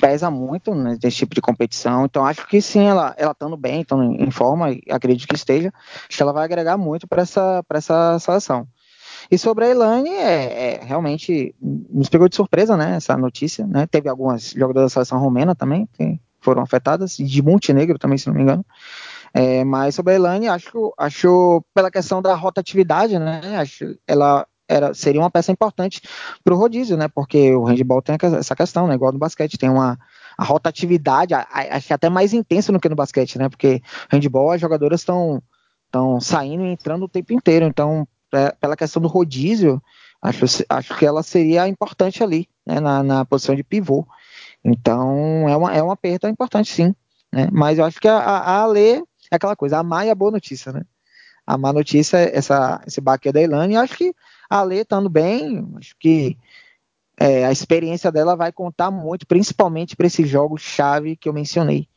pesa 0.00 0.30
muito 0.30 0.74
né, 0.74 0.96
nesse 1.02 1.18
tipo 1.18 1.34
de 1.34 1.40
competição. 1.40 2.04
Então 2.04 2.24
acho 2.24 2.46
que 2.46 2.60
sim, 2.60 2.84
ela 2.84 3.14
ela 3.18 3.32
estando 3.32 3.56
bem, 3.56 3.82
estando 3.82 4.02
em 4.02 4.30
forma, 4.30 4.68
acredito 4.90 5.28
que 5.28 5.34
esteja, 5.34 5.72
acho 6.08 6.16
que 6.16 6.22
ela 6.22 6.32
vai 6.32 6.44
agregar 6.44 6.76
muito 6.76 7.06
para 7.06 7.22
essa 7.22 7.62
para 7.66 7.78
essa 7.78 8.18
seleção. 8.18 8.66
E 9.30 9.38
sobre 9.38 9.64
a 9.64 9.70
Elaine, 9.70 10.10
é, 10.10 10.80
é, 10.80 10.84
realmente 10.84 11.54
nos 11.60 12.08
pegou 12.08 12.28
de 12.28 12.36
surpresa, 12.36 12.76
né? 12.76 12.96
Essa 12.96 13.16
notícia, 13.16 13.66
né? 13.66 13.86
Teve 13.86 14.08
algumas 14.08 14.50
jogadoras 14.50 14.90
da 14.90 14.94
seleção 14.94 15.18
romena 15.18 15.54
também 15.54 15.88
que 15.92 16.20
foram 16.40 16.62
afetadas, 16.62 17.16
de 17.16 17.42
Montenegro 17.42 17.98
também, 17.98 18.18
se 18.18 18.26
não 18.26 18.34
me 18.34 18.42
engano. 18.42 18.64
É, 19.32 19.64
mas 19.64 19.94
sobre 19.94 20.12
a 20.12 20.16
Elaine, 20.16 20.48
acho, 20.48 20.94
acho 20.96 21.64
pela 21.74 21.90
questão 21.90 22.22
da 22.22 22.34
rotatividade, 22.34 23.18
né? 23.18 23.56
Acho 23.56 23.96
ela 24.06 24.46
era, 24.68 24.94
seria 24.94 25.20
uma 25.20 25.30
peça 25.30 25.52
importante 25.52 26.00
para 26.42 26.54
o 26.54 26.56
rodízio, 26.56 26.96
né? 26.96 27.08
Porque 27.08 27.54
o 27.54 27.64
handball 27.64 28.02
tem 28.02 28.16
essa 28.20 28.54
questão, 28.54 28.86
né? 28.86 28.94
Igual 28.94 29.12
no 29.12 29.18
basquete, 29.18 29.58
tem 29.58 29.68
uma 29.68 29.98
a 30.36 30.44
rotatividade, 30.44 31.32
acho 31.32 31.86
que 31.86 31.92
é 31.92 31.96
até 31.96 32.08
mais 32.10 32.32
intensa 32.32 32.72
do 32.72 32.80
que 32.80 32.88
no 32.88 32.96
basquete, 32.96 33.38
né? 33.38 33.48
Porque 33.48 33.80
handball 34.10 34.50
as 34.50 34.60
jogadoras 34.60 35.00
estão 35.00 35.42
estão 35.86 36.20
saindo 36.20 36.64
e 36.64 36.72
entrando 36.72 37.04
o 37.04 37.08
tempo 37.08 37.32
inteiro. 37.32 37.66
Então, 37.66 38.06
pela 38.60 38.76
questão 38.76 39.00
do 39.00 39.08
rodízio, 39.08 39.82
acho, 40.20 40.44
acho 40.68 40.98
que 40.98 41.06
ela 41.06 41.22
seria 41.22 41.68
importante 41.68 42.22
ali, 42.22 42.48
né? 42.66 42.80
Na, 42.80 43.02
na 43.02 43.24
posição 43.24 43.54
de 43.54 43.62
pivô. 43.62 44.06
Então, 44.64 45.48
é 45.48 45.56
uma, 45.56 45.74
é 45.74 45.82
uma 45.82 45.96
perda 45.96 46.28
importante, 46.28 46.72
sim. 46.72 46.94
Né? 47.32 47.48
Mas 47.52 47.78
eu 47.78 47.84
acho 47.84 48.00
que 48.00 48.08
a, 48.08 48.18
a 48.18 48.62
Ale 48.62 49.04
é 49.30 49.36
aquela 49.36 49.56
coisa, 49.56 49.78
a 49.78 49.82
má 49.82 50.06
e 50.06 50.10
a 50.10 50.14
boa 50.14 50.30
notícia, 50.30 50.72
né? 50.72 50.82
A 51.46 51.58
má 51.58 51.72
notícia 51.72 52.16
é 52.16 52.36
essa, 52.36 52.82
esse 52.86 53.00
baque 53.00 53.30
da 53.30 53.40
Elane, 53.40 53.76
acho 53.76 53.96
que 53.96 54.14
a 54.48 54.62
Lê 54.62 54.80
estando 54.80 55.10
bem, 55.10 55.68
acho 55.76 55.94
que 55.98 56.38
é, 57.18 57.44
a 57.44 57.52
experiência 57.52 58.10
dela 58.10 58.34
vai 58.34 58.50
contar 58.50 58.90
muito, 58.90 59.26
principalmente 59.26 59.94
para 59.94 60.06
esses 60.06 60.28
jogos 60.28 60.62
chave 60.62 61.16
que 61.16 61.28
eu 61.28 61.32
mencionei, 61.32 61.88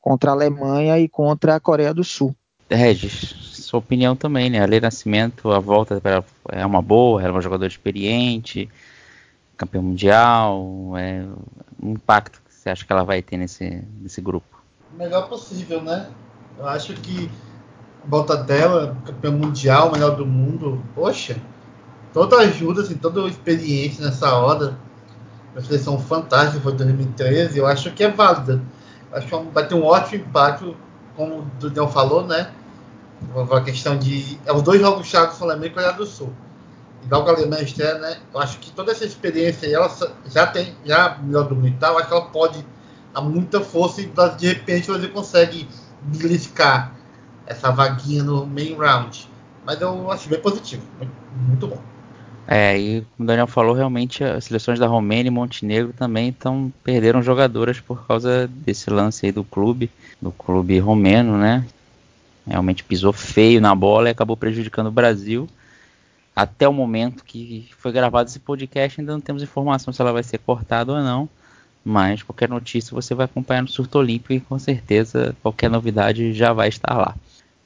contra 0.00 0.30
a 0.30 0.34
Alemanha 0.34 0.98
e 0.98 1.08
contra 1.08 1.54
a 1.54 1.60
Coreia 1.60 1.94
do 1.94 2.02
Sul. 2.02 2.34
Regis, 2.70 3.34
sua 3.52 3.78
opinião 3.78 4.14
também, 4.16 4.50
né? 4.50 4.62
A 4.62 4.66
Lê 4.66 4.80
Nascimento, 4.80 5.50
a 5.50 5.58
volta 5.58 6.00
é 6.50 6.64
uma 6.64 6.82
boa, 6.82 7.20
ela 7.20 7.30
é 7.30 7.32
uma 7.32 7.40
jogadora 7.40 7.70
experiente, 7.70 8.68
campeão 9.56 9.82
mundial, 9.82 10.92
é, 10.96 11.24
um 11.82 11.92
impacto 11.92 12.40
que 12.46 12.54
você 12.54 12.70
acha 12.70 12.84
que 12.84 12.92
ela 12.92 13.04
vai 13.04 13.20
ter 13.20 13.36
nesse, 13.36 13.82
nesse 14.00 14.20
grupo? 14.20 14.46
Melhor 14.96 15.28
possível, 15.28 15.82
né? 15.82 16.08
Eu 16.58 16.66
acho 16.66 16.94
que 16.94 17.30
volta 18.04 18.36
dela, 18.36 18.96
campeão 19.04 19.32
mundial, 19.32 19.92
melhor 19.92 20.16
do 20.16 20.24
mundo. 20.24 20.82
Poxa, 20.94 21.36
toda 22.12 22.38
ajuda, 22.38 22.82
assim, 22.82 22.96
toda 22.96 23.28
experiência 23.28 24.04
nessa 24.04 24.34
hora. 24.34 24.76
A 25.54 25.60
seleção 25.60 25.98
fantástica 25.98 26.60
foi 26.60 26.72
2013, 26.74 27.58
eu 27.58 27.66
acho 27.66 27.92
que 27.92 28.04
é 28.04 28.10
válida. 28.10 28.62
Acho 29.12 29.26
que 29.26 29.50
vai 29.52 29.66
ter 29.66 29.74
um 29.74 29.84
ótimo 29.84 30.22
impacto, 30.22 30.76
como 31.18 31.40
o 31.40 31.42
Daniel 31.60 31.88
falou, 31.88 32.24
né? 32.24 32.52
A 33.50 33.60
questão 33.60 33.98
de. 33.98 34.38
É 34.46 34.52
os 34.52 34.62
dois 34.62 34.80
jogos 34.80 35.08
chaves 35.08 35.36
Flamengo 35.36 35.66
e 35.66 35.70
Coreia 35.70 35.92
do 35.92 36.06
Sul. 36.06 36.32
Igual 37.02 37.28
a 37.28 37.32
Alemanha 37.32 37.64
estreia, 37.64 37.98
né? 37.98 38.18
Eu 38.32 38.40
acho 38.40 38.58
que 38.60 38.70
toda 38.70 38.92
essa 38.92 39.04
experiência 39.04 39.66
ela 39.66 39.92
já 40.26 40.46
tem, 40.46 40.76
já 40.84 41.18
melhor 41.20 41.48
do 41.48 41.56
mundo 41.56 41.68
e 41.68 41.72
tal, 41.72 41.98
acho 41.98 42.06
que 42.06 42.14
ela 42.14 42.26
pode 42.26 42.64
dar 43.12 43.20
muita 43.20 43.60
força 43.60 44.00
e 44.00 44.10
de 44.36 44.46
repente 44.46 44.86
você 44.86 45.08
consegue 45.08 45.68
beliscar 46.02 46.94
essa 47.46 47.70
vaguinha 47.72 48.22
no 48.22 48.46
main 48.46 48.76
round. 48.76 49.28
Mas 49.66 49.80
eu 49.80 50.10
acho 50.12 50.28
bem 50.28 50.40
positivo, 50.40 50.82
muito 51.34 51.66
bom. 51.66 51.82
É, 52.50 52.78
e 52.78 53.02
como 53.02 53.24
o 53.24 53.26
Daniel 53.26 53.46
falou, 53.46 53.74
realmente 53.74 54.24
as 54.24 54.44
seleções 54.44 54.78
da 54.78 54.86
Romênia 54.86 55.28
e 55.28 55.30
Montenegro 55.30 55.92
também 55.92 56.30
estão 56.30 56.72
perderam 56.82 57.22
jogadoras 57.22 57.78
por 57.78 58.06
causa 58.06 58.48
desse 58.48 58.88
lance 58.88 59.26
aí 59.26 59.32
do 59.32 59.44
clube, 59.44 59.90
do 60.20 60.32
clube 60.32 60.78
romeno, 60.78 61.36
né? 61.36 61.66
Realmente 62.46 62.82
pisou 62.82 63.12
feio 63.12 63.60
na 63.60 63.74
bola 63.74 64.08
e 64.08 64.12
acabou 64.12 64.34
prejudicando 64.34 64.86
o 64.86 64.90
Brasil. 64.90 65.46
Até 66.34 66.66
o 66.66 66.72
momento 66.72 67.22
que 67.22 67.68
foi 67.76 67.92
gravado 67.92 68.30
esse 68.30 68.40
podcast, 68.40 68.98
ainda 68.98 69.12
não 69.12 69.20
temos 69.20 69.42
informação 69.42 69.92
se 69.92 70.00
ela 70.00 70.12
vai 70.12 70.22
ser 70.22 70.38
cortada 70.38 70.92
ou 70.92 71.02
não. 71.02 71.28
Mas 71.84 72.22
qualquer 72.22 72.48
notícia 72.48 72.94
você 72.94 73.14
vai 73.14 73.26
acompanhar 73.26 73.60
no 73.60 73.68
Surto 73.68 73.98
Olímpico 73.98 74.32
e 74.32 74.40
com 74.40 74.58
certeza 74.58 75.36
qualquer 75.42 75.68
novidade 75.68 76.32
já 76.32 76.54
vai 76.54 76.68
estar 76.68 76.96
lá. 76.96 77.14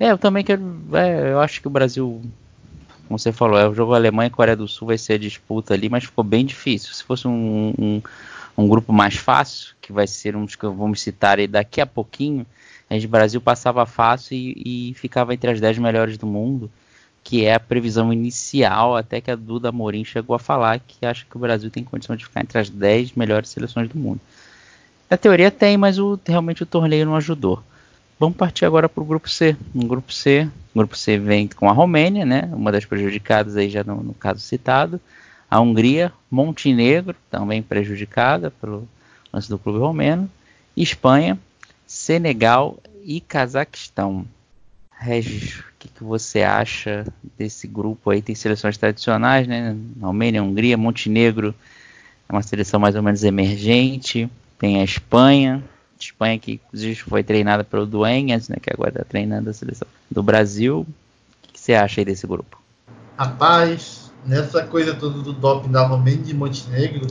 É, 0.00 0.10
eu 0.10 0.18
também 0.18 0.42
quero. 0.42 0.80
É, 0.92 1.30
eu 1.30 1.38
acho 1.38 1.60
que 1.60 1.68
o 1.68 1.70
Brasil 1.70 2.20
como 3.06 3.18
você 3.18 3.32
falou, 3.32 3.58
é 3.58 3.68
o 3.68 3.74
jogo 3.74 3.94
Alemanha 3.94 4.28
e 4.28 4.30
Coreia 4.30 4.56
do 4.56 4.68
Sul 4.68 4.88
vai 4.88 4.98
ser 4.98 5.14
a 5.14 5.18
disputa 5.18 5.74
ali, 5.74 5.88
mas 5.88 6.04
ficou 6.04 6.24
bem 6.24 6.44
difícil. 6.44 6.94
Se 6.94 7.04
fosse 7.04 7.28
um, 7.28 7.74
um, 7.78 8.02
um 8.56 8.68
grupo 8.68 8.92
mais 8.92 9.16
fácil, 9.16 9.74
que 9.80 9.92
vai 9.92 10.06
ser 10.06 10.36
uns 10.36 10.56
que 10.56 10.66
vamos 10.66 11.00
citar 11.00 11.38
aí 11.38 11.46
daqui 11.46 11.80
a 11.80 11.86
pouquinho, 11.86 12.46
a 12.88 12.94
gente 12.94 13.06
Brasil 13.06 13.40
passava 13.40 13.86
fácil 13.86 14.36
e, 14.36 14.90
e, 14.90 14.94
ficava 14.94 15.32
entre 15.32 15.50
as 15.50 15.60
10 15.60 15.78
melhores 15.78 16.18
do 16.18 16.26
mundo, 16.26 16.70
que 17.24 17.44
é 17.44 17.54
a 17.54 17.60
previsão 17.60 18.12
inicial, 18.12 18.96
até 18.96 19.20
que 19.20 19.30
a 19.30 19.36
Duda 19.36 19.72
Morim 19.72 20.04
chegou 20.04 20.36
a 20.36 20.38
falar 20.38 20.78
que 20.80 21.06
acha 21.06 21.24
que 21.28 21.36
o 21.36 21.40
Brasil 21.40 21.70
tem 21.70 21.84
condição 21.84 22.16
de 22.16 22.24
ficar 22.24 22.42
entre 22.42 22.58
as 22.58 22.68
10 22.68 23.12
melhores 23.12 23.48
seleções 23.48 23.88
do 23.88 23.98
mundo. 23.98 24.20
Na 25.08 25.16
teoria 25.16 25.50
tem, 25.50 25.76
mas 25.76 25.98
o, 25.98 26.18
realmente 26.26 26.62
o 26.62 26.66
torneio 26.66 27.06
não 27.06 27.16
ajudou. 27.16 27.62
Vamos 28.22 28.36
partir 28.36 28.64
agora 28.64 28.88
para 28.88 29.02
o 29.02 29.04
grupo 29.04 29.28
C. 29.28 29.56
No 29.74 29.84
grupo 29.84 30.12
C, 30.12 30.48
o 30.72 30.78
grupo 30.78 30.96
C 30.96 31.18
vem 31.18 31.48
com 31.48 31.68
a 31.68 31.72
Romênia, 31.72 32.24
né? 32.24 32.48
Uma 32.52 32.70
das 32.70 32.84
prejudicadas 32.84 33.56
aí 33.56 33.68
já 33.68 33.82
no, 33.82 33.96
no 33.96 34.14
caso 34.14 34.38
citado. 34.38 35.00
A 35.50 35.58
Hungria, 35.60 36.12
Montenegro, 36.30 37.16
também 37.28 37.60
prejudicada 37.60 38.52
pelo 38.52 38.88
lance 39.32 39.48
do 39.48 39.58
clube 39.58 39.80
romeno. 39.80 40.30
Espanha, 40.76 41.36
Senegal 41.84 42.78
e 43.04 43.20
Cazaquistão. 43.20 44.24
Regis, 44.96 45.58
o 45.58 45.64
que, 45.80 45.88
que, 45.88 46.04
você 46.04 46.42
acha 46.42 47.04
desse 47.36 47.66
grupo 47.66 48.08
aí? 48.10 48.22
Tem 48.22 48.36
seleções 48.36 48.76
tradicionais, 48.76 49.48
né? 49.48 49.76
Romênia, 50.00 50.44
Hungria, 50.44 50.76
Montenegro 50.76 51.52
é 52.28 52.32
uma 52.32 52.42
seleção 52.42 52.78
mais 52.78 52.94
ou 52.94 53.02
menos 53.02 53.24
emergente. 53.24 54.30
Tem 54.60 54.80
a 54.80 54.84
Espanha, 54.84 55.60
Espanha 56.04 56.38
que 56.38 56.52
inclusive 56.52 56.96
foi 56.96 57.22
treinada 57.22 57.64
pelo 57.64 57.86
Dueñas, 57.86 58.48
né, 58.48 58.56
que 58.60 58.72
agora 58.72 58.90
está 58.90 59.04
treinando 59.04 59.50
a 59.50 59.52
seleção 59.52 59.88
do 60.10 60.22
Brasil. 60.22 60.86
O 61.48 61.52
que 61.52 61.60
você 61.60 61.74
acha 61.74 62.00
aí 62.00 62.04
desse 62.04 62.26
grupo? 62.26 62.60
Rapaz, 63.16 64.12
nessa 64.24 64.64
coisa 64.64 64.94
toda 64.94 65.18
do 65.18 65.32
doping 65.32 65.70
da 65.70 65.86
Romênia 65.86 66.30
e 66.30 66.34
Montenegro, 66.34 67.06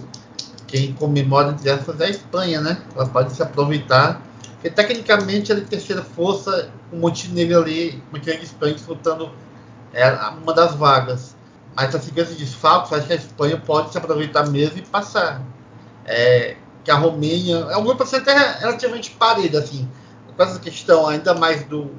quem 0.68 0.94
comemora 0.94 1.52
entre 1.52 1.70
essas 1.70 2.00
é 2.00 2.06
a 2.06 2.10
Espanha, 2.10 2.62
né? 2.62 2.82
Ela 2.96 3.06
pode 3.08 3.34
se 3.34 3.44
aproveitar, 3.44 4.22
porque 4.54 4.70
tecnicamente 4.70 5.52
ela 5.52 5.62
é 5.62 5.64
terceira 5.64 6.02
força, 6.02 6.72
o 6.92 6.96
Montenegro 6.96 7.60
ali, 7.60 8.02
Montenegro 8.12 8.44
e 8.44 8.46
Espanha 8.46 8.74
disputando 8.74 9.32
é, 9.94 10.10
uma 10.42 10.54
das 10.54 10.76
vagas. 10.76 11.36
Mas 11.76 11.94
assim, 11.94 12.12
com 12.12 12.22
esses 12.22 12.38
desfalques, 12.38 12.92
acho 12.94 13.08
que 13.08 13.14
a 13.14 13.18
Espanha 13.18 13.58
pode 13.58 13.92
se 13.92 13.98
aproveitar 13.98 14.50
mesmo 14.50 14.78
e 14.78 14.82
passar. 14.82 15.42
É, 16.06 16.56
que 16.84 16.92
a 16.92 16.96
Romênia 16.96 17.56
é 17.70 17.78
um 17.78 17.84
grupo 17.84 18.04
assim, 18.04 18.18
até 18.18 18.34
relativamente 18.60 19.12
parecido, 19.12 19.58
assim, 19.58 19.88
com 20.36 20.44
essa 20.44 20.60
questão 20.60 21.08
ainda 21.08 21.34
mais 21.34 21.64
do, 21.66 21.92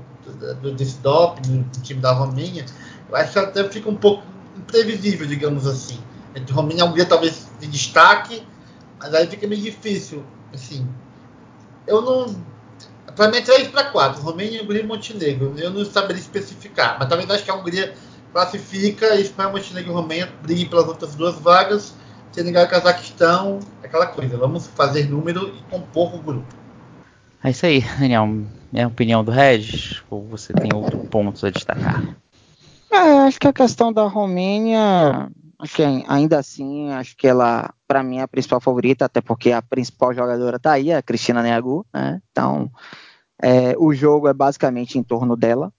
do 0.61 0.73
desse 0.73 0.99
no 1.05 1.64
time 1.83 2.01
da 2.01 2.12
Romênia, 2.12 2.66
eu 3.09 3.16
acho 3.16 3.33
que 3.33 3.38
até 3.38 3.68
fica 3.68 3.88
um 3.88 3.97
pouco 3.97 4.25
imprevisível, 4.57 5.27
digamos 5.27 5.66
assim. 5.66 6.01
Entre 6.35 6.53
Romênia 6.53 6.85
e 6.85 6.88
Hungria 6.88 7.05
talvez 7.05 7.49
se 7.61 7.66
destaque, 7.66 8.42
mas 8.99 9.14
aí 9.14 9.27
fica 9.27 9.47
meio 9.47 9.61
difícil, 9.61 10.25
assim. 10.53 10.87
Eu 11.87 12.03
não 12.03 12.53
para 13.14 13.31
mim 13.31 13.38
é 13.38 13.42
3 13.42 13.68
para 13.68 13.85
4, 13.85 14.23
Romênia, 14.23 14.62
Hungria 14.62 14.83
e 14.83 14.87
Montenegro. 14.87 15.55
Eu 15.59 15.71
não 15.71 15.85
saberia 15.85 16.21
especificar, 16.21 16.97
mas 16.99 17.09
talvez 17.09 17.29
acho 17.31 17.45
que 17.45 17.51
a 17.51 17.55
Hungria 17.55 17.95
classifica, 18.33 19.14
Espanha, 19.16 19.51
Montenegro 19.51 19.90
e 19.90 19.95
Romênia 19.95 20.33
briguem 20.42 20.66
pelas 20.66 20.88
outras 20.88 21.14
duas 21.14 21.35
vagas 21.35 21.95
Senegal 22.33 22.64
e 22.64 22.68
Cazaquistão, 22.68 23.61
aquela 23.83 24.07
coisa. 24.07 24.37
Vamos 24.37 24.66
fazer 24.66 25.09
número 25.09 25.55
e 25.55 25.62
compor 25.71 26.14
o 26.14 26.18
grupo. 26.18 26.55
É 27.45 27.51
isso 27.51 27.66
aí, 27.66 27.81
Daniel. 27.99 28.29
É 28.73 28.83
a 28.85 28.88
opinião 28.88 29.23
do 29.23 29.31
Regis? 29.31 30.03
Ou 30.09 30.25
você 30.27 30.53
tem 30.53 30.73
outros 30.75 31.07
pontos 31.09 31.45
a 31.45 31.51
destacar? 31.51 32.03
É, 32.90 33.18
acho 33.21 33.38
que 33.38 33.49
a 33.49 33.53
questão 33.53 33.92
da 33.92 34.07
Romênia, 34.07 35.29
que 35.75 35.83
ainda 36.09 36.38
assim, 36.38 36.90
acho 36.90 37.16
que 37.16 37.27
ela, 37.27 37.73
para 37.87 38.03
mim, 38.03 38.18
é 38.18 38.23
a 38.23 38.29
principal 38.29 38.61
favorita, 38.61 39.05
até 39.05 39.21
porque 39.21 39.53
a 39.53 39.61
principal 39.61 40.14
jogadora 40.14 40.59
tá 40.59 40.73
aí, 40.73 40.92
a 40.92 41.03
Cristina 41.03 41.42
Neagu, 41.42 41.85
né? 41.92 42.21
Então, 42.31 42.71
é, 43.42 43.75
o 43.79 43.92
jogo 43.92 44.29
é 44.29 44.33
basicamente 44.33 44.99
em 44.99 45.03
torno 45.03 45.37
dela. 45.37 45.73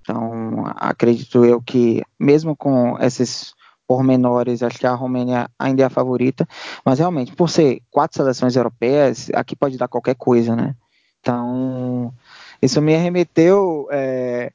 Então, 0.00 0.64
acredito 0.76 1.44
eu 1.44 1.60
que, 1.60 2.02
mesmo 2.18 2.56
com 2.56 2.96
esses 2.98 3.54
pormenores, 3.88 4.62
acho 4.62 4.78
que 4.78 4.86
a 4.86 4.94
Romênia 4.94 5.48
ainda 5.58 5.82
é 5.82 5.86
a 5.86 5.90
favorita, 5.90 6.46
mas 6.84 6.98
realmente, 6.98 7.34
por 7.34 7.48
ser 7.48 7.80
quatro 7.90 8.18
seleções 8.18 8.54
europeias, 8.54 9.30
aqui 9.34 9.56
pode 9.56 9.78
dar 9.78 9.88
qualquer 9.88 10.14
coisa, 10.14 10.54
né? 10.54 10.76
Então, 11.20 12.12
isso 12.60 12.82
me 12.82 12.94
remeteu. 12.94 13.88
É, 13.90 14.52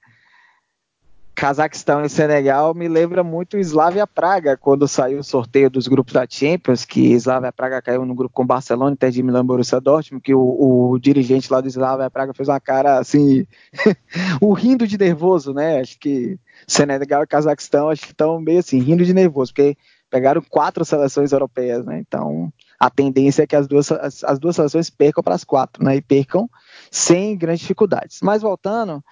Cazaquistão 1.35 2.05
e 2.05 2.09
Senegal 2.09 2.73
me 2.73 2.87
lembra 2.87 3.23
muito 3.23 3.57
Slavia 3.57 4.05
Praga, 4.05 4.55
quando 4.55 4.87
saiu 4.87 5.19
o 5.19 5.23
sorteio 5.23 5.69
dos 5.69 5.87
grupos 5.87 6.13
da 6.13 6.27
Champions, 6.29 6.85
que 6.85 7.11
Slavia 7.13 7.51
Praga 7.51 7.81
caiu 7.81 8.05
no 8.05 8.13
grupo 8.13 8.33
com 8.33 8.45
Barcelona, 8.45 8.93
Inter 8.93 9.09
de 9.09 9.23
Milão 9.23 9.43
Borussia 9.43 9.81
Dortmund, 9.81 10.23
que 10.23 10.33
o, 10.33 10.91
o 10.91 10.99
dirigente 10.99 11.51
lá 11.51 11.59
do 11.59 11.67
Slavia 11.67 12.09
Praga 12.09 12.33
fez 12.33 12.47
uma 12.47 12.59
cara 12.59 12.99
assim, 12.99 13.47
o 14.39 14.53
rindo 14.53 14.87
de 14.87 14.97
nervoso, 14.97 15.53
né? 15.53 15.79
Acho 15.79 15.99
que 15.99 16.39
Senegal 16.67 17.23
e 17.23 17.27
Cazaquistão 17.27 17.89
acho 17.89 18.03
que 18.03 18.11
estão 18.11 18.39
meio 18.39 18.59
assim, 18.59 18.79
rindo 18.79 19.03
de 19.03 19.13
nervoso, 19.13 19.51
porque 19.51 19.75
pegaram 20.11 20.41
quatro 20.47 20.85
seleções 20.85 21.31
europeias, 21.31 21.83
né? 21.83 21.99
Então 21.99 22.53
a 22.79 22.91
tendência 22.91 23.43
é 23.43 23.47
que 23.47 23.55
as 23.55 23.67
duas, 23.67 23.91
as, 23.91 24.23
as 24.23 24.37
duas 24.37 24.55
seleções 24.55 24.89
percam 24.89 25.23
para 25.23 25.33
as 25.33 25.43
quatro, 25.43 25.83
né? 25.83 25.95
E 25.95 26.01
percam 26.01 26.47
sem 26.91 27.35
grandes 27.35 27.61
dificuldades. 27.61 28.19
Mas 28.21 28.43
voltando, 28.43 29.03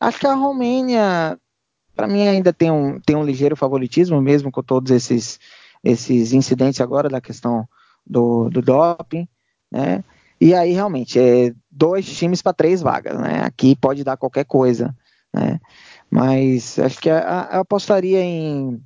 acho 0.00 0.18
que 0.18 0.26
a 0.26 0.34
Romênia 0.34 1.38
para 1.98 2.06
mim 2.06 2.28
ainda 2.28 2.52
tem 2.52 2.70
um, 2.70 3.00
tem 3.00 3.16
um 3.16 3.24
ligeiro 3.24 3.56
favoritismo, 3.56 4.22
mesmo 4.22 4.52
com 4.52 4.62
todos 4.62 4.92
esses, 4.92 5.40
esses 5.82 6.32
incidentes 6.32 6.80
agora 6.80 7.08
da 7.08 7.20
questão 7.20 7.68
do, 8.06 8.48
do 8.48 8.62
doping, 8.62 9.26
né? 9.68 10.04
E 10.40 10.54
aí 10.54 10.72
realmente 10.72 11.18
é 11.18 11.52
dois 11.68 12.06
times 12.06 12.40
para 12.40 12.52
três 12.52 12.80
vagas, 12.80 13.18
né? 13.18 13.40
Aqui 13.42 13.74
pode 13.74 14.04
dar 14.04 14.16
qualquer 14.16 14.44
coisa, 14.44 14.96
né? 15.34 15.58
Mas 16.08 16.78
acho 16.78 17.00
que 17.00 17.08
eu 17.08 17.16
apostaria 17.16 18.20
em 18.22 18.80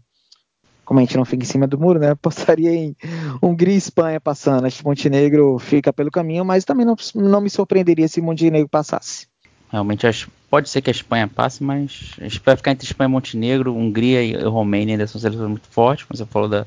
como 0.83 0.99
a 0.99 1.03
gente 1.03 1.19
não 1.19 1.27
fica 1.27 1.45
em 1.45 1.47
cima 1.47 1.67
do 1.67 1.79
muro, 1.79 1.99
né? 1.99 2.13
Apostaria 2.13 2.75
em 2.75 2.97
Hungria 3.43 3.75
e 3.75 3.77
Espanha 3.77 4.19
passando. 4.19 4.65
Acho 4.65 4.79
que 4.79 4.85
Montenegro 4.87 5.59
fica 5.59 5.93
pelo 5.93 6.11
caminho, 6.11 6.47
mas 6.47 6.65
também 6.65 6.87
não, 6.87 6.97
não 7.15 7.43
me 7.43 7.51
surpreenderia 7.51 8.09
se 8.09 8.23
Montenegro 8.23 8.71
passasse. 8.71 9.27
Realmente 9.73 10.07
acho, 10.07 10.31
pode 10.51 10.69
ser 10.69 10.83
que 10.83 10.91
a 10.91 10.93
Espanha 10.93 11.27
passe, 11.27 11.65
mas 11.65 12.11
a 12.21 12.25
gente 12.25 12.43
vai 12.45 12.55
ficar 12.55 12.73
entre 12.73 12.87
Espanha 12.87 13.09
e 13.09 13.11
Montenegro, 13.11 13.75
Hungria 13.75 14.23
e 14.23 14.37
Romênia 14.45 14.95
ainda 14.95 15.07
são 15.07 15.19
seleções 15.19 15.49
muito 15.49 15.67
fortes, 15.69 16.05
como 16.05 16.15
você 16.15 16.27
falou 16.27 16.47
da, 16.47 16.67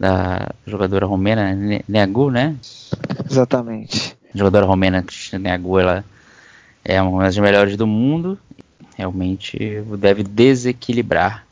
da 0.00 0.48
jogadora 0.66 1.04
romena, 1.04 1.54
Neagu, 1.86 2.30
né? 2.30 2.56
Exatamente. 3.30 4.16
A 4.34 4.38
jogadora 4.38 4.64
romena 4.64 5.02
Cristina 5.02 5.38
Neagu, 5.38 5.78
ela 5.78 6.02
é 6.82 7.02
uma 7.02 7.24
das 7.24 7.36
melhores 7.36 7.76
do 7.76 7.86
mundo, 7.86 8.38
realmente 8.96 9.82
deve 9.98 10.22
desequilibrar. 10.22 11.44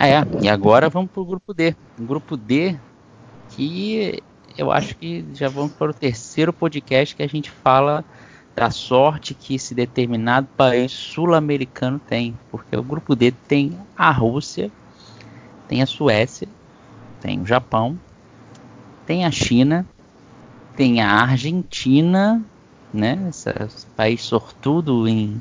Ah, 0.00 0.08
é, 0.08 0.24
e 0.40 0.48
agora 0.48 0.88
vamos 0.88 1.10
para 1.10 1.20
o 1.20 1.26
grupo 1.26 1.52
D. 1.52 1.74
O 1.98 2.04
grupo 2.04 2.34
D, 2.34 2.76
que 3.50 4.22
eu 4.56 4.72
acho 4.72 4.96
que 4.96 5.22
já 5.34 5.50
vamos 5.50 5.72
para 5.72 5.90
o 5.90 5.94
terceiro 5.94 6.50
podcast 6.50 7.14
que 7.14 7.22
a 7.22 7.28
gente 7.28 7.50
fala 7.50 8.02
da 8.58 8.72
sorte 8.72 9.34
que 9.34 9.54
esse 9.54 9.72
determinado 9.72 10.48
país 10.56 10.90
sul-americano 10.90 12.00
tem, 12.00 12.36
porque 12.50 12.76
o 12.76 12.82
grupo 12.82 13.14
D 13.14 13.30
tem 13.30 13.78
a 13.96 14.10
Rússia, 14.10 14.68
tem 15.68 15.80
a 15.80 15.86
Suécia, 15.86 16.48
tem 17.20 17.40
o 17.40 17.46
Japão, 17.46 17.96
tem 19.06 19.24
a 19.24 19.30
China, 19.30 19.86
tem 20.76 21.00
a 21.00 21.08
Argentina, 21.08 22.42
né? 22.92 23.28
Esse, 23.28 23.86
país 23.96 24.22
sortudo 24.22 25.06
em 25.06 25.40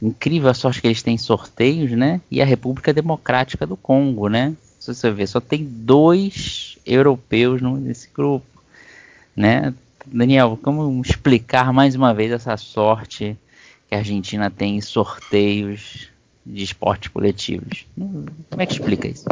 incrível 0.00 0.48
a 0.48 0.54
sorte 0.54 0.80
que 0.80 0.86
eles 0.86 1.02
têm 1.02 1.18
sorteios, 1.18 1.90
né? 1.90 2.18
E 2.30 2.40
a 2.40 2.46
República 2.46 2.94
Democrática 2.94 3.66
do 3.66 3.76
Congo, 3.76 4.28
né? 4.28 4.56
Se 4.80 4.94
você 4.94 5.10
ver, 5.10 5.26
só 5.26 5.38
tem 5.38 5.64
dois 5.64 6.78
europeus 6.86 7.60
nesse 7.60 8.08
grupo, 8.08 8.46
né? 9.36 9.74
Daniel, 10.06 10.58
como 10.62 11.00
explicar 11.00 11.72
mais 11.72 11.94
uma 11.94 12.12
vez 12.12 12.30
essa 12.32 12.56
sorte 12.56 13.38
que 13.88 13.94
a 13.94 13.98
Argentina 13.98 14.50
tem 14.50 14.76
em 14.76 14.80
sorteios 14.80 16.10
de 16.44 16.62
esportes 16.62 17.08
coletivos? 17.08 17.86
Como 17.96 18.62
é 18.62 18.66
que 18.66 18.72
explica 18.72 19.08
isso? 19.08 19.26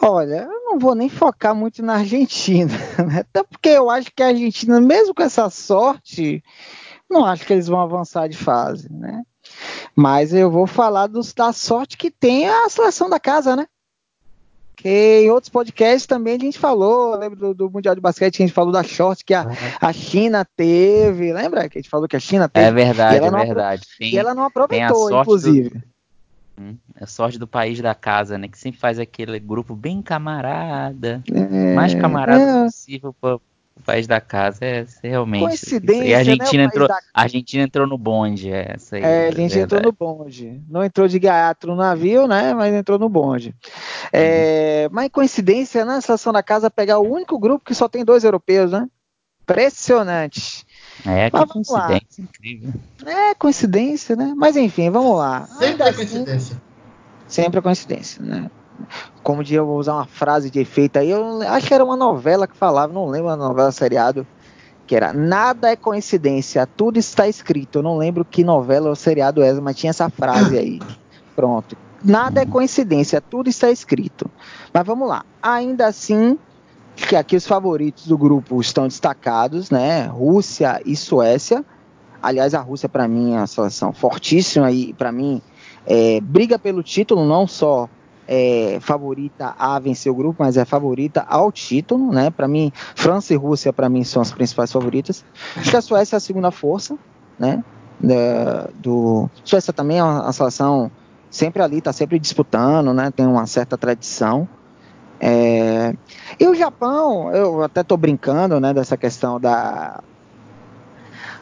Olha, 0.00 0.48
eu 0.50 0.64
não 0.64 0.78
vou 0.78 0.94
nem 0.94 1.08
focar 1.08 1.54
muito 1.54 1.82
na 1.82 1.94
Argentina, 1.94 2.72
né? 3.04 3.20
até 3.20 3.42
porque 3.42 3.70
eu 3.70 3.90
acho 3.90 4.12
que 4.14 4.22
a 4.22 4.28
Argentina, 4.28 4.80
mesmo 4.80 5.14
com 5.14 5.22
essa 5.22 5.50
sorte, 5.50 6.42
não 7.10 7.24
acho 7.24 7.44
que 7.44 7.52
eles 7.52 7.66
vão 7.66 7.80
avançar 7.80 8.28
de 8.28 8.36
fase, 8.36 8.92
né? 8.92 9.22
Mas 9.96 10.32
eu 10.32 10.50
vou 10.50 10.66
falar 10.66 11.08
dos, 11.08 11.32
da 11.32 11.52
sorte 11.52 11.96
que 11.96 12.10
tem 12.10 12.46
a 12.46 12.68
seleção 12.68 13.10
da 13.10 13.18
casa, 13.18 13.56
né? 13.56 13.66
Que 14.78 15.22
em 15.24 15.30
outros 15.30 15.50
podcasts 15.50 16.06
também 16.06 16.36
a 16.36 16.38
gente 16.38 16.56
falou, 16.56 17.16
lembra 17.16 17.36
do, 17.36 17.52
do, 17.52 17.68
Mundial 17.68 17.96
de 17.96 18.00
Basquete 18.00 18.36
que 18.36 18.42
a 18.44 18.46
gente 18.46 18.54
falou 18.54 18.72
da 18.72 18.84
short 18.84 19.24
que 19.24 19.34
a, 19.34 19.44
a 19.80 19.92
China 19.92 20.46
teve, 20.56 21.32
lembra 21.32 21.68
que 21.68 21.78
a 21.78 21.82
gente 21.82 21.90
falou 21.90 22.06
que 22.06 22.14
a 22.14 22.20
China 22.20 22.48
teve? 22.48 22.68
É 22.68 22.70
verdade, 22.70 23.16
é 23.16 23.30
verdade. 23.30 23.82
Tem, 23.98 24.14
e 24.14 24.16
ela 24.16 24.32
não 24.34 24.44
aproveitou, 24.44 25.20
inclusive. 25.20 25.70
Do, 25.70 25.82
hum, 26.62 26.76
a 26.94 27.06
sorte 27.06 27.40
do 27.40 27.46
país 27.48 27.80
da 27.80 27.92
casa, 27.92 28.38
né? 28.38 28.46
Que 28.46 28.56
sempre 28.56 28.78
faz 28.78 29.00
aquele 29.00 29.40
grupo 29.40 29.74
bem 29.74 30.00
camarada, 30.00 31.24
é, 31.28 31.74
mais 31.74 31.92
camarada 31.96 32.40
é. 32.40 32.64
possível 32.64 33.12
para 33.20 33.40
o 33.78 33.82
país 33.82 34.06
da 34.06 34.20
casa. 34.20 34.58
É, 34.64 34.86
é 35.02 35.08
realmente. 35.08 35.44
Coincidência, 35.44 36.04
e 36.04 36.14
a 36.14 36.18
Argentina, 36.18 36.62
né, 36.64 36.68
entrou, 36.68 36.88
da... 36.88 36.98
a 37.14 37.22
Argentina 37.22 37.62
entrou 37.62 37.86
no 37.86 37.96
bonde. 37.96 38.50
É, 38.50 38.72
essa 38.74 38.96
aí, 38.96 39.02
é, 39.02 39.24
a 39.24 39.26
Argentina 39.26 39.62
entrou 39.62 39.82
no 39.82 39.92
bonde. 39.92 40.60
Não 40.68 40.84
entrou 40.84 41.08
de 41.08 41.18
gaiato 41.18 41.66
no 41.66 41.76
navio, 41.76 42.26
né? 42.26 42.52
Mas 42.54 42.74
entrou 42.74 42.98
no 42.98 43.08
bonde. 43.08 43.54
É, 44.12 44.86
uhum. 44.86 44.94
Mas 44.94 45.08
coincidência, 45.10 45.84
né? 45.84 45.96
A 45.96 46.00
seleção 46.00 46.32
da 46.32 46.42
casa 46.42 46.70
pegar 46.70 46.98
o 46.98 47.10
único 47.10 47.38
grupo 47.38 47.64
que 47.64 47.74
só 47.74 47.88
tem 47.88 48.04
dois 48.04 48.24
europeus, 48.24 48.72
né? 48.72 48.86
Impressionante. 49.42 50.66
É, 51.06 51.30
que 51.30 51.46
coincidência 51.46 52.22
lá. 52.22 52.28
incrível. 52.28 52.72
É, 53.06 53.34
coincidência, 53.34 54.16
né? 54.16 54.34
Mas 54.36 54.56
enfim, 54.56 54.90
vamos 54.90 55.16
lá. 55.16 55.46
Sempre 55.46 55.88
é 55.88 55.92
coincidência. 55.92 56.34
Assim, 56.34 56.60
sempre 57.26 57.58
é 57.58 57.62
coincidência, 57.62 58.22
né? 58.22 58.50
Como 59.22 59.44
dia 59.44 59.58
eu 59.58 59.66
vou 59.66 59.78
usar 59.78 59.94
uma 59.94 60.06
frase 60.06 60.50
de 60.50 60.60
efeito 60.60 60.98
aí, 60.98 61.10
eu 61.10 61.42
acho 61.42 61.66
que 61.66 61.74
era 61.74 61.84
uma 61.84 61.96
novela 61.96 62.46
que 62.46 62.56
falava, 62.56 62.92
não 62.92 63.06
lembro 63.06 63.30
a 63.30 63.36
novela 63.36 63.72
seriado, 63.72 64.26
que 64.86 64.96
era 64.96 65.12
nada 65.12 65.70
é 65.70 65.76
coincidência, 65.76 66.66
tudo 66.66 66.98
está 66.98 67.28
escrito. 67.28 67.80
Eu 67.80 67.82
não 67.82 67.98
lembro 67.98 68.24
que 68.24 68.42
novela 68.42 68.88
ou 68.88 68.96
seriado 68.96 69.42
é, 69.42 69.52
mas 69.60 69.76
tinha 69.76 69.90
essa 69.90 70.08
frase 70.08 70.56
aí. 70.56 70.80
Pronto. 71.36 71.76
Nada 72.02 72.40
é 72.40 72.46
coincidência, 72.46 73.20
tudo 73.20 73.50
está 73.50 73.70
escrito. 73.70 74.30
Mas 74.72 74.86
vamos 74.86 75.06
lá. 75.06 75.24
Ainda 75.42 75.86
assim, 75.86 76.38
que 76.96 77.14
aqui 77.14 77.36
os 77.36 77.46
favoritos 77.46 78.06
do 78.06 78.16
grupo 78.16 78.60
estão 78.60 78.88
destacados, 78.88 79.70
né? 79.70 80.06
Rússia 80.06 80.80
e 80.86 80.96
Suécia. 80.96 81.64
Aliás, 82.22 82.54
a 82.54 82.60
Rússia 82.60 82.88
para 82.88 83.06
mim 83.06 83.34
é 83.34 83.38
uma 83.38 83.46
seleção 83.46 83.92
fortíssima 83.92 84.70
e 84.70 84.94
para 84.94 85.12
mim 85.12 85.42
é, 85.86 86.20
briga 86.20 86.58
pelo 86.58 86.82
título, 86.82 87.24
não 87.26 87.46
só 87.46 87.88
é, 88.28 88.78
favorita 88.80 89.54
a 89.58 89.78
vencer 89.78 90.12
o 90.12 90.14
grupo, 90.14 90.42
mas 90.42 90.58
é 90.58 90.64
favorita 90.66 91.24
ao 91.26 91.50
título, 91.50 92.12
né? 92.12 92.28
Para 92.28 92.46
mim, 92.46 92.70
França 92.94 93.32
e 93.32 93.36
Rússia 93.36 93.72
para 93.72 93.88
mim 93.88 94.04
são 94.04 94.20
as 94.20 94.30
principais 94.30 94.70
favoritas. 94.70 95.24
Acho 95.56 95.70
que 95.70 95.76
a 95.76 95.80
Suécia 95.80 96.16
é 96.16 96.18
a 96.18 96.20
segunda 96.20 96.50
força, 96.50 96.98
né? 97.38 97.64
Da, 97.98 98.68
do 98.74 99.30
Suécia 99.42 99.72
também 99.72 99.98
é 99.98 100.04
uma, 100.04 100.30
seleção 100.30 100.90
sempre 101.30 101.62
ali, 101.62 101.80
tá 101.80 101.92
sempre 101.92 102.18
disputando, 102.18 102.92
né? 102.92 103.10
Tem 103.10 103.26
uma 103.26 103.46
certa 103.46 103.78
tradição. 103.78 104.46
É... 105.18 105.94
E 106.38 106.46
o 106.46 106.54
Japão, 106.54 107.32
eu 107.32 107.62
até 107.62 107.82
tô 107.82 107.96
brincando, 107.96 108.60
né? 108.60 108.74
Dessa 108.74 108.96
questão 108.96 109.40
da 109.40 110.00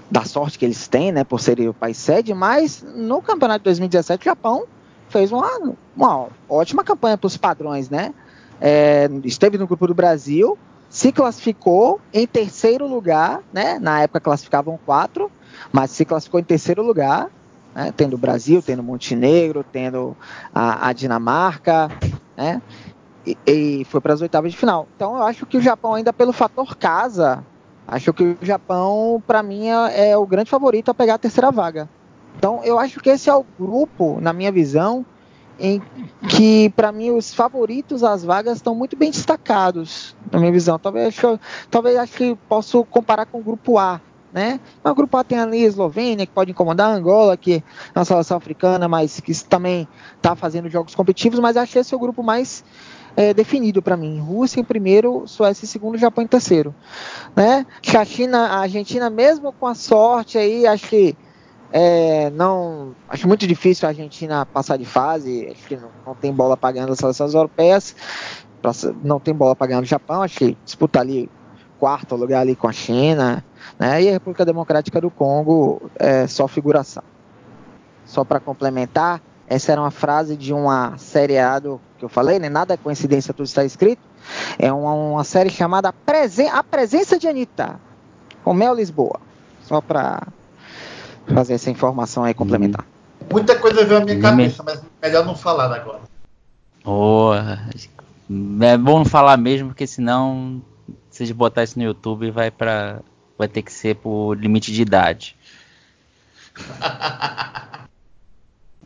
da 0.08 0.24
sorte 0.24 0.56
que 0.56 0.64
eles 0.64 0.86
têm, 0.86 1.10
né? 1.10 1.24
Por 1.24 1.40
serem 1.40 1.68
o 1.68 1.74
país 1.74 1.96
sede, 1.96 2.32
mas 2.32 2.86
no 2.94 3.20
campeonato 3.20 3.58
de 3.58 3.64
2017 3.64 4.22
o 4.22 4.24
Japão 4.24 4.64
fez 5.08 5.32
uma, 5.32 5.74
uma 5.96 6.26
ótima 6.48 6.84
campanha 6.84 7.16
para 7.16 7.26
os 7.26 7.36
padrões, 7.36 7.88
né? 7.88 8.12
É, 8.60 9.08
esteve 9.24 9.58
no 9.58 9.66
grupo 9.66 9.86
do 9.86 9.94
Brasil, 9.94 10.58
se 10.88 11.12
classificou 11.12 12.00
em 12.12 12.26
terceiro 12.26 12.86
lugar, 12.86 13.42
né? 13.52 13.78
Na 13.78 14.02
época 14.02 14.20
classificavam 14.20 14.78
quatro, 14.84 15.30
mas 15.72 15.90
se 15.90 16.04
classificou 16.04 16.40
em 16.40 16.44
terceiro 16.44 16.82
lugar, 16.82 17.30
né? 17.74 17.92
tendo 17.96 18.14
o 18.14 18.18
Brasil, 18.18 18.62
tendo 18.62 18.82
Montenegro, 18.82 19.64
tendo 19.64 20.16
a, 20.54 20.88
a 20.88 20.92
Dinamarca, 20.92 21.90
né? 22.36 22.62
E, 23.26 23.36
e 23.46 23.84
foi 23.86 24.00
para 24.00 24.14
as 24.14 24.22
oitavas 24.22 24.52
de 24.52 24.58
final. 24.58 24.86
Então 24.96 25.16
eu 25.16 25.22
acho 25.24 25.44
que 25.44 25.58
o 25.58 25.60
Japão 25.60 25.94
ainda 25.94 26.12
pelo 26.12 26.32
fator 26.32 26.76
casa, 26.76 27.44
acho 27.86 28.12
que 28.12 28.22
o 28.22 28.38
Japão 28.40 29.22
para 29.26 29.42
mim 29.42 29.68
é, 29.68 30.10
é 30.10 30.16
o 30.16 30.26
grande 30.26 30.50
favorito 30.50 30.90
a 30.90 30.94
pegar 30.94 31.14
a 31.14 31.18
terceira 31.18 31.50
vaga. 31.50 31.88
Então, 32.36 32.60
eu 32.64 32.78
acho 32.78 33.00
que 33.00 33.10
esse 33.10 33.30
é 33.30 33.34
o 33.34 33.44
grupo, 33.58 34.20
na 34.20 34.32
minha 34.32 34.52
visão, 34.52 35.04
em 35.58 35.80
que, 36.28 36.70
para 36.70 36.92
mim, 36.92 37.10
os 37.10 37.32
favoritos 37.32 38.04
às 38.04 38.24
vagas 38.24 38.56
estão 38.56 38.74
muito 38.74 38.96
bem 38.96 39.10
destacados, 39.10 40.14
na 40.30 40.38
minha 40.38 40.52
visão. 40.52 40.78
Talvez, 40.78 41.08
acho, 41.08 41.40
talvez 41.70 41.96
acho 41.96 42.12
que 42.12 42.38
posso 42.48 42.84
comparar 42.84 43.26
com 43.26 43.38
o 43.38 43.42
grupo 43.42 43.78
A, 43.78 44.00
né? 44.32 44.60
Mas 44.84 44.92
o 44.92 44.94
grupo 44.96 45.16
A 45.16 45.24
tem 45.24 45.38
ali 45.38 45.64
a 45.64 45.66
Eslovênia, 45.66 46.26
que 46.26 46.32
pode 46.32 46.50
incomodar 46.50 46.90
a 46.90 46.94
Angola, 46.94 47.36
que 47.36 47.64
é 47.94 47.98
uma 47.98 48.04
seleção 48.04 48.36
africana, 48.36 48.86
mas 48.86 49.18
que 49.18 49.32
também 49.44 49.88
está 50.16 50.36
fazendo 50.36 50.68
jogos 50.68 50.94
competitivos, 50.94 51.40
mas 51.40 51.56
acho 51.56 51.72
que 51.72 51.78
esse 51.78 51.94
é 51.94 51.96
o 51.96 52.00
grupo 52.00 52.22
mais 52.22 52.62
é, 53.16 53.32
definido 53.32 53.80
para 53.80 53.96
mim. 53.96 54.20
Rússia 54.20 54.60
em 54.60 54.64
primeiro, 54.64 55.26
Suécia 55.26 55.64
em 55.64 55.68
segundo, 55.68 55.96
Japão 55.96 56.22
em 56.22 56.26
terceiro. 56.26 56.74
Né? 57.34 57.64
a 57.96 58.04
China, 58.04 58.46
a 58.46 58.58
Argentina, 58.58 59.08
mesmo 59.08 59.52
com 59.52 59.66
a 59.66 59.74
sorte 59.74 60.36
aí, 60.36 60.66
acho 60.66 60.86
que 60.86 61.16
é, 61.72 62.30
não, 62.30 62.94
acho 63.08 63.26
muito 63.26 63.46
difícil 63.46 63.86
a 63.86 63.90
Argentina 63.90 64.46
passar 64.46 64.76
de 64.76 64.84
fase. 64.84 65.48
Acho 65.50 65.66
que 65.66 65.76
não, 65.76 65.90
não 66.06 66.14
tem 66.14 66.32
bola 66.32 66.56
para 66.56 66.72
ganhar 66.72 66.86
das 66.86 66.98
seleções 66.98 67.34
europeias. 67.34 67.94
Não 69.02 69.20
tem 69.20 69.34
bola 69.34 69.54
para 69.54 69.68
ganhar 69.68 69.80
no 69.80 69.86
Japão. 69.86 70.22
Acho 70.22 70.38
que 70.38 70.56
disputa 70.64 71.00
ali 71.00 71.30
quarto 71.78 72.16
lugar 72.16 72.40
ali 72.40 72.56
com 72.56 72.68
a 72.68 72.72
China, 72.72 73.44
né? 73.78 74.02
E 74.02 74.08
a 74.08 74.12
República 74.12 74.44
Democrática 74.44 75.00
do 75.00 75.10
Congo 75.10 75.90
é 75.96 76.26
só 76.26 76.48
figuração. 76.48 77.02
Só 78.04 78.24
para 78.24 78.40
complementar, 78.40 79.20
essa 79.46 79.72
era 79.72 79.80
uma 79.80 79.90
frase 79.90 80.36
de 80.36 80.52
uma 80.52 80.96
série 80.96 81.36
do 81.60 81.80
que 81.98 82.04
eu 82.04 82.08
falei, 82.08 82.38
né? 82.38 82.48
Nada 82.48 82.74
é 82.74 82.76
coincidência, 82.76 83.34
tudo 83.34 83.46
está 83.46 83.64
escrito. 83.64 84.02
É 84.58 84.72
uma, 84.72 84.92
uma 84.92 85.24
série 85.24 85.50
chamada 85.50 85.92
Presen 85.92 86.48
A 86.48 86.62
Presença 86.62 87.18
de 87.18 87.28
Anitta, 87.28 87.78
com 88.42 88.54
Mel 88.54 88.74
Lisboa. 88.74 89.20
Só 89.62 89.80
para 89.80 90.26
fazer 91.32 91.54
essa 91.54 91.70
informação 91.70 92.24
aí 92.24 92.34
complementar. 92.34 92.84
Muita 93.30 93.58
coisa 93.58 93.84
veio 93.84 94.00
à 94.00 94.04
minha 94.04 94.20
cabeça, 94.20 94.62
mas 94.62 94.82
melhor 95.02 95.24
não 95.24 95.34
falar 95.34 95.72
agora. 95.72 96.00
Oh, 96.84 97.32
é 97.34 98.78
bom 98.78 98.98
não 98.98 99.04
falar 99.04 99.36
mesmo, 99.36 99.68
porque 99.68 99.86
senão, 99.86 100.62
se 101.10 101.32
botar 101.32 101.64
isso 101.64 101.78
no 101.78 101.84
YouTube, 101.84 102.30
vai 102.30 102.50
para 102.50 103.00
vai 103.38 103.48
ter 103.48 103.62
que 103.62 103.72
ser 103.72 103.96
por 103.96 104.34
limite 104.34 104.72
de 104.72 104.80
idade. 104.82 105.36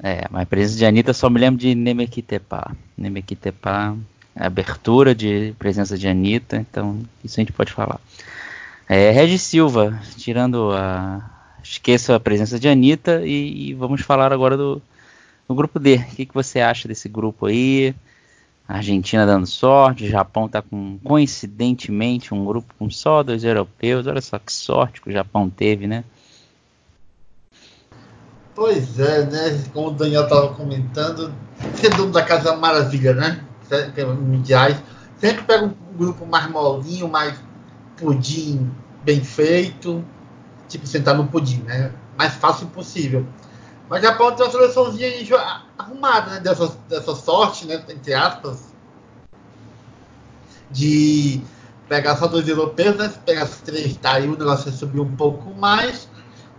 é, 0.03 0.27
mas 0.31 0.49
presença 0.49 0.79
de 0.79 0.87
Anitta 0.87 1.13
só 1.13 1.31
me 1.31 1.39
lembro 1.39 1.61
de 1.61 1.75
Nemekitepa. 1.75 2.75
Nemekitepa, 2.99 3.97
abertura 4.35 5.15
de 5.15 5.55
presença 5.59 5.97
de 5.97 6.09
Anitta, 6.09 6.57
então 6.57 7.01
isso 7.23 7.39
a 7.39 7.43
gente 7.43 7.53
pode 7.53 7.73
falar. 7.73 8.01
É, 8.89 9.11
Regis 9.11 9.43
Silva, 9.43 10.01
tirando 10.17 10.73
a, 10.73 11.23
esqueça 11.71 12.17
a 12.17 12.21
presença 12.21 12.59
de 12.59 12.69
Anitta 12.69 13.23
e, 13.25 13.71
e 13.71 13.75
vamos 13.75 14.01
falar 14.01 14.33
agora 14.33 14.57
do, 14.57 14.83
do 15.49 15.55
grupo 15.55 15.79
D. 15.79 15.97
O 15.97 16.17
que, 16.17 16.27
que 16.27 16.35
você 16.35 16.61
acha 16.61 16.89
desse 16.89 17.09
grupo 17.09 17.47
aí? 17.47 17.95
Argentina 18.67 19.27
dando 19.27 19.47
sorte, 19.47 20.05
o 20.05 20.09
Japão 20.09 20.47
está 20.47 20.63
com, 20.63 20.99
coincidentemente, 21.03 22.33
um 22.33 22.45
grupo 22.45 22.73
com 22.79 22.89
só 22.89 23.23
dois 23.23 23.43
europeus. 23.43 24.07
Olha 24.07 24.21
só 24.21 24.39
que 24.39 24.53
sorte 24.53 25.01
que 25.01 25.09
o 25.09 25.13
Japão 25.13 25.51
teve, 25.51 25.87
né? 25.87 26.05
Pois 28.55 28.99
é, 28.99 29.27
né? 29.27 29.65
Como 29.73 29.89
o 29.89 29.91
Daniel 29.93 30.25
estava 30.25 30.55
comentando, 30.55 31.33
ser 31.75 31.91
dono 31.97 32.13
da 32.13 32.23
Casa 32.23 32.57
Maravilha, 32.57 33.13
né? 33.13 33.45
Mundiais. 34.21 34.77
Sempre 35.17 35.45
pega 35.45 35.67
um 35.67 35.97
grupo 35.97 36.27
mais 36.27 36.49
molinho, 36.49 37.09
mais 37.09 37.41
pudim 37.97 38.71
bem 39.05 39.23
feito 39.23 40.05
tipo, 40.71 40.87
sentar 40.87 41.17
no 41.17 41.27
pudim, 41.27 41.63
né? 41.63 41.93
Mais 42.17 42.35
fácil 42.35 42.69
possível. 42.69 43.27
Mas 43.89 44.03
o 44.03 44.07
Japão 44.07 44.33
tem 44.33 44.47
uma 44.47 44.53
seleçãozinha 44.53 45.11
arrumada, 45.77 46.31
né? 46.31 46.41
Dessa, 46.41 46.73
dessa 46.89 47.15
sorte, 47.15 47.67
né? 47.67 47.83
Entre 47.89 48.15
aspas. 48.15 48.71
De 50.71 51.43
pegar 51.89 52.17
só 52.17 52.29
dois 52.29 52.49
europeus, 52.49 52.97
né? 52.97 53.09
Se 53.09 53.19
pegar 53.19 53.47
três, 53.65 53.97
tá 53.97 54.15
aí 54.15 54.29
o 54.29 54.39
negócio 54.39 54.71
ia 54.71 54.77
subir 54.77 55.01
um 55.01 55.17
pouco 55.17 55.53
mais. 55.55 56.09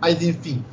Mas 0.01 0.21
enfim. 0.21 0.63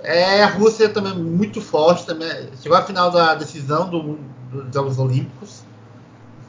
É, 0.00 0.42
a 0.42 0.48
Rússia 0.48 0.88
também 0.88 1.16
muito 1.16 1.60
forte. 1.60 2.04
Também, 2.04 2.28
chegou 2.60 2.76
à 2.76 2.82
final 2.82 3.12
da 3.12 3.36
decisão 3.36 3.88
do, 3.88 4.18
dos 4.50 4.74
Jogos 4.74 4.98
Olímpicos. 4.98 5.62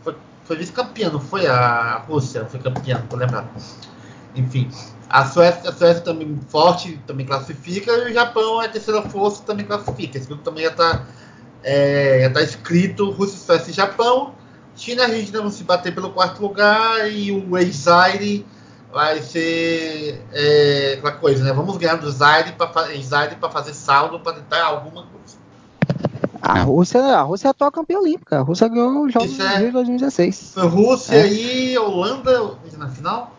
Foi, 0.04 0.16
foi 0.46 0.56
vice-campeã, 0.58 1.12
não 1.12 1.20
foi 1.20 1.46
a 1.46 2.04
Rússia? 2.08 2.46
Foi 2.46 2.60
campeã, 2.60 2.98
não 2.98 3.08
tô 3.08 3.18
lembrado. 3.18 3.48
Enfim. 4.36 4.70
A 5.10 5.26
Suécia, 5.26 5.70
a 5.70 5.74
Suécia 5.74 6.02
também 6.02 6.40
forte, 6.48 7.00
também 7.06 7.26
classifica, 7.26 7.92
e 7.92 8.12
o 8.12 8.14
Japão 8.14 8.62
é 8.62 8.66
a 8.66 8.70
terceira 8.70 9.02
força, 9.04 9.44
também 9.44 9.66
classifica. 9.66 10.18
Esse 10.18 10.28
grupo 10.28 10.44
também 10.44 10.64
já 10.64 10.72
está 10.72 11.06
é, 11.64 12.22
já 12.24 12.30
tá 12.30 12.42
escrito 12.42 13.10
Rússia, 13.12 13.38
Suécia 13.38 13.72
e 13.72 13.74
Japão. 13.74 14.34
China 14.76 15.04
e 15.04 15.06
Argentina 15.06 15.42
vão 15.42 15.52
se 15.52 15.64
bater 15.64 15.94
pelo 15.94 16.12
quarto 16.12 16.42
lugar 16.42 17.10
e 17.12 17.32
o 17.32 17.58
ex-Zaire 17.58 18.46
vai 18.92 19.22
ser 19.22 20.22
é, 20.32 20.96
aquela 20.98 21.14
coisa, 21.14 21.44
né? 21.44 21.54
Vamos 21.54 21.78
ganhar 21.78 21.96
do 21.96 22.10
Zaire 22.12 22.54
para 22.54 23.50
fazer 23.50 23.74
saldo 23.74 24.20
para 24.20 24.34
tentar 24.34 24.64
alguma 24.66 25.04
coisa. 25.04 25.38
A 26.42 26.62
Rússia, 26.62 27.00
a 27.00 27.22
Rússia 27.22 27.48
é 27.48 27.50
a 27.50 27.52
atual 27.52 27.72
campeã 27.72 28.00
olímpica. 28.00 28.40
A 28.40 28.42
Rússia 28.42 28.68
ganhou 28.68 29.06
os 29.06 29.14
Jogos 29.14 29.40
é, 29.40 29.66
de 29.66 29.72
2016. 29.72 30.52
Foi 30.54 30.68
Rússia 30.68 31.16
é. 31.16 31.28
e 31.28 31.78
Holanda 31.78 32.56
na 32.78 32.90
final? 32.90 33.33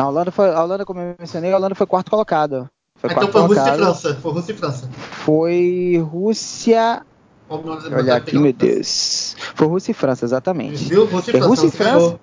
A 0.00 0.08
Holanda, 0.08 0.30
foi, 0.30 0.50
a 0.50 0.62
Holanda, 0.62 0.84
como 0.84 1.00
eu 1.00 1.14
mencionei, 1.18 1.52
a 1.52 1.56
Holanda 1.56 1.74
foi 1.74 1.86
quarto 1.86 2.10
colocado. 2.10 2.68
Foi 2.96 3.10
então 3.10 3.28
foi 3.28 3.40
Rússia 3.42 3.74
e 3.74 3.76
França. 3.76 4.14
Foi 4.14 4.32
Rússia 4.32 4.52
e 4.52 4.56
França. 4.56 4.90
Foi 5.10 6.06
Rússia. 6.10 7.02
Olha 7.48 8.16
aqui, 8.16 8.38
meu 8.38 8.52
Deus. 8.52 9.36
Foi 9.54 9.66
Rússia 9.66 9.90
e 9.90 9.94
França, 9.94 10.24
exatamente. 10.24 10.84
Viu? 10.84 11.04
Rússia 11.06 11.30
e 11.30 11.32
França. 11.32 11.48
Rússia 11.48 11.66
e 11.66 11.70
França, 11.70 12.20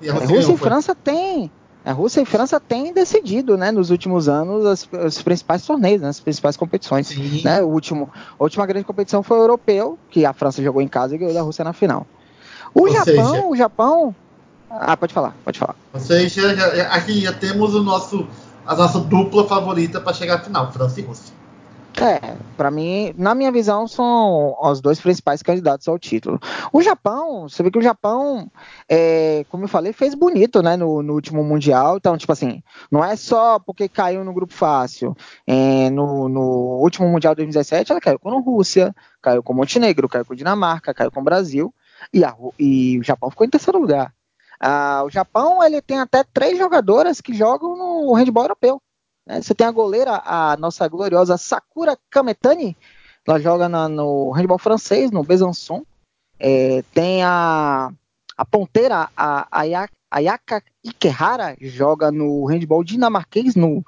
e 0.00 0.08
Rússia, 0.10 0.28
Rússia 0.28 0.52
e 0.52 0.56
França 0.56 0.94
tem. 0.94 1.50
A 1.82 1.92
Rússia 1.92 2.20
e 2.20 2.24
França 2.26 2.60
têm 2.60 2.92
decidido, 2.92 3.56
né, 3.56 3.72
nos 3.72 3.90
últimos 3.90 4.28
anos, 4.28 4.66
as, 4.66 4.88
os 5.06 5.22
principais 5.22 5.64
torneios, 5.64 6.02
né, 6.02 6.08
as 6.08 6.20
principais 6.20 6.56
competições. 6.56 7.10
Né? 7.42 7.62
O 7.62 7.68
último, 7.68 8.10
a 8.38 8.42
última 8.42 8.66
grande 8.66 8.84
competição 8.84 9.22
foi 9.22 9.38
o 9.38 9.42
europeu, 9.42 9.98
que 10.10 10.26
a 10.26 10.32
França 10.34 10.62
jogou 10.62 10.82
em 10.82 10.88
casa 10.88 11.14
e 11.14 11.18
ganhou 11.18 11.32
da 11.32 11.40
Rússia 11.40 11.64
na 11.64 11.72
final. 11.72 12.06
O 12.74 12.82
Ou 12.82 12.88
Japão, 12.92 13.04
seja, 13.04 13.46
o 13.46 13.56
Japão 13.56 14.14
ah, 14.70 14.96
pode 14.96 15.12
falar, 15.12 15.34
pode 15.44 15.58
falar. 15.58 15.74
Ou 15.92 15.98
seja, 15.98 16.54
já, 16.54 16.86
aqui 16.92 17.20
já 17.20 17.32
temos 17.32 17.74
o 17.74 17.82
nosso, 17.82 18.26
a 18.64 18.76
nossa 18.76 19.00
dupla 19.00 19.46
favorita 19.46 20.00
para 20.00 20.12
chegar 20.14 20.36
à 20.36 20.38
final, 20.38 20.70
França 20.72 21.00
e 21.00 21.02
Rússia. 21.02 21.40
É, 22.00 22.36
para 22.56 22.70
mim, 22.70 23.12
na 23.18 23.34
minha 23.34 23.50
visão, 23.50 23.88
são 23.88 24.56
os 24.62 24.80
dois 24.80 25.00
principais 25.00 25.42
candidatos 25.42 25.88
ao 25.88 25.98
título. 25.98 26.38
O 26.72 26.80
Japão, 26.80 27.48
você 27.48 27.62
vê 27.62 27.70
que 27.70 27.78
o 27.78 27.82
Japão, 27.82 28.50
é, 28.88 29.44
como 29.50 29.64
eu 29.64 29.68
falei, 29.68 29.92
fez 29.92 30.14
bonito, 30.14 30.62
né, 30.62 30.76
no, 30.76 31.02
no, 31.02 31.14
último 31.14 31.42
mundial. 31.42 31.96
Então, 31.96 32.16
tipo 32.16 32.32
assim, 32.32 32.62
não 32.90 33.04
é 33.04 33.16
só 33.16 33.58
porque 33.58 33.88
caiu 33.88 34.24
no 34.24 34.32
grupo 34.32 34.54
fácil. 34.54 35.16
É, 35.46 35.90
no, 35.90 36.28
no, 36.28 36.78
último 36.80 37.08
mundial 37.08 37.34
de 37.34 37.38
2017, 37.38 37.90
ela 37.90 38.00
caiu 38.00 38.18
com 38.18 38.30
a 38.30 38.40
Rússia, 38.40 38.94
caiu 39.20 39.42
com 39.42 39.52
Montenegro, 39.52 40.08
caiu 40.08 40.24
com 40.24 40.34
Dinamarca, 40.34 40.94
caiu 40.94 41.10
com 41.10 41.20
o 41.20 41.24
Brasil 41.24 41.74
e, 42.14 42.24
a, 42.24 42.34
e 42.58 42.98
o 42.98 43.02
Japão 43.02 43.30
ficou 43.30 43.46
em 43.46 43.50
terceiro 43.50 43.78
lugar. 43.78 44.14
Ah, 44.60 45.02
o 45.04 45.10
Japão 45.10 45.62
ele 45.64 45.80
tem 45.80 45.98
até 45.98 46.22
três 46.22 46.58
jogadoras 46.58 47.20
que 47.20 47.32
jogam 47.32 47.76
no 47.76 48.12
handball 48.12 48.44
europeu. 48.44 48.82
Né? 49.26 49.40
Você 49.40 49.54
tem 49.54 49.66
a 49.66 49.70
goleira, 49.70 50.20
a 50.24 50.56
nossa 50.58 50.86
gloriosa 50.86 51.38
Sakura 51.38 51.96
Kametani, 52.10 52.76
ela 53.26 53.38
joga 53.38 53.68
na, 53.68 53.88
no 53.88 54.30
handball 54.32 54.58
francês, 54.58 55.10
no 55.10 55.22
Besançon. 55.22 55.82
É, 56.38 56.82
tem 56.94 57.22
a, 57.22 57.90
a 58.36 58.44
ponteira, 58.44 59.08
a, 59.16 59.48
Ayaka 60.10 60.62
Ikehara, 60.84 61.56
joga 61.60 62.10
no 62.10 62.44
handball 62.46 62.82
dinamarquês, 62.82 63.54
no 63.54 63.84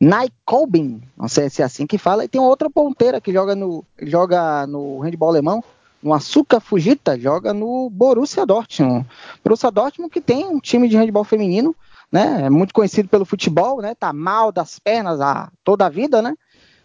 Naikolbin, 0.00 1.02
não 1.16 1.28
sei 1.28 1.48
se 1.48 1.62
é 1.62 1.64
assim 1.64 1.86
que 1.86 1.96
fala, 1.96 2.24
e 2.24 2.28
tem 2.28 2.40
outra 2.40 2.68
ponteira 2.68 3.20
que 3.20 3.32
joga 3.32 3.54
no, 3.54 3.84
joga 4.02 4.66
no 4.66 4.98
handball 5.00 5.30
alemão, 5.30 5.64
Açúcar 6.12 6.60
Fujita, 6.60 7.18
joga 7.18 7.54
no 7.54 7.88
Borussia 7.88 8.44
Dortmund. 8.44 9.06
Borussia 9.42 9.70
Dortmund 9.70 10.12
que 10.12 10.20
tem 10.20 10.44
um 10.46 10.60
time 10.60 10.88
de 10.88 10.96
handball 10.96 11.24
feminino, 11.24 11.74
né? 12.12 12.42
É 12.42 12.50
muito 12.50 12.74
conhecido 12.74 13.08
pelo 13.08 13.24
futebol, 13.24 13.80
né? 13.80 13.94
Tá 13.94 14.12
mal 14.12 14.52
das 14.52 14.78
pernas 14.78 15.20
a, 15.20 15.50
toda 15.62 15.86
a 15.86 15.88
vida, 15.88 16.20
né? 16.20 16.34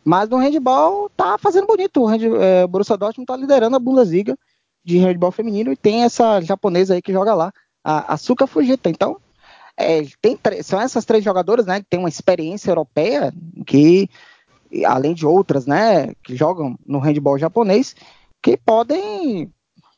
Mas 0.05 0.29
no 0.29 0.37
handball 0.37 1.09
tá 1.09 1.37
fazendo 1.37 1.67
bonito. 1.67 2.01
O, 2.01 2.07
hand, 2.07 2.21
é, 2.39 2.65
Borussia 2.67 2.95
Dortmund 2.95 3.25
tá 3.25 3.35
liderando 3.35 3.75
a 3.75 3.79
Bundesliga 3.79 4.37
de 4.83 4.97
handball 4.97 5.31
feminino 5.31 5.71
e 5.71 5.75
tem 5.75 6.03
essa 6.03 6.39
japonesa 6.41 6.93
aí 6.93 7.01
que 7.01 7.11
joga 7.11 7.33
lá, 7.33 7.51
a 7.83 8.13
Açúcar 8.13 8.47
Fujita. 8.47 8.89
Então, 8.89 9.17
é, 9.75 10.05
tem 10.21 10.39
são 10.63 10.79
essas 10.79 11.03
três 11.03 11.23
jogadoras, 11.23 11.65
né? 11.65 11.81
Que 11.81 11.87
tem 11.89 11.99
uma 11.99 12.09
experiência 12.09 12.71
europeia 12.71 13.33
que 13.65 14.09
além 14.85 15.13
de 15.13 15.25
outras, 15.25 15.65
né, 15.65 16.13
que 16.23 16.35
jogam 16.35 16.77
no 16.85 16.99
handball 16.99 17.37
japonês, 17.37 17.95
que 18.41 18.57
podem, 18.57 19.51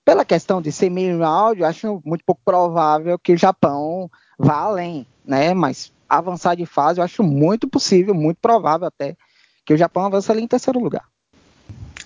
pela 0.04 0.26
questão 0.26 0.62
de 0.62 0.72
ser 0.72 0.90
meio 0.90 1.24
áudio, 1.24 1.66
acho 1.66 2.02
muito 2.06 2.24
pouco 2.26 2.42
provável 2.44 3.18
que 3.20 3.34
o 3.34 3.38
Japão 3.38 4.10
vá 4.38 4.62
além, 4.62 5.06
né? 5.26 5.54
Mas 5.54 5.92
avançar 6.10 6.56
de 6.56 6.66
fase 6.66 7.00
eu 7.00 7.04
acho 7.04 7.24
muito 7.24 7.68
possível, 7.68 8.14
muito 8.14 8.38
provável 8.42 8.88
até, 8.88 9.16
que 9.66 9.74
o 9.74 9.78
Japão 9.78 10.06
avance 10.06 10.32
ali 10.32 10.42
em 10.42 10.48
terceiro 10.48 10.80
lugar. 10.80 11.06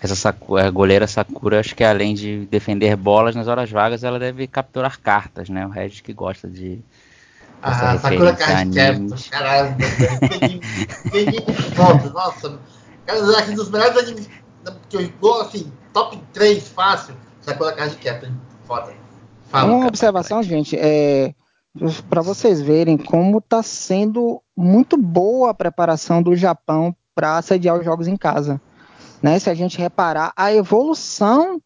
Essa 0.01 0.15
Sakura, 0.15 0.67
a 0.67 0.69
goleira 0.69 1.07
Sakura, 1.07 1.59
acho 1.59 1.75
que 1.75 1.83
além 1.83 2.13
de 2.13 2.45
defender 2.45 2.95
bolas 2.95 3.33
nas 3.35 3.47
horas 3.47 3.71
vagas, 3.71 4.03
ela 4.03 4.19
deve 4.19 4.45
capturar 4.45 4.99
cartas, 4.99 5.49
né? 5.49 5.65
O 5.65 5.69
Regis 5.69 6.01
que 6.01 6.13
gosta 6.13 6.47
de. 6.47 6.79
Ah, 7.61 7.97
Sakura 7.97 8.35
Card 8.35 8.69
caralho, 9.31 9.73
nossa, 12.13 12.59
cara, 13.05 13.49
um 13.49 13.55
dos 13.55 13.71
melhores 13.71 13.97
animes 13.97 14.29
que 14.89 14.97
eu 14.97 15.41
assim, 15.41 15.71
top 15.93 16.17
3 16.33 16.67
fácil, 16.69 17.15
sai 17.41 17.57
pela 17.57 17.73
casa 17.73 17.91
de 17.91 17.97
Captain. 17.97 18.33
Foda. 18.65 18.93
Fala, 19.47 19.65
Uma 19.65 19.77
cara, 19.77 19.87
observação, 19.87 20.37
cara. 20.37 20.47
gente, 20.47 20.75
é 20.77 21.33
para 22.09 22.21
vocês 22.21 22.61
verem 22.61 22.97
como 22.97 23.39
está 23.39 23.61
sendo 23.61 24.41
muito 24.55 24.95
boa 24.95 25.49
a 25.49 25.53
preparação 25.53 26.21
do 26.23 26.35
Japão 26.35 26.95
para 27.13 27.41
sediar 27.41 27.77
os 27.77 27.83
jogos 27.83 28.07
em 28.07 28.15
casa. 28.15 28.61
Né? 29.21 29.37
Se 29.39 29.49
a 29.49 29.53
gente 29.53 29.77
reparar 29.77 30.31
a 30.35 30.53
evolução 30.53 31.61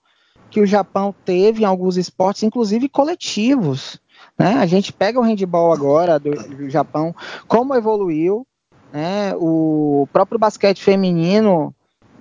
que 0.49 0.59
o 0.59 0.65
Japão 0.65 1.13
teve 1.25 1.61
em 1.61 1.65
alguns 1.65 1.95
esportes, 1.95 2.41
inclusive 2.41 2.89
coletivos. 2.89 3.99
Né? 4.37 4.55
A 4.55 4.65
gente 4.65 4.91
pega 4.91 5.19
o 5.19 5.23
handball 5.23 5.71
agora 5.71 6.19
do, 6.19 6.31
do 6.31 6.69
Japão, 6.69 7.15
como 7.47 7.75
evoluiu, 7.75 8.47
né? 8.91 9.33
o 9.35 10.07
próprio 10.11 10.39
basquete 10.39 10.81
feminino 10.81 11.73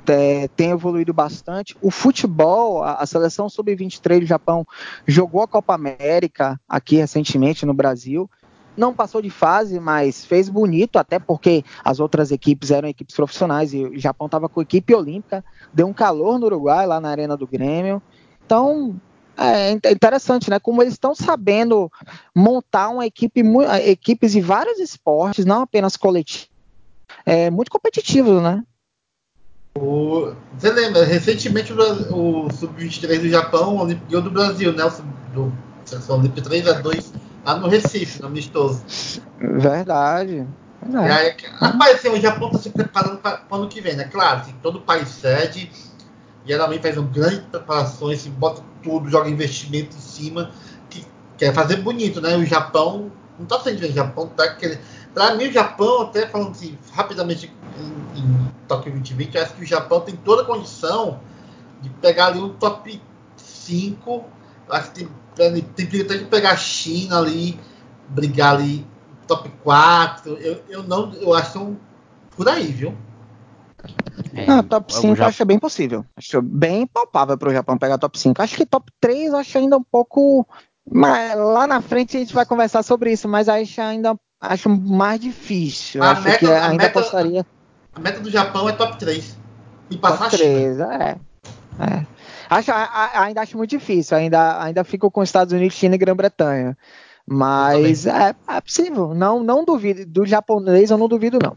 é, 0.09 0.49
tem 0.49 0.71
evoluído 0.71 1.13
bastante. 1.13 1.77
O 1.81 1.91
futebol, 1.91 2.83
a, 2.83 2.95
a 2.95 3.07
seleção 3.07 3.49
sub-23 3.49 4.21
do 4.21 4.27
Japão 4.27 4.67
jogou 5.07 5.43
a 5.43 5.49
Copa 5.49 5.75
América 5.75 6.61
aqui 6.69 6.97
recentemente 6.97 7.67
no 7.67 7.75
Brasil. 7.75 8.31
Não 8.77 8.95
passou 8.95 9.21
de 9.21 9.31
fase, 9.31 9.81
mas 9.81 10.25
fez 10.25 10.49
bonito, 10.49 10.99
até 10.99 11.19
porque 11.19 11.65
as 11.85 11.99
outras 11.99 12.31
equipes 12.31 12.71
eram 12.71 12.89
equipes 12.89 13.17
profissionais 13.17 13.75
e 13.75 13.85
o 13.85 13.99
Japão 13.99 14.27
estava 14.27 14.49
com 14.49 14.63
equipe 14.63 14.95
olímpica. 14.95 15.45
Deu 15.75 15.87
um 15.87 15.93
calor 15.93 16.39
no 16.39 16.47
Uruguai, 16.47 16.87
lá 16.87 17.01
na 17.01 17.11
Arena 17.11 17.37
do 17.37 17.47
Grêmio. 17.47 18.01
Então, 18.47 18.95
é 19.37 19.73
interessante, 19.91 20.49
né? 20.49 20.59
Como 20.59 20.83
eles 20.83 20.95
estão 20.95 21.15
sabendo 21.15 21.91
montar 22.35 22.89
uma 22.89 23.05
equipe, 23.07 23.43
equipes 23.85 24.33
de 24.33 24.41
vários 24.41 24.79
esportes, 24.79 25.45
não 25.45 25.63
apenas 25.63 25.97
coletivos. 25.97 26.49
É 27.27 27.51
muito 27.51 27.71
competitivo, 27.71 28.41
né? 28.41 28.63
O, 29.81 30.35
você 30.59 30.71
lembra, 30.71 31.05
recentemente 31.05 31.73
o, 31.73 32.47
o 32.47 32.53
Sub-23 32.53 33.21
do 33.21 33.29
Japão 33.29 33.87
ganhou 33.87 34.23
do 34.23 34.31
Brasil, 34.31 34.73
né? 34.73 34.85
O 34.85 34.91
do 35.33 35.53
Seleção 35.85 36.19
Olímpica 36.19 36.43
3 36.43 36.67
a 36.67 36.73
2 36.73 37.13
lá 37.45 37.57
no 37.57 37.69
Recife, 37.69 38.21
no 38.21 38.27
amistoso. 38.27 38.83
Verdade. 39.39 40.47
Verdade. 40.83 41.13
Aí, 41.13 41.35
rapaz, 41.55 41.97
assim, 41.97 42.09
o 42.09 42.21
Japão 42.21 42.49
está 42.49 42.59
se 42.59 42.71
preparando 42.71 43.19
para 43.19 43.43
o 43.51 43.55
ano 43.55 43.69
que 43.69 43.81
vem, 43.81 43.95
né? 43.95 44.05
Claro, 44.05 44.41
assim, 44.41 44.55
todo 44.63 44.81
país 44.81 45.09
cede, 45.09 45.71
geralmente 46.45 46.83
faz 46.83 46.97
uma 46.97 47.09
grande 47.09 47.41
preparações, 47.43 48.21
assim, 48.21 48.31
bota 48.31 48.63
tudo, 48.83 49.09
joga 49.09 49.31
investimento 49.31 49.97
em 49.97 50.01
cima, 50.01 50.51
que 50.91 51.07
quer 51.37 51.53
fazer 51.55 51.77
bonito, 51.77 52.21
né? 52.21 52.37
O 52.37 52.45
Japão 52.45 53.13
não 53.39 53.45
está 53.45 53.61
sendo 53.61 53.81
o 53.85 53.93
Japão 53.93 54.27
tá 54.27 54.55
querendo. 54.55 54.81
Para 55.15 55.35
mim, 55.35 55.49
o 55.49 55.53
Japão, 55.53 56.03
até 56.03 56.27
falando 56.27 56.51
assim, 56.51 56.77
rapidamente 56.93 57.53
em, 57.81 58.21
em 58.21 58.53
Tóquio 58.67 58.93
2020, 58.93 59.39
acho 59.39 59.55
que 59.55 59.63
o 59.63 59.67
Japão 59.67 60.01
tem 60.01 60.17
toda 60.17 60.43
a 60.43 60.45
condição 60.45 61.21
de 61.81 61.89
pegar 61.91 62.27
ali 62.27 62.41
um 62.41 62.51
top 62.55 63.01
5. 63.37 64.25
Acho 64.71 64.93
que 64.93 65.09
tem, 65.35 65.61
tem 65.63 66.01
até 66.01 66.19
de 66.19 66.25
pegar 66.25 66.51
a 66.51 66.57
China 66.57 67.19
ali, 67.19 67.59
brigar 68.09 68.57
ali 68.57 68.87
top 69.27 69.49
4. 69.63 70.35
Eu, 70.35 70.63
eu 70.69 70.83
não. 70.83 71.13
Eu 71.15 71.35
acho 71.35 71.59
um, 71.59 71.77
por 72.37 72.49
aí, 72.49 72.67
viu? 72.67 72.95
É, 74.35 74.51
ah, 74.51 74.63
top 74.63 74.93
5 74.93 75.17
já... 75.17 75.27
acho 75.27 75.45
bem 75.45 75.59
possível. 75.59 76.05
Acho 76.17 76.43
bem 76.43 76.87
palpável 76.87 77.39
para 77.39 77.49
o 77.49 77.53
Japão 77.53 77.79
pegar 77.79 77.99
top 77.99 78.19
5. 78.19 78.43
Acho 78.43 78.57
que 78.57 78.67
top 78.67 78.91
3 79.01 79.33
acho 79.35 79.59
ainda 79.59 79.77
um 79.77 79.83
pouco. 79.83 80.47
Mas 80.91 81.37
lá 81.37 81.67
na 81.67 81.81
frente 81.81 82.17
a 82.17 82.21
gente 82.21 82.35
vai 82.35 82.47
conversar 82.47 82.83
sobre 82.83 83.13
isso, 83.13 83.29
mas 83.29 83.49
acho 83.49 83.81
ainda 83.81 84.19
acho 84.41 84.69
mais 84.69 85.21
difícil. 85.21 86.03
A 86.03 86.13
acho 86.13 86.23
meta, 86.23 86.39
que 86.39 86.47
ainda 86.47 86.85
meta, 86.85 86.99
apostaria. 86.99 87.47
A 87.99 88.01
meta 88.01 88.21
do 88.21 88.31
Japão 88.31 88.69
é 88.69 88.73
top 88.73 88.97
3. 88.97 89.37
E 89.91 89.99
passar 89.99 90.31
top 90.31 90.37
3, 90.37 90.79
é. 90.79 91.17
é. 91.81 92.07
Acho, 92.49 92.71
a, 92.71 93.23
ainda 93.25 93.41
acho 93.41 93.57
muito 93.57 93.71
difícil. 93.71 94.17
Ainda, 94.17 94.63
ainda 94.63 94.85
fico 94.85 95.11
com 95.11 95.21
Estados 95.21 95.53
Unidos, 95.53 95.77
China 95.77 95.97
e 95.97 95.99
Grã-Bretanha. 95.99 96.79
Mas 97.27 98.07
é, 98.07 98.37
é, 98.49 98.61
possível. 98.61 99.15
Não, 99.15 99.43
não 99.43 99.65
duvido. 99.65 100.07
Do 100.07 100.25
japonês 100.25 100.93
eu 100.93 100.97
não 100.97 101.09
duvido, 101.09 101.41
não. 101.43 101.57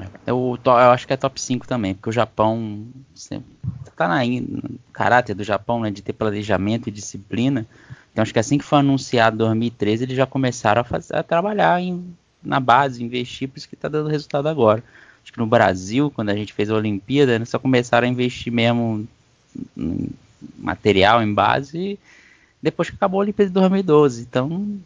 É, 0.00 0.06
eu, 0.28 0.56
eu 0.64 0.72
acho 0.72 1.08
que 1.08 1.12
é 1.12 1.16
top 1.16 1.40
5 1.40 1.66
também, 1.66 1.92
porque 1.92 2.08
o 2.08 2.12
Japão 2.12 2.86
está 3.14 4.06
na 4.06 4.24
no 4.24 4.78
caráter 4.92 5.34
do 5.34 5.42
Japão, 5.42 5.80
né, 5.80 5.90
de 5.90 6.02
ter 6.02 6.12
planejamento 6.12 6.88
e 6.88 6.92
disciplina. 6.92 7.66
Então 8.12 8.22
acho 8.22 8.32
que 8.32 8.38
assim 8.38 8.58
que 8.58 8.64
foi 8.64 8.78
anunciado 8.78 9.34
em 9.42 9.46
2013, 9.48 10.04
eles 10.04 10.16
já 10.16 10.24
começaram 10.24 10.82
a, 10.82 10.84
fazer, 10.84 11.16
a 11.16 11.22
trabalhar 11.22 11.82
em, 11.82 12.14
na 12.42 12.60
base, 12.60 13.02
investir, 13.02 13.48
por 13.48 13.58
isso 13.58 13.68
que 13.68 13.74
está 13.74 13.88
dando 13.88 14.08
resultado 14.08 14.48
agora. 14.48 14.82
Acho 15.24 15.32
que 15.32 15.38
no 15.38 15.46
Brasil, 15.46 16.12
quando 16.14 16.28
a 16.28 16.36
gente 16.36 16.52
fez 16.52 16.70
a 16.70 16.74
Olimpíada, 16.74 17.38
né, 17.38 17.46
só 17.46 17.58
começaram 17.58 18.06
a 18.06 18.10
investir 18.10 18.52
mesmo 18.52 19.08
em 19.74 20.10
material, 20.58 21.22
em 21.22 21.32
base, 21.32 21.98
depois 22.62 22.90
que 22.90 22.96
acabou 22.96 23.20
a 23.20 23.24
Olimpíada 23.24 23.48
de 23.48 23.54
2012. 23.54 24.22
Então 24.22 24.78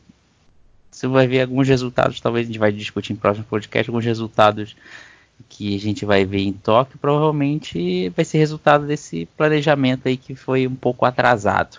você 0.90 1.08
vai 1.08 1.26
ver 1.26 1.42
alguns 1.42 1.66
resultados, 1.66 2.20
talvez 2.20 2.46
a 2.46 2.48
gente 2.48 2.58
vai 2.58 2.70
discutir 2.70 3.12
em 3.12 3.16
próximo 3.16 3.46
podcast, 3.46 3.90
alguns 3.90 4.04
resultados 4.04 4.76
que 5.48 5.74
a 5.74 5.78
gente 5.78 6.04
vai 6.04 6.24
ver 6.24 6.40
em 6.40 6.52
Tóquio, 6.52 6.98
provavelmente 6.98 8.08
vai 8.10 8.24
ser 8.24 8.38
resultado 8.38 8.86
desse 8.86 9.26
planejamento 9.36 10.08
aí 10.08 10.16
que 10.16 10.34
foi 10.34 10.66
um 10.66 10.74
pouco 10.74 11.04
atrasado. 11.04 11.78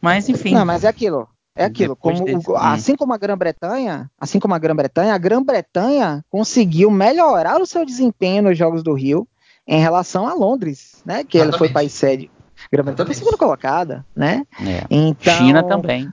Mas 0.00 0.28
enfim. 0.28 0.54
Não, 0.54 0.66
mas 0.66 0.84
é 0.84 0.88
aquilo. 0.88 1.28
É 1.56 1.64
aquilo. 1.64 1.94
Como, 1.94 2.24
desse... 2.24 2.52
Assim 2.56 2.96
como 2.96 3.12
a 3.12 3.16
Grã-Bretanha, 3.16 4.10
assim 4.18 4.40
como 4.40 4.54
a 4.54 4.58
Grã-Bretanha, 4.58 5.14
a 5.14 5.18
Grã-Bretanha 5.18 6.24
conseguiu 6.28 6.90
melhorar 6.90 7.60
o 7.60 7.66
seu 7.66 7.86
desempenho 7.86 8.42
nos 8.42 8.58
Jogos 8.58 8.82
do 8.82 8.92
Rio 8.92 9.26
em 9.66 9.80
relação 9.80 10.26
a 10.26 10.34
Londres, 10.34 11.02
né? 11.04 11.22
Que 11.22 11.38
ela 11.38 11.56
foi 11.56 11.68
país 11.68 11.92
sede. 11.92 12.30
Grã-Bretanha 12.72 13.06
foi 13.06 13.14
segunda 13.14 13.36
colocada, 13.36 14.04
né? 14.16 14.44
É. 14.60 14.84
Então, 14.90 15.34
China 15.34 15.62
também. 15.62 16.10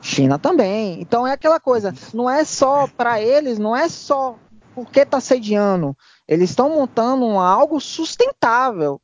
China 0.00 0.38
também. 0.38 1.00
Então 1.00 1.26
é 1.26 1.32
aquela 1.32 1.58
coisa, 1.58 1.94
não 2.12 2.28
é 2.28 2.44
só 2.44 2.86
para 2.86 3.20
eles, 3.20 3.58
não 3.58 3.74
é 3.74 3.88
só 3.88 4.36
porque 4.74 5.00
está 5.00 5.20
sediando. 5.20 5.96
Eles 6.26 6.50
estão 6.50 6.68
montando 6.68 7.24
um, 7.24 7.40
algo 7.40 7.80
sustentável 7.80 9.00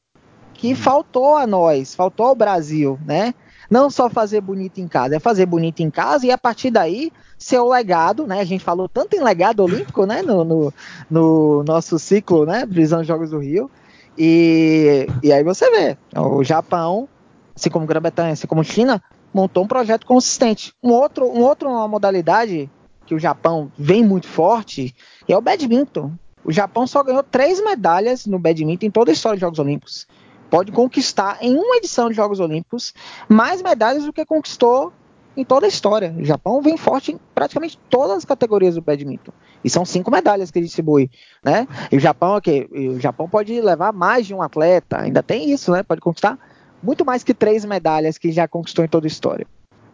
que 0.53 0.69
uhum. 0.69 0.77
faltou 0.77 1.37
a 1.37 1.47
nós, 1.47 1.95
faltou 1.95 2.27
ao 2.27 2.35
Brasil, 2.35 2.99
né? 3.05 3.35
Não 3.71 3.91
só 3.91 4.09
fazer 4.11 4.41
bonito 4.41 4.81
em 4.81 4.89
casa, 4.89 5.17
é 5.17 5.19
fazer 5.19 5.47
bonito 5.47 5.81
em 5.81 5.91
casa 5.91 6.27
e 6.27 6.31
a 6.31 6.39
partir 6.39 6.71
daí 6.71 7.13
ser 7.39 7.59
o 7.59 7.69
legado, 7.69 8.27
né? 8.27 8.41
A 8.41 8.45
gente 8.45 8.65
falou 8.65 8.89
tanto 8.89 9.17
em 9.17 9.23
legado 9.23 9.61
olímpico, 9.63 10.07
né? 10.07 10.23
No, 10.23 10.45
no, 10.45 10.73
no 11.11 11.65
nosso 11.65 11.99
ciclo, 11.99 12.45
né? 12.47 12.67
Visão 12.67 12.99
dos 12.99 13.09
Jogos 13.09 13.31
do 13.31 13.39
Rio. 13.39 13.71
E, 14.17 15.07
e 15.23 15.33
aí 15.33 15.43
você 15.43 15.71
vê, 15.71 15.99
o 16.17 16.45
Japão, 16.45 17.09
assim 17.55 17.71
como 17.71 17.87
Grã-Bretanha, 17.87 18.33
assim 18.33 18.47
como 18.47 18.63
China, 18.63 19.03
montou 19.33 19.65
um 19.65 19.69
projeto 19.69 20.07
consistente. 20.07 20.73
Um 20.83 20.91
outro, 20.91 21.27
um 21.27 21.43
outro 21.43 21.69
uma 21.69 21.89
modalidade 21.89 22.71
que 23.07 23.15
o 23.15 23.19
Japão 23.19 23.71
vem 23.77 24.05
muito 24.05 24.27
forte 24.27 24.95
é 25.29 25.37
o 25.37 25.41
badminton. 25.41 26.13
O 26.45 26.53
Japão 26.53 26.87
só 26.87 27.03
ganhou 27.03 27.23
três 27.23 27.63
medalhas 27.63 28.27
no 28.27 28.39
badminton 28.39 28.87
em 28.87 28.91
toda 28.91 29.11
a 29.11 29.15
história 29.15 29.37
dos 29.37 29.41
Jogos 29.41 29.59
Olímpicos. 29.59 30.07
Pode 30.55 30.71
conquistar 30.71 31.39
em 31.41 31.57
uma 31.57 31.79
edição 31.79 32.09
de 32.09 32.15
Jogos 32.15 32.39
Olímpicos 32.39 32.95
mais 33.29 33.61
medalhas 33.61 34.05
do 34.05 34.13
que 34.13 34.25
conquistou 34.25 34.93
em 35.37 35.45
toda 35.45 35.67
a 35.67 35.69
história. 35.69 36.15
O 36.17 36.25
Japão 36.25 36.63
vem 36.63 36.77
forte 36.77 37.11
em 37.11 37.19
praticamente 37.35 37.77
todas 37.91 38.19
as 38.19 38.25
categorias 38.25 38.77
do 38.77 38.81
badminton. 38.81 39.33
E 39.65 39.69
são 39.69 39.85
cinco 39.85 40.13
medalhas 40.13 40.53
que 40.53 40.59
ele 40.61 40.67
distribui, 40.67 41.11
né? 41.43 41.67
E 41.91 41.97
o 41.97 41.99
Japão, 41.99 42.37
okay, 42.37 42.69
o 42.73 43.01
Japão 43.01 43.29
pode 43.29 43.61
levar 43.61 43.93
mais 43.93 44.29
de 44.29 44.33
um 44.33 44.41
atleta, 44.41 45.01
ainda 45.01 45.25
tem 45.25 45.51
isso, 45.51 45.73
né? 45.73 45.83
Pode 45.83 46.01
conquistar 46.01 46.39
muito 46.81 47.05
mais 47.05 47.25
que 47.25 47.35
três 47.35 47.65
medalhas 47.65 48.17
que 48.17 48.31
já 48.31 48.47
conquistou 48.47 48.85
em 48.85 48.89
toda 48.89 49.09
a 49.09 49.09
história. 49.09 49.49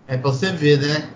É 0.06 0.18
pra 0.18 0.30
você 0.30 0.52
ver, 0.52 0.78
né? 0.78 1.08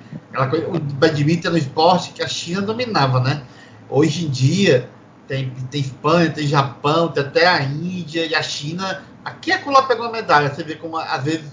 O 0.73 0.79
badminton 0.95 1.51
no 1.51 1.59
esporte 1.59 2.15
que 2.15 2.23
a 2.23 2.29
China 2.29 2.63
dominava, 2.63 3.21
né? 3.21 3.43
Hoje 3.91 4.25
em 4.25 4.31
dia 4.31 4.89
tem, 5.27 5.51
tem 5.70 5.81
Espanha, 5.81 6.31
tem 6.31 6.47
Japão, 6.47 7.09
tem 7.09 7.22
até 7.22 7.47
a 7.47 7.62
Índia 7.62 8.27
e 8.27 8.35
a 8.35 8.43
China. 8.43 9.03
Aqui 9.25 9.53
a 9.53 9.59
Cula 9.59 9.87
pegou 9.87 10.07
uma 10.07 10.12
medalha. 10.12 10.53
Você 10.53 10.62
vê 10.62 10.75
como 10.75 10.97
às 10.97 11.22
vezes 11.25 11.53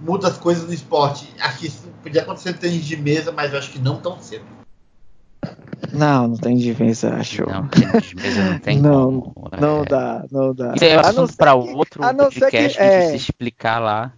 muda 0.00 0.28
as 0.28 0.38
coisas 0.38 0.66
no 0.66 0.72
esporte. 0.72 1.28
Acho 1.40 1.58
que 1.58 1.66
isso 1.66 1.88
podia 2.02 2.22
acontecer 2.22 2.50
em 2.50 2.54
tênis 2.54 2.84
de 2.84 2.96
mesa, 2.96 3.32
mas 3.32 3.52
eu 3.52 3.58
acho 3.58 3.70
que 3.70 3.78
não 3.78 3.96
tão 3.96 4.18
cedo. 4.20 4.44
Não, 5.92 6.28
não 6.28 6.36
tem 6.36 6.56
diferença, 6.56 7.14
acho. 7.14 7.44
Não, 7.46 7.66
de 7.66 8.16
mesa 8.16 8.50
não 8.50 8.58
tem 8.58 8.78
não, 8.80 9.20
como. 9.20 9.50
Não 9.60 9.82
é... 9.82 9.84
dá, 9.84 10.24
não 10.30 10.54
dá. 10.54 10.74
Isso 10.74 10.84
é 10.84 10.94
assunto 10.94 11.36
para 11.36 11.54
outro 11.54 12.00
não 12.00 12.30
podcast 12.30 12.78
que, 12.78 12.82
é... 12.82 13.08
se 13.10 13.16
explicar 13.16 13.78
lá. 13.78 14.12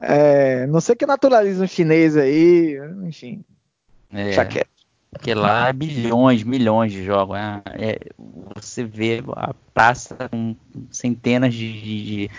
É, 0.00 0.64
não 0.68 0.80
sei 0.80 0.94
que 0.94 1.06
naturaliza 1.06 1.64
um 1.64 1.66
chinês 1.66 2.16
aí, 2.16 2.78
enfim. 3.04 3.44
É, 4.12 4.32
porque 5.10 5.34
lá 5.34 5.70
é 5.70 5.72
milhões, 5.72 6.42
milhões 6.42 6.92
de 6.92 7.04
jogos. 7.04 7.36
É, 7.36 7.62
é, 7.66 7.98
você 8.54 8.84
vê 8.84 9.22
a 9.36 9.54
praça 9.72 10.28
com 10.30 10.54
centenas 10.90 11.54
de, 11.54 11.82
de, 11.82 12.30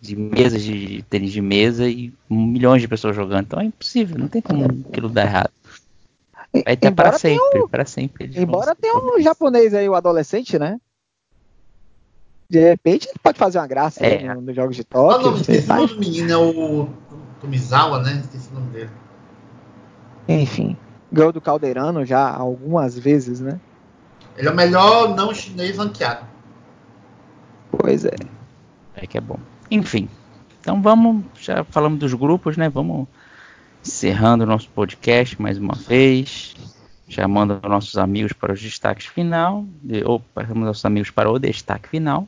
de 0.00 0.16
mesas 0.16 0.62
de 0.62 1.02
tênis 1.08 1.32
de 1.32 1.40
mesa 1.40 1.88
e 1.88 2.12
milhões 2.28 2.82
de 2.82 2.88
pessoas 2.88 3.16
jogando. 3.16 3.44
Então 3.44 3.60
é 3.60 3.64
impossível, 3.64 4.18
não 4.18 4.28
tem 4.28 4.42
como 4.42 4.64
aquilo 4.88 5.08
dar 5.08 5.22
errado. 5.22 5.50
Vai 6.64 6.76
ter 6.76 6.92
para 6.92 7.18
sempre, 7.18 7.62
um, 7.62 7.68
para 7.68 7.84
sempre. 7.84 8.30
Embora 8.36 8.76
tenha 8.76 8.96
um 8.96 9.20
japonês 9.20 9.74
aí, 9.74 9.88
o 9.88 9.94
adolescente, 9.94 10.58
né? 10.58 10.78
De 12.48 12.60
repente 12.60 13.08
ele 13.08 13.18
pode 13.20 13.38
fazer 13.38 13.58
uma 13.58 13.66
graça 13.66 14.04
é. 14.04 14.32
nos 14.34 14.44
no 14.44 14.54
jogos 14.54 14.76
de 14.76 14.84
Tóquio. 14.84 15.28
Ah, 15.28 15.30
não, 15.30 15.36
esqueci 15.40 15.70
o 15.70 15.74
nome 15.74 15.88
do 15.88 15.98
menino, 15.98 16.30
é 16.30 16.36
o 16.36 16.88
Tomizawa, 17.40 18.02
né? 18.02 18.20
Esqueci 18.20 18.50
o 18.50 18.54
nome 18.54 18.70
dele. 18.70 18.90
Enfim, 20.28 20.76
ganhou 21.14 21.32
do 21.32 21.40
Caldeirano 21.40 22.04
já 22.04 22.28
algumas 22.28 22.98
vezes, 22.98 23.40
né? 23.40 23.60
Ele 24.36 24.48
é 24.48 24.50
o 24.50 24.54
melhor 24.54 25.14
não 25.14 25.32
chinês 25.32 25.78
ranqueado. 25.78 26.26
Pois 27.70 28.04
é. 28.04 28.16
É 28.96 29.06
que 29.06 29.18
é 29.18 29.20
bom. 29.20 29.38
Enfim, 29.70 30.08
então 30.60 30.80
vamos, 30.82 31.24
já 31.40 31.64
falamos 31.64 31.98
dos 31.98 32.14
grupos, 32.14 32.56
né? 32.56 32.68
Vamos 32.68 33.06
encerrando 33.84 34.44
o 34.44 34.46
nosso 34.46 34.68
podcast 34.70 35.40
mais 35.40 35.58
uma 35.58 35.74
vez, 35.74 36.54
chamando 37.08 37.60
nossos 37.68 37.98
amigos 37.98 38.32
para 38.32 38.52
os 38.52 38.60
destaques 38.60 39.06
final, 39.06 39.64
ou 40.04 40.22
chamando 40.46 40.66
nossos 40.66 40.84
amigos 40.84 41.10
para 41.10 41.30
o 41.30 41.38
destaque 41.38 41.88
final. 41.88 42.26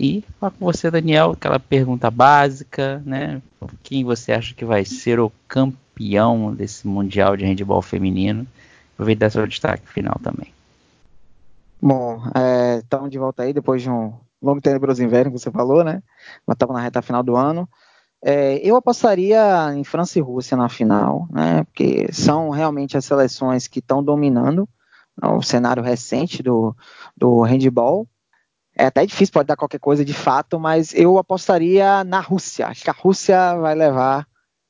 E 0.00 0.22
com 0.38 0.50
você, 0.60 0.92
Daniel, 0.92 1.32
aquela 1.32 1.58
pergunta 1.58 2.08
básica, 2.08 3.02
né? 3.04 3.42
Quem 3.82 4.04
você 4.04 4.30
acha 4.30 4.54
que 4.54 4.64
vai 4.64 4.84
ser 4.84 5.18
o 5.18 5.32
campeão 5.48 6.54
desse 6.54 6.86
Mundial 6.86 7.36
de 7.36 7.44
Handebol 7.44 7.82
Feminino? 7.82 8.46
Aproveitar 8.94 9.28
seu 9.28 9.44
destaque 9.44 9.88
final 9.88 10.14
também. 10.22 10.54
Bom, 11.82 12.22
estamos 12.80 13.08
é, 13.08 13.10
de 13.10 13.18
volta 13.18 13.42
aí 13.42 13.52
depois 13.52 13.82
de 13.82 13.90
um 13.90 14.12
longo 14.40 14.60
tenebroso 14.60 15.02
inverno 15.02 15.32
que 15.32 15.40
você 15.40 15.50
falou, 15.50 15.82
né? 15.82 16.00
Nós 16.46 16.54
estamos 16.54 16.76
na 16.76 16.82
reta 16.82 17.02
final 17.02 17.24
do 17.24 17.34
ano. 17.34 17.68
É, 18.22 18.58
eu 18.58 18.76
apostaria 18.76 19.72
em 19.74 19.82
França 19.82 20.16
e 20.16 20.22
Rússia 20.22 20.56
na 20.56 20.68
final, 20.68 21.28
né, 21.30 21.64
porque 21.64 22.12
são 22.12 22.50
realmente 22.50 22.96
as 22.96 23.04
seleções 23.04 23.68
que 23.68 23.78
estão 23.78 24.02
dominando 24.02 24.68
o 25.22 25.42
cenário 25.42 25.82
recente 25.82 26.42
do, 26.42 26.74
do 27.16 27.42
handball. 27.42 28.06
É 28.78 28.86
até 28.86 29.04
difícil, 29.04 29.32
pode 29.32 29.48
dar 29.48 29.56
qualquer 29.56 29.80
coisa 29.80 30.04
de 30.04 30.14
fato, 30.14 30.60
mas 30.60 30.94
eu 30.94 31.18
apostaria 31.18 32.04
na 32.04 32.20
Rússia. 32.20 32.68
Acho 32.68 32.84
que 32.84 32.90
a 32.90 32.92
Rússia 32.92 33.56
vai 33.56 33.74
levar, 33.74 34.24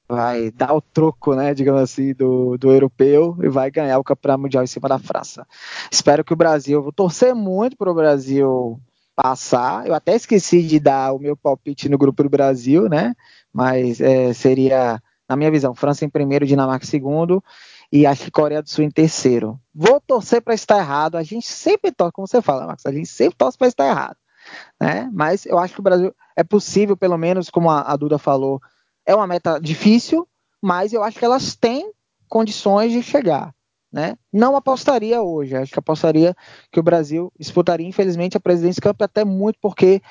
vai 0.09 0.51
dar 0.51 0.75
o 0.75 0.81
troco, 0.81 1.35
né, 1.35 1.53
digamos 1.53 1.83
assim, 1.83 2.15
do, 2.15 2.57
do 2.57 2.71
europeu 2.71 3.37
e 3.43 3.51
vai 3.51 3.71
ganhar 3.71 3.99
o 3.99 4.05
campeonato 4.05 4.41
mundial 4.41 4.65
em 4.65 4.67
cima 4.67 4.89
da 4.89 4.99
França. 4.99 5.47
Espero 5.93 6.25
que 6.25 6.33
o 6.33 6.37
Brasil, 6.37 6.83
vou 6.83 6.91
torcer 6.91 7.35
muito 7.35 7.77
para 7.77 7.91
o 7.91 7.95
Brasil 7.95 8.81
passar. 9.15 9.87
Eu 9.87 9.93
até 9.93 10.15
esqueci 10.17 10.63
de 10.63 10.81
dar 10.81 11.13
o 11.13 11.19
meu 11.19 11.37
palpite 11.37 11.87
no 11.89 11.99
grupo 11.99 12.23
do 12.23 12.31
Brasil, 12.31 12.89
né? 12.89 13.13
mas 13.53 14.01
é, 14.01 14.33
seria, 14.33 15.03
na 15.29 15.37
minha 15.37 15.51
visão, 15.51 15.75
França 15.75 16.05
em 16.05 16.09
primeiro, 16.09 16.47
Dinamarca 16.47 16.85
em 16.85 16.89
segundo 16.89 17.43
e 17.91 18.07
acho 18.07 18.24
que 18.24 18.30
Coreia 18.30 18.62
do 18.62 18.68
Sul 18.68 18.84
em 18.84 18.91
terceiro. 18.91 19.59
Vou 19.74 20.01
torcer 20.01 20.43
para 20.43 20.55
estar 20.55 20.78
errado. 20.78 21.16
A 21.16 21.22
gente 21.22 21.47
sempre 21.47 21.91
torce, 21.91 22.12
como 22.12 22.26
você 22.26 22.43
fala, 22.43 22.66
Max, 22.66 22.84
a 22.84 22.93
gente 22.93 23.09
sempre 23.09 23.36
torce 23.36 23.57
para 23.57 23.68
estar 23.68 23.86
errado. 23.86 24.16
Né? 24.80 25.09
Mas 25.12 25.47
eu 25.47 25.59
acho 25.59 25.74
que 25.74 25.80
o 25.80 25.82
Brasil 25.82 26.14
é 26.36 26.45
possível, 26.45 26.97
pelo 26.97 27.16
menos, 27.16 27.51
como 27.51 27.70
a, 27.70 27.82
a 27.82 27.97
Duda 27.97 28.18
falou, 28.18 28.61
é 29.07 29.14
uma 29.14 29.26
meta 29.26 29.59
difícil, 29.59 30.28
mas 30.61 30.93
eu 30.93 31.03
acho 31.03 31.18
que 31.18 31.24
elas 31.24 31.57
têm 31.57 31.93
condições 32.28 32.93
de 32.93 33.03
chegar. 33.03 33.55
né? 33.91 34.16
Não 34.32 34.55
apostaria 34.55 35.22
hoje. 35.22 35.57
Acho 35.57 35.72
que 35.72 35.78
apostaria 35.78 36.36
que 36.70 36.78
o 36.78 36.82
Brasil 36.82 37.32
disputaria, 37.39 37.86
infelizmente, 37.86 38.36
a 38.36 38.41
Presidência 38.41 38.82
Cup 38.82 39.01
até 39.01 39.24
muito 39.24 39.59
porque 39.61 40.03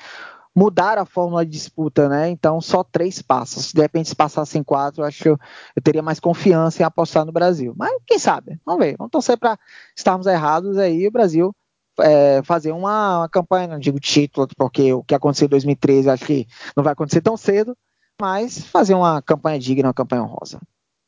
mudar 0.54 0.98
a 0.98 1.04
fórmula 1.04 1.44
de 1.44 1.52
disputa, 1.52 2.08
né? 2.08 2.28
Então 2.28 2.60
só 2.60 2.82
três 2.82 3.22
passos. 3.22 3.72
De 3.72 3.80
repente 3.80 4.08
se 4.08 4.16
passassem 4.16 4.62
quatro, 4.62 5.02
eu 5.02 5.06
acho 5.06 5.22
que 5.22 5.28
eu, 5.28 5.38
teria 5.82 6.02
mais 6.02 6.20
confiança 6.20 6.82
em 6.82 6.84
apostar 6.84 7.24
no 7.24 7.32
Brasil. 7.32 7.74
Mas 7.76 7.92
quem 8.06 8.18
sabe? 8.18 8.58
Vamos 8.64 8.84
ver. 8.84 8.96
Vamos 8.96 9.10
torcer 9.10 9.38
para 9.38 9.58
estarmos 9.96 10.26
errados 10.26 10.78
aí 10.78 11.06
o 11.06 11.12
Brasil 11.12 11.54
é, 12.00 12.42
fazer 12.44 12.72
uma, 12.72 13.20
uma, 13.20 13.28
campanha, 13.28 13.68
não 13.68 13.78
digo 13.78 13.98
título, 13.98 14.46
porque 14.56 14.92
o 14.92 15.02
que 15.02 15.14
aconteceu 15.14 15.46
em 15.46 15.50
2013 15.50 16.10
acho 16.10 16.24
que 16.24 16.46
não 16.76 16.84
vai 16.84 16.92
acontecer 16.92 17.20
tão 17.20 17.36
cedo, 17.36 17.76
mas 18.20 18.58
fazer 18.58 18.94
uma 18.94 19.20
campanha 19.22 19.58
digna, 19.58 19.88
uma 19.88 19.94
campanha 19.94 20.22
honrosa. 20.22 20.60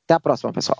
Até 0.05 0.15
a 0.15 0.21
próxima, 0.21 0.53
pessoal. 0.53 0.79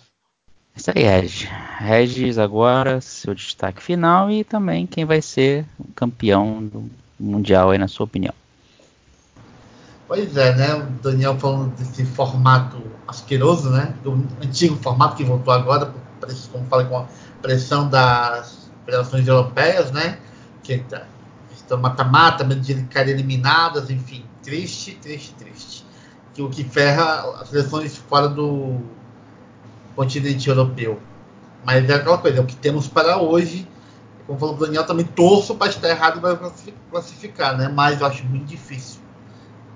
Isso 0.75 0.91
aí, 0.95 1.03
Regis. 1.03 1.49
Regis, 1.79 2.39
agora, 2.39 3.01
seu 3.01 3.35
destaque 3.35 3.83
final 3.83 4.31
e 4.31 4.45
também 4.45 4.87
quem 4.87 5.05
vai 5.05 5.21
ser 5.21 5.65
campeão 5.95 6.65
do 6.65 6.91
Mundial 7.19 7.71
aí, 7.71 7.79
na 7.79 7.89
sua 7.89 8.05
opinião. 8.05 8.33
Pois 10.11 10.37
é, 10.37 10.53
né? 10.57 10.75
O 10.75 10.87
Daniel 11.01 11.39
falando 11.39 11.73
desse 11.77 12.05
formato 12.05 12.83
asqueroso, 13.07 13.71
né? 13.71 13.95
Do 14.03 14.27
antigo 14.45 14.75
formato 14.75 15.15
que 15.15 15.23
voltou 15.23 15.55
agora, 15.55 15.95
como 16.51 16.67
falei, 16.67 16.89
com 16.89 16.99
a 16.99 17.07
pressão 17.41 17.89
das 17.89 18.69
federações 18.85 19.29
europeias, 19.29 19.93
né? 19.93 20.19
Que 20.65 20.79
tá, 20.79 21.05
estão 21.55 21.79
mata-mata, 21.79 22.43
medo 22.43 22.61
de 22.61 22.75
cair 22.87 23.11
eliminadas, 23.11 23.89
enfim. 23.89 24.25
Triste, 24.43 24.99
triste, 25.01 25.33
triste. 25.35 25.87
Que 26.35 26.43
o 26.43 26.51
que 26.51 26.65
ferra 26.65 27.41
as 27.41 27.51
seleções 27.51 27.97
fora 27.97 28.29
do 28.29 28.81
continente 29.95 30.49
europeu. 30.49 30.99
Mas 31.65 31.89
é 31.89 31.95
aquela 31.95 32.19
coisa, 32.19 32.39
é 32.39 32.41
o 32.41 32.47
que 32.47 32.57
temos 32.57 32.89
para 32.89 33.19
hoje. 33.19 33.65
Como 34.27 34.41
falou 34.41 34.57
o 34.57 34.59
Daniel, 34.59 34.85
também 34.85 35.07
torço 35.07 35.55
para 35.55 35.69
estar 35.69 35.89
errado 35.89 36.21
e 36.67 36.73
classificar, 36.91 37.57
né? 37.57 37.69
Mas 37.69 38.01
eu 38.01 38.09
acho 38.09 38.25
muito 38.25 38.47
difícil 38.47 39.09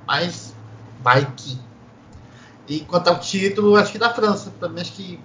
mas 0.06 0.54
vai 1.02 1.26
que. 1.36 1.58
E 2.68 2.80
quanto 2.80 3.08
ao 3.08 3.20
título, 3.20 3.76
acho 3.76 3.92
que 3.92 3.98
da 3.98 4.12
França. 4.12 4.52
Também 4.58 4.82
acho 4.82 4.92
que 4.92 5.20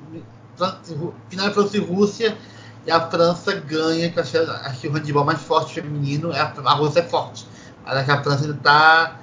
final 1.30 1.48
é 1.48 1.52
França 1.52 1.78
e 1.78 1.80
Rússia 1.80 2.38
e 2.86 2.92
a 2.92 3.00
França 3.10 3.54
ganha, 3.56 4.10
que 4.10 4.20
acho, 4.20 4.32
que 4.80 4.88
o 4.88 4.92
handball 4.92 5.26
mais 5.26 5.42
forte 5.42 5.74
feminino 5.74 6.32
é 6.32 6.40
a, 6.40 6.54
a 6.66 6.74
Rússia 6.74 7.00
é 7.00 7.04
forte. 7.04 7.46
Mas 7.86 7.98
acho 7.98 8.06
que 8.06 8.12
a 8.12 8.24
França 8.24 8.46
ainda 8.46 8.58
está 8.58 9.16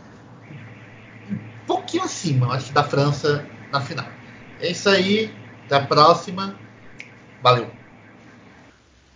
um 1.31 1.67
pouquinho 1.67 2.05
acima, 2.05 2.55
acho 2.55 2.67
que 2.67 2.73
da 2.73 2.85
França 2.85 3.45
na 3.73 3.81
final. 3.81 4.07
É 4.61 4.71
isso 4.71 4.89
aí, 4.89 5.35
até 5.67 5.77
a 5.77 5.81
próxima. 5.85 6.55
Valeu. 7.43 7.71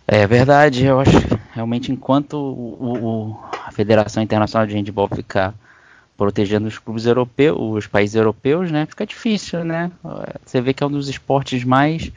É 0.07 0.27
verdade, 0.27 0.85
eu 0.85 0.99
acho 0.99 1.11
realmente 1.53 1.91
enquanto 1.91 2.33
o, 2.33 3.31
o, 3.31 3.39
a 3.65 3.71
Federação 3.71 4.21
Internacional 4.21 4.67
de 4.67 4.75
Handball 4.75 5.07
ficar 5.07 5.53
protegendo 6.21 6.67
os 6.67 6.77
clubes 6.77 7.07
europeus, 7.07 7.57
os 7.59 7.87
países 7.87 8.13
europeus, 8.13 8.69
né? 8.69 8.85
Fica 8.85 9.07
difícil, 9.07 9.65
né? 9.65 9.91
Você 10.45 10.61
vê 10.61 10.71
que 10.71 10.83
é 10.83 10.85
um 10.85 10.91
dos 10.91 11.09
esportes 11.09 11.63
mais 11.63 12.11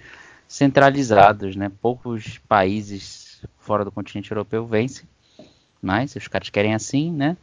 centralizados, 0.46 1.56
né? 1.56 1.72
Poucos 1.80 2.36
países 2.46 3.40
fora 3.60 3.82
do 3.82 3.90
continente 3.90 4.30
europeu 4.30 4.66
vencem, 4.66 5.06
mas 5.80 6.14
os 6.16 6.28
caras 6.28 6.50
querem 6.50 6.74
assim, 6.74 7.10
né? 7.10 7.34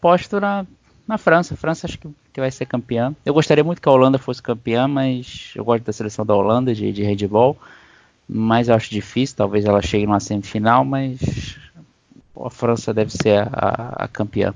Posto 0.00 0.40
na, 0.40 0.64
na 1.06 1.18
França. 1.18 1.52
A 1.52 1.58
França 1.58 1.86
acho 1.86 1.98
que, 1.98 2.08
que 2.32 2.40
vai 2.40 2.50
ser 2.50 2.64
campeã. 2.64 3.14
Eu 3.22 3.34
gostaria 3.34 3.62
muito 3.62 3.82
que 3.82 3.88
a 3.90 3.92
Holanda 3.92 4.16
fosse 4.16 4.42
campeã, 4.42 4.88
mas 4.88 5.52
eu 5.54 5.62
gosto 5.62 5.84
da 5.84 5.92
seleção 5.92 6.24
da 6.24 6.34
Holanda 6.34 6.74
de, 6.74 6.90
de 6.90 7.02
handball. 7.02 7.54
Mas 8.26 8.68
eu 8.68 8.74
acho 8.74 8.88
difícil, 8.88 9.36
talvez 9.36 9.66
ela 9.66 9.82
chegue 9.82 10.06
numa 10.06 10.20
semifinal, 10.20 10.86
mas 10.86 11.58
a 12.42 12.48
França 12.48 12.94
deve 12.94 13.10
ser 13.10 13.40
a, 13.40 13.50
a, 13.52 14.04
a 14.04 14.08
campeã. 14.08 14.54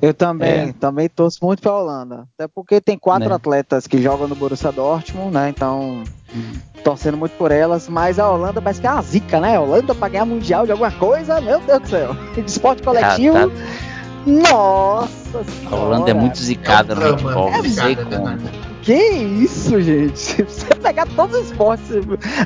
Eu 0.00 0.14
também, 0.14 0.68
é. 0.68 0.72
também 0.72 1.08
torço 1.08 1.38
muito 1.42 1.60
para 1.60 1.72
a 1.72 1.80
Holanda. 1.80 2.28
Até 2.38 2.48
porque 2.48 2.80
tem 2.80 2.98
quatro 2.98 3.28
né? 3.28 3.34
atletas 3.34 3.86
que 3.86 4.00
jogam 4.00 4.28
no 4.28 4.34
Borussia 4.34 4.70
Dortmund, 4.70 5.32
né? 5.32 5.48
Então, 5.48 6.04
hum. 6.34 6.52
torcendo 6.82 7.16
muito 7.16 7.32
por 7.36 7.50
elas. 7.50 7.88
Mas 7.88 8.18
a 8.18 8.30
Holanda 8.30 8.62
parece 8.62 8.80
que 8.80 8.86
é 8.86 8.90
uma 8.90 9.02
zica, 9.02 9.40
né? 9.40 9.56
A 9.56 9.60
Holanda 9.60 9.94
para 9.94 10.08
ganhar 10.08 10.24
mundial 10.24 10.64
de 10.64 10.72
alguma 10.72 10.92
coisa, 10.92 11.40
meu 11.40 11.60
Deus 11.60 11.82
do 11.82 11.88
céu. 11.88 12.16
De 12.34 12.40
esporte 12.42 12.82
coletivo. 12.82 13.36
Ah, 13.36 13.48
tá. 13.48 13.94
Nossa 14.26 15.44
senhora. 15.44 15.76
A 15.76 15.78
Holanda 15.78 16.10
é 16.10 16.14
muito 16.14 16.38
zicada 16.38 16.94
é 16.94 16.96
no 16.96 17.18
futebol. 17.18 17.48
É 17.48 17.62
sei 17.68 17.96
como. 17.96 18.38
Que 18.82 18.92
isso, 18.92 19.80
gente? 19.80 20.42
Você 20.44 20.66
pegar 20.74 21.06
todos 21.16 21.36
os 21.36 21.46
esportes, 21.50 21.86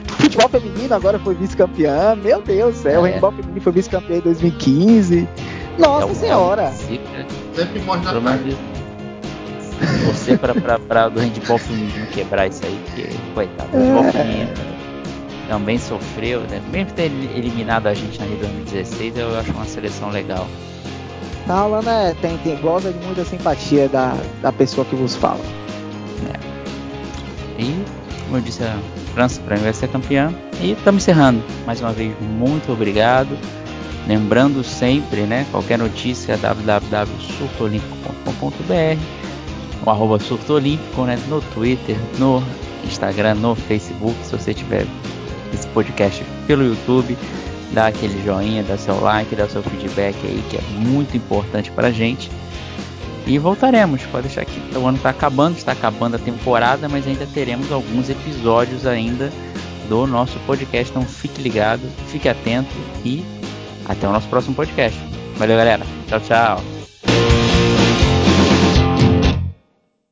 futebol 0.06 0.48
feminino 0.48 0.94
agora 0.94 1.18
foi 1.18 1.34
vice-campeã, 1.34 2.14
meu 2.14 2.40
Deus 2.40 2.76
do 2.76 2.82
céu, 2.82 3.04
é. 3.04 3.10
o 3.10 3.12
handball 3.12 3.32
feminino 3.32 3.60
foi 3.60 3.72
vice-campeão 3.72 4.18
em 4.18 4.22
2015. 4.22 5.28
Nossa 5.78 6.10
é 6.10 6.14
senhora! 6.14 6.62
É 6.62 7.26
Sempre 7.54 7.80
morre 7.80 8.04
na 8.04 8.12
cara. 8.12 8.40
Você 10.06 10.36
pra, 10.36 10.54
pra, 10.54 10.78
pra 10.78 11.08
do 11.08 11.20
handball 11.20 11.58
feminino 11.58 12.06
quebrar 12.08 12.48
isso 12.48 12.64
aí, 12.64 12.80
que 12.94 13.16
coitado, 13.32 13.68
o 13.72 13.80
handball 13.80 14.04
é. 14.06 14.12
feminino 14.12 14.50
também 15.48 15.78
sofreu, 15.78 16.40
né? 16.42 16.62
Mesmo 16.70 16.92
ter 16.92 17.04
eliminado 17.04 17.86
a 17.86 17.94
gente 17.94 18.18
na 18.18 18.26
Rio 18.26 18.36
2016, 18.36 19.16
eu 19.16 19.38
acho 19.38 19.50
uma 19.52 19.64
seleção 19.64 20.10
legal. 20.10 20.46
A 21.48 21.64
Holanda 21.64 21.90
é, 21.90 22.14
tem, 22.14 22.36
tem, 22.38 22.56
goza 22.56 22.92
de 22.92 23.06
muita 23.06 23.24
simpatia 23.24 23.88
da, 23.88 24.14
da 24.42 24.52
pessoa 24.52 24.84
que 24.84 24.94
vos 24.94 25.16
fala. 25.16 25.40
É. 26.28 27.62
E, 27.62 27.84
como 28.24 28.36
eu 28.36 28.40
disse, 28.42 28.62
a 28.62 28.78
França 29.14 29.40
para 29.40 29.56
mim 29.56 29.62
vai 29.62 29.72
ser 29.72 29.88
campeã. 29.88 30.32
E 30.60 30.72
estamos 30.72 31.02
encerrando. 31.02 31.42
Mais 31.64 31.80
uma 31.80 31.92
vez, 31.92 32.12
muito 32.20 32.70
obrigado. 32.70 33.30
Lembrando 34.06 34.62
sempre, 34.64 35.22
né, 35.22 35.46
qualquer 35.50 35.78
notícia 35.78 36.36
www.surtoolímpico.com.br 36.36 39.18
o 39.84 39.90
arroba 39.90 40.18
surtoolímpico, 40.18 41.04
né, 41.04 41.18
no 41.28 41.40
Twitter, 41.40 41.96
no 42.18 42.42
Instagram, 42.84 43.34
no 43.36 43.54
Facebook, 43.54 44.16
se 44.22 44.32
você 44.32 44.52
tiver 44.52 44.86
esse 45.52 45.66
podcast 45.68 46.24
pelo 46.46 46.64
YouTube, 46.64 47.16
dá 47.72 47.88
aquele 47.88 48.22
joinha, 48.24 48.62
dá 48.62 48.76
seu 48.76 49.00
like, 49.00 49.34
dá 49.34 49.48
seu 49.48 49.62
feedback 49.62 50.16
aí, 50.24 50.42
que 50.50 50.56
é 50.56 50.62
muito 50.78 51.16
importante 51.16 51.70
pra 51.70 51.90
gente. 51.90 52.30
E 53.26 53.38
voltaremos, 53.38 54.02
pode 54.06 54.26
deixar 54.26 54.44
que 54.44 54.60
o 54.76 54.86
ano 54.86 54.96
está 54.96 55.10
acabando, 55.10 55.56
está 55.56 55.72
acabando 55.72 56.16
a 56.16 56.18
temporada, 56.18 56.88
mas 56.88 57.06
ainda 57.06 57.26
teremos 57.26 57.70
alguns 57.70 58.08
episódios 58.08 58.86
ainda 58.86 59.30
do 59.88 60.06
nosso 60.06 60.38
podcast, 60.40 60.90
então 60.90 61.02
fique 61.02 61.42
ligado, 61.42 61.82
fique 62.08 62.28
atento 62.28 62.74
e 63.04 63.22
até 63.86 64.08
o 64.08 64.12
nosso 64.12 64.28
próximo 64.28 64.54
podcast. 64.54 64.98
Valeu, 65.36 65.56
galera. 65.56 65.84
Tchau, 66.08 66.20
tchau. 66.20 67.37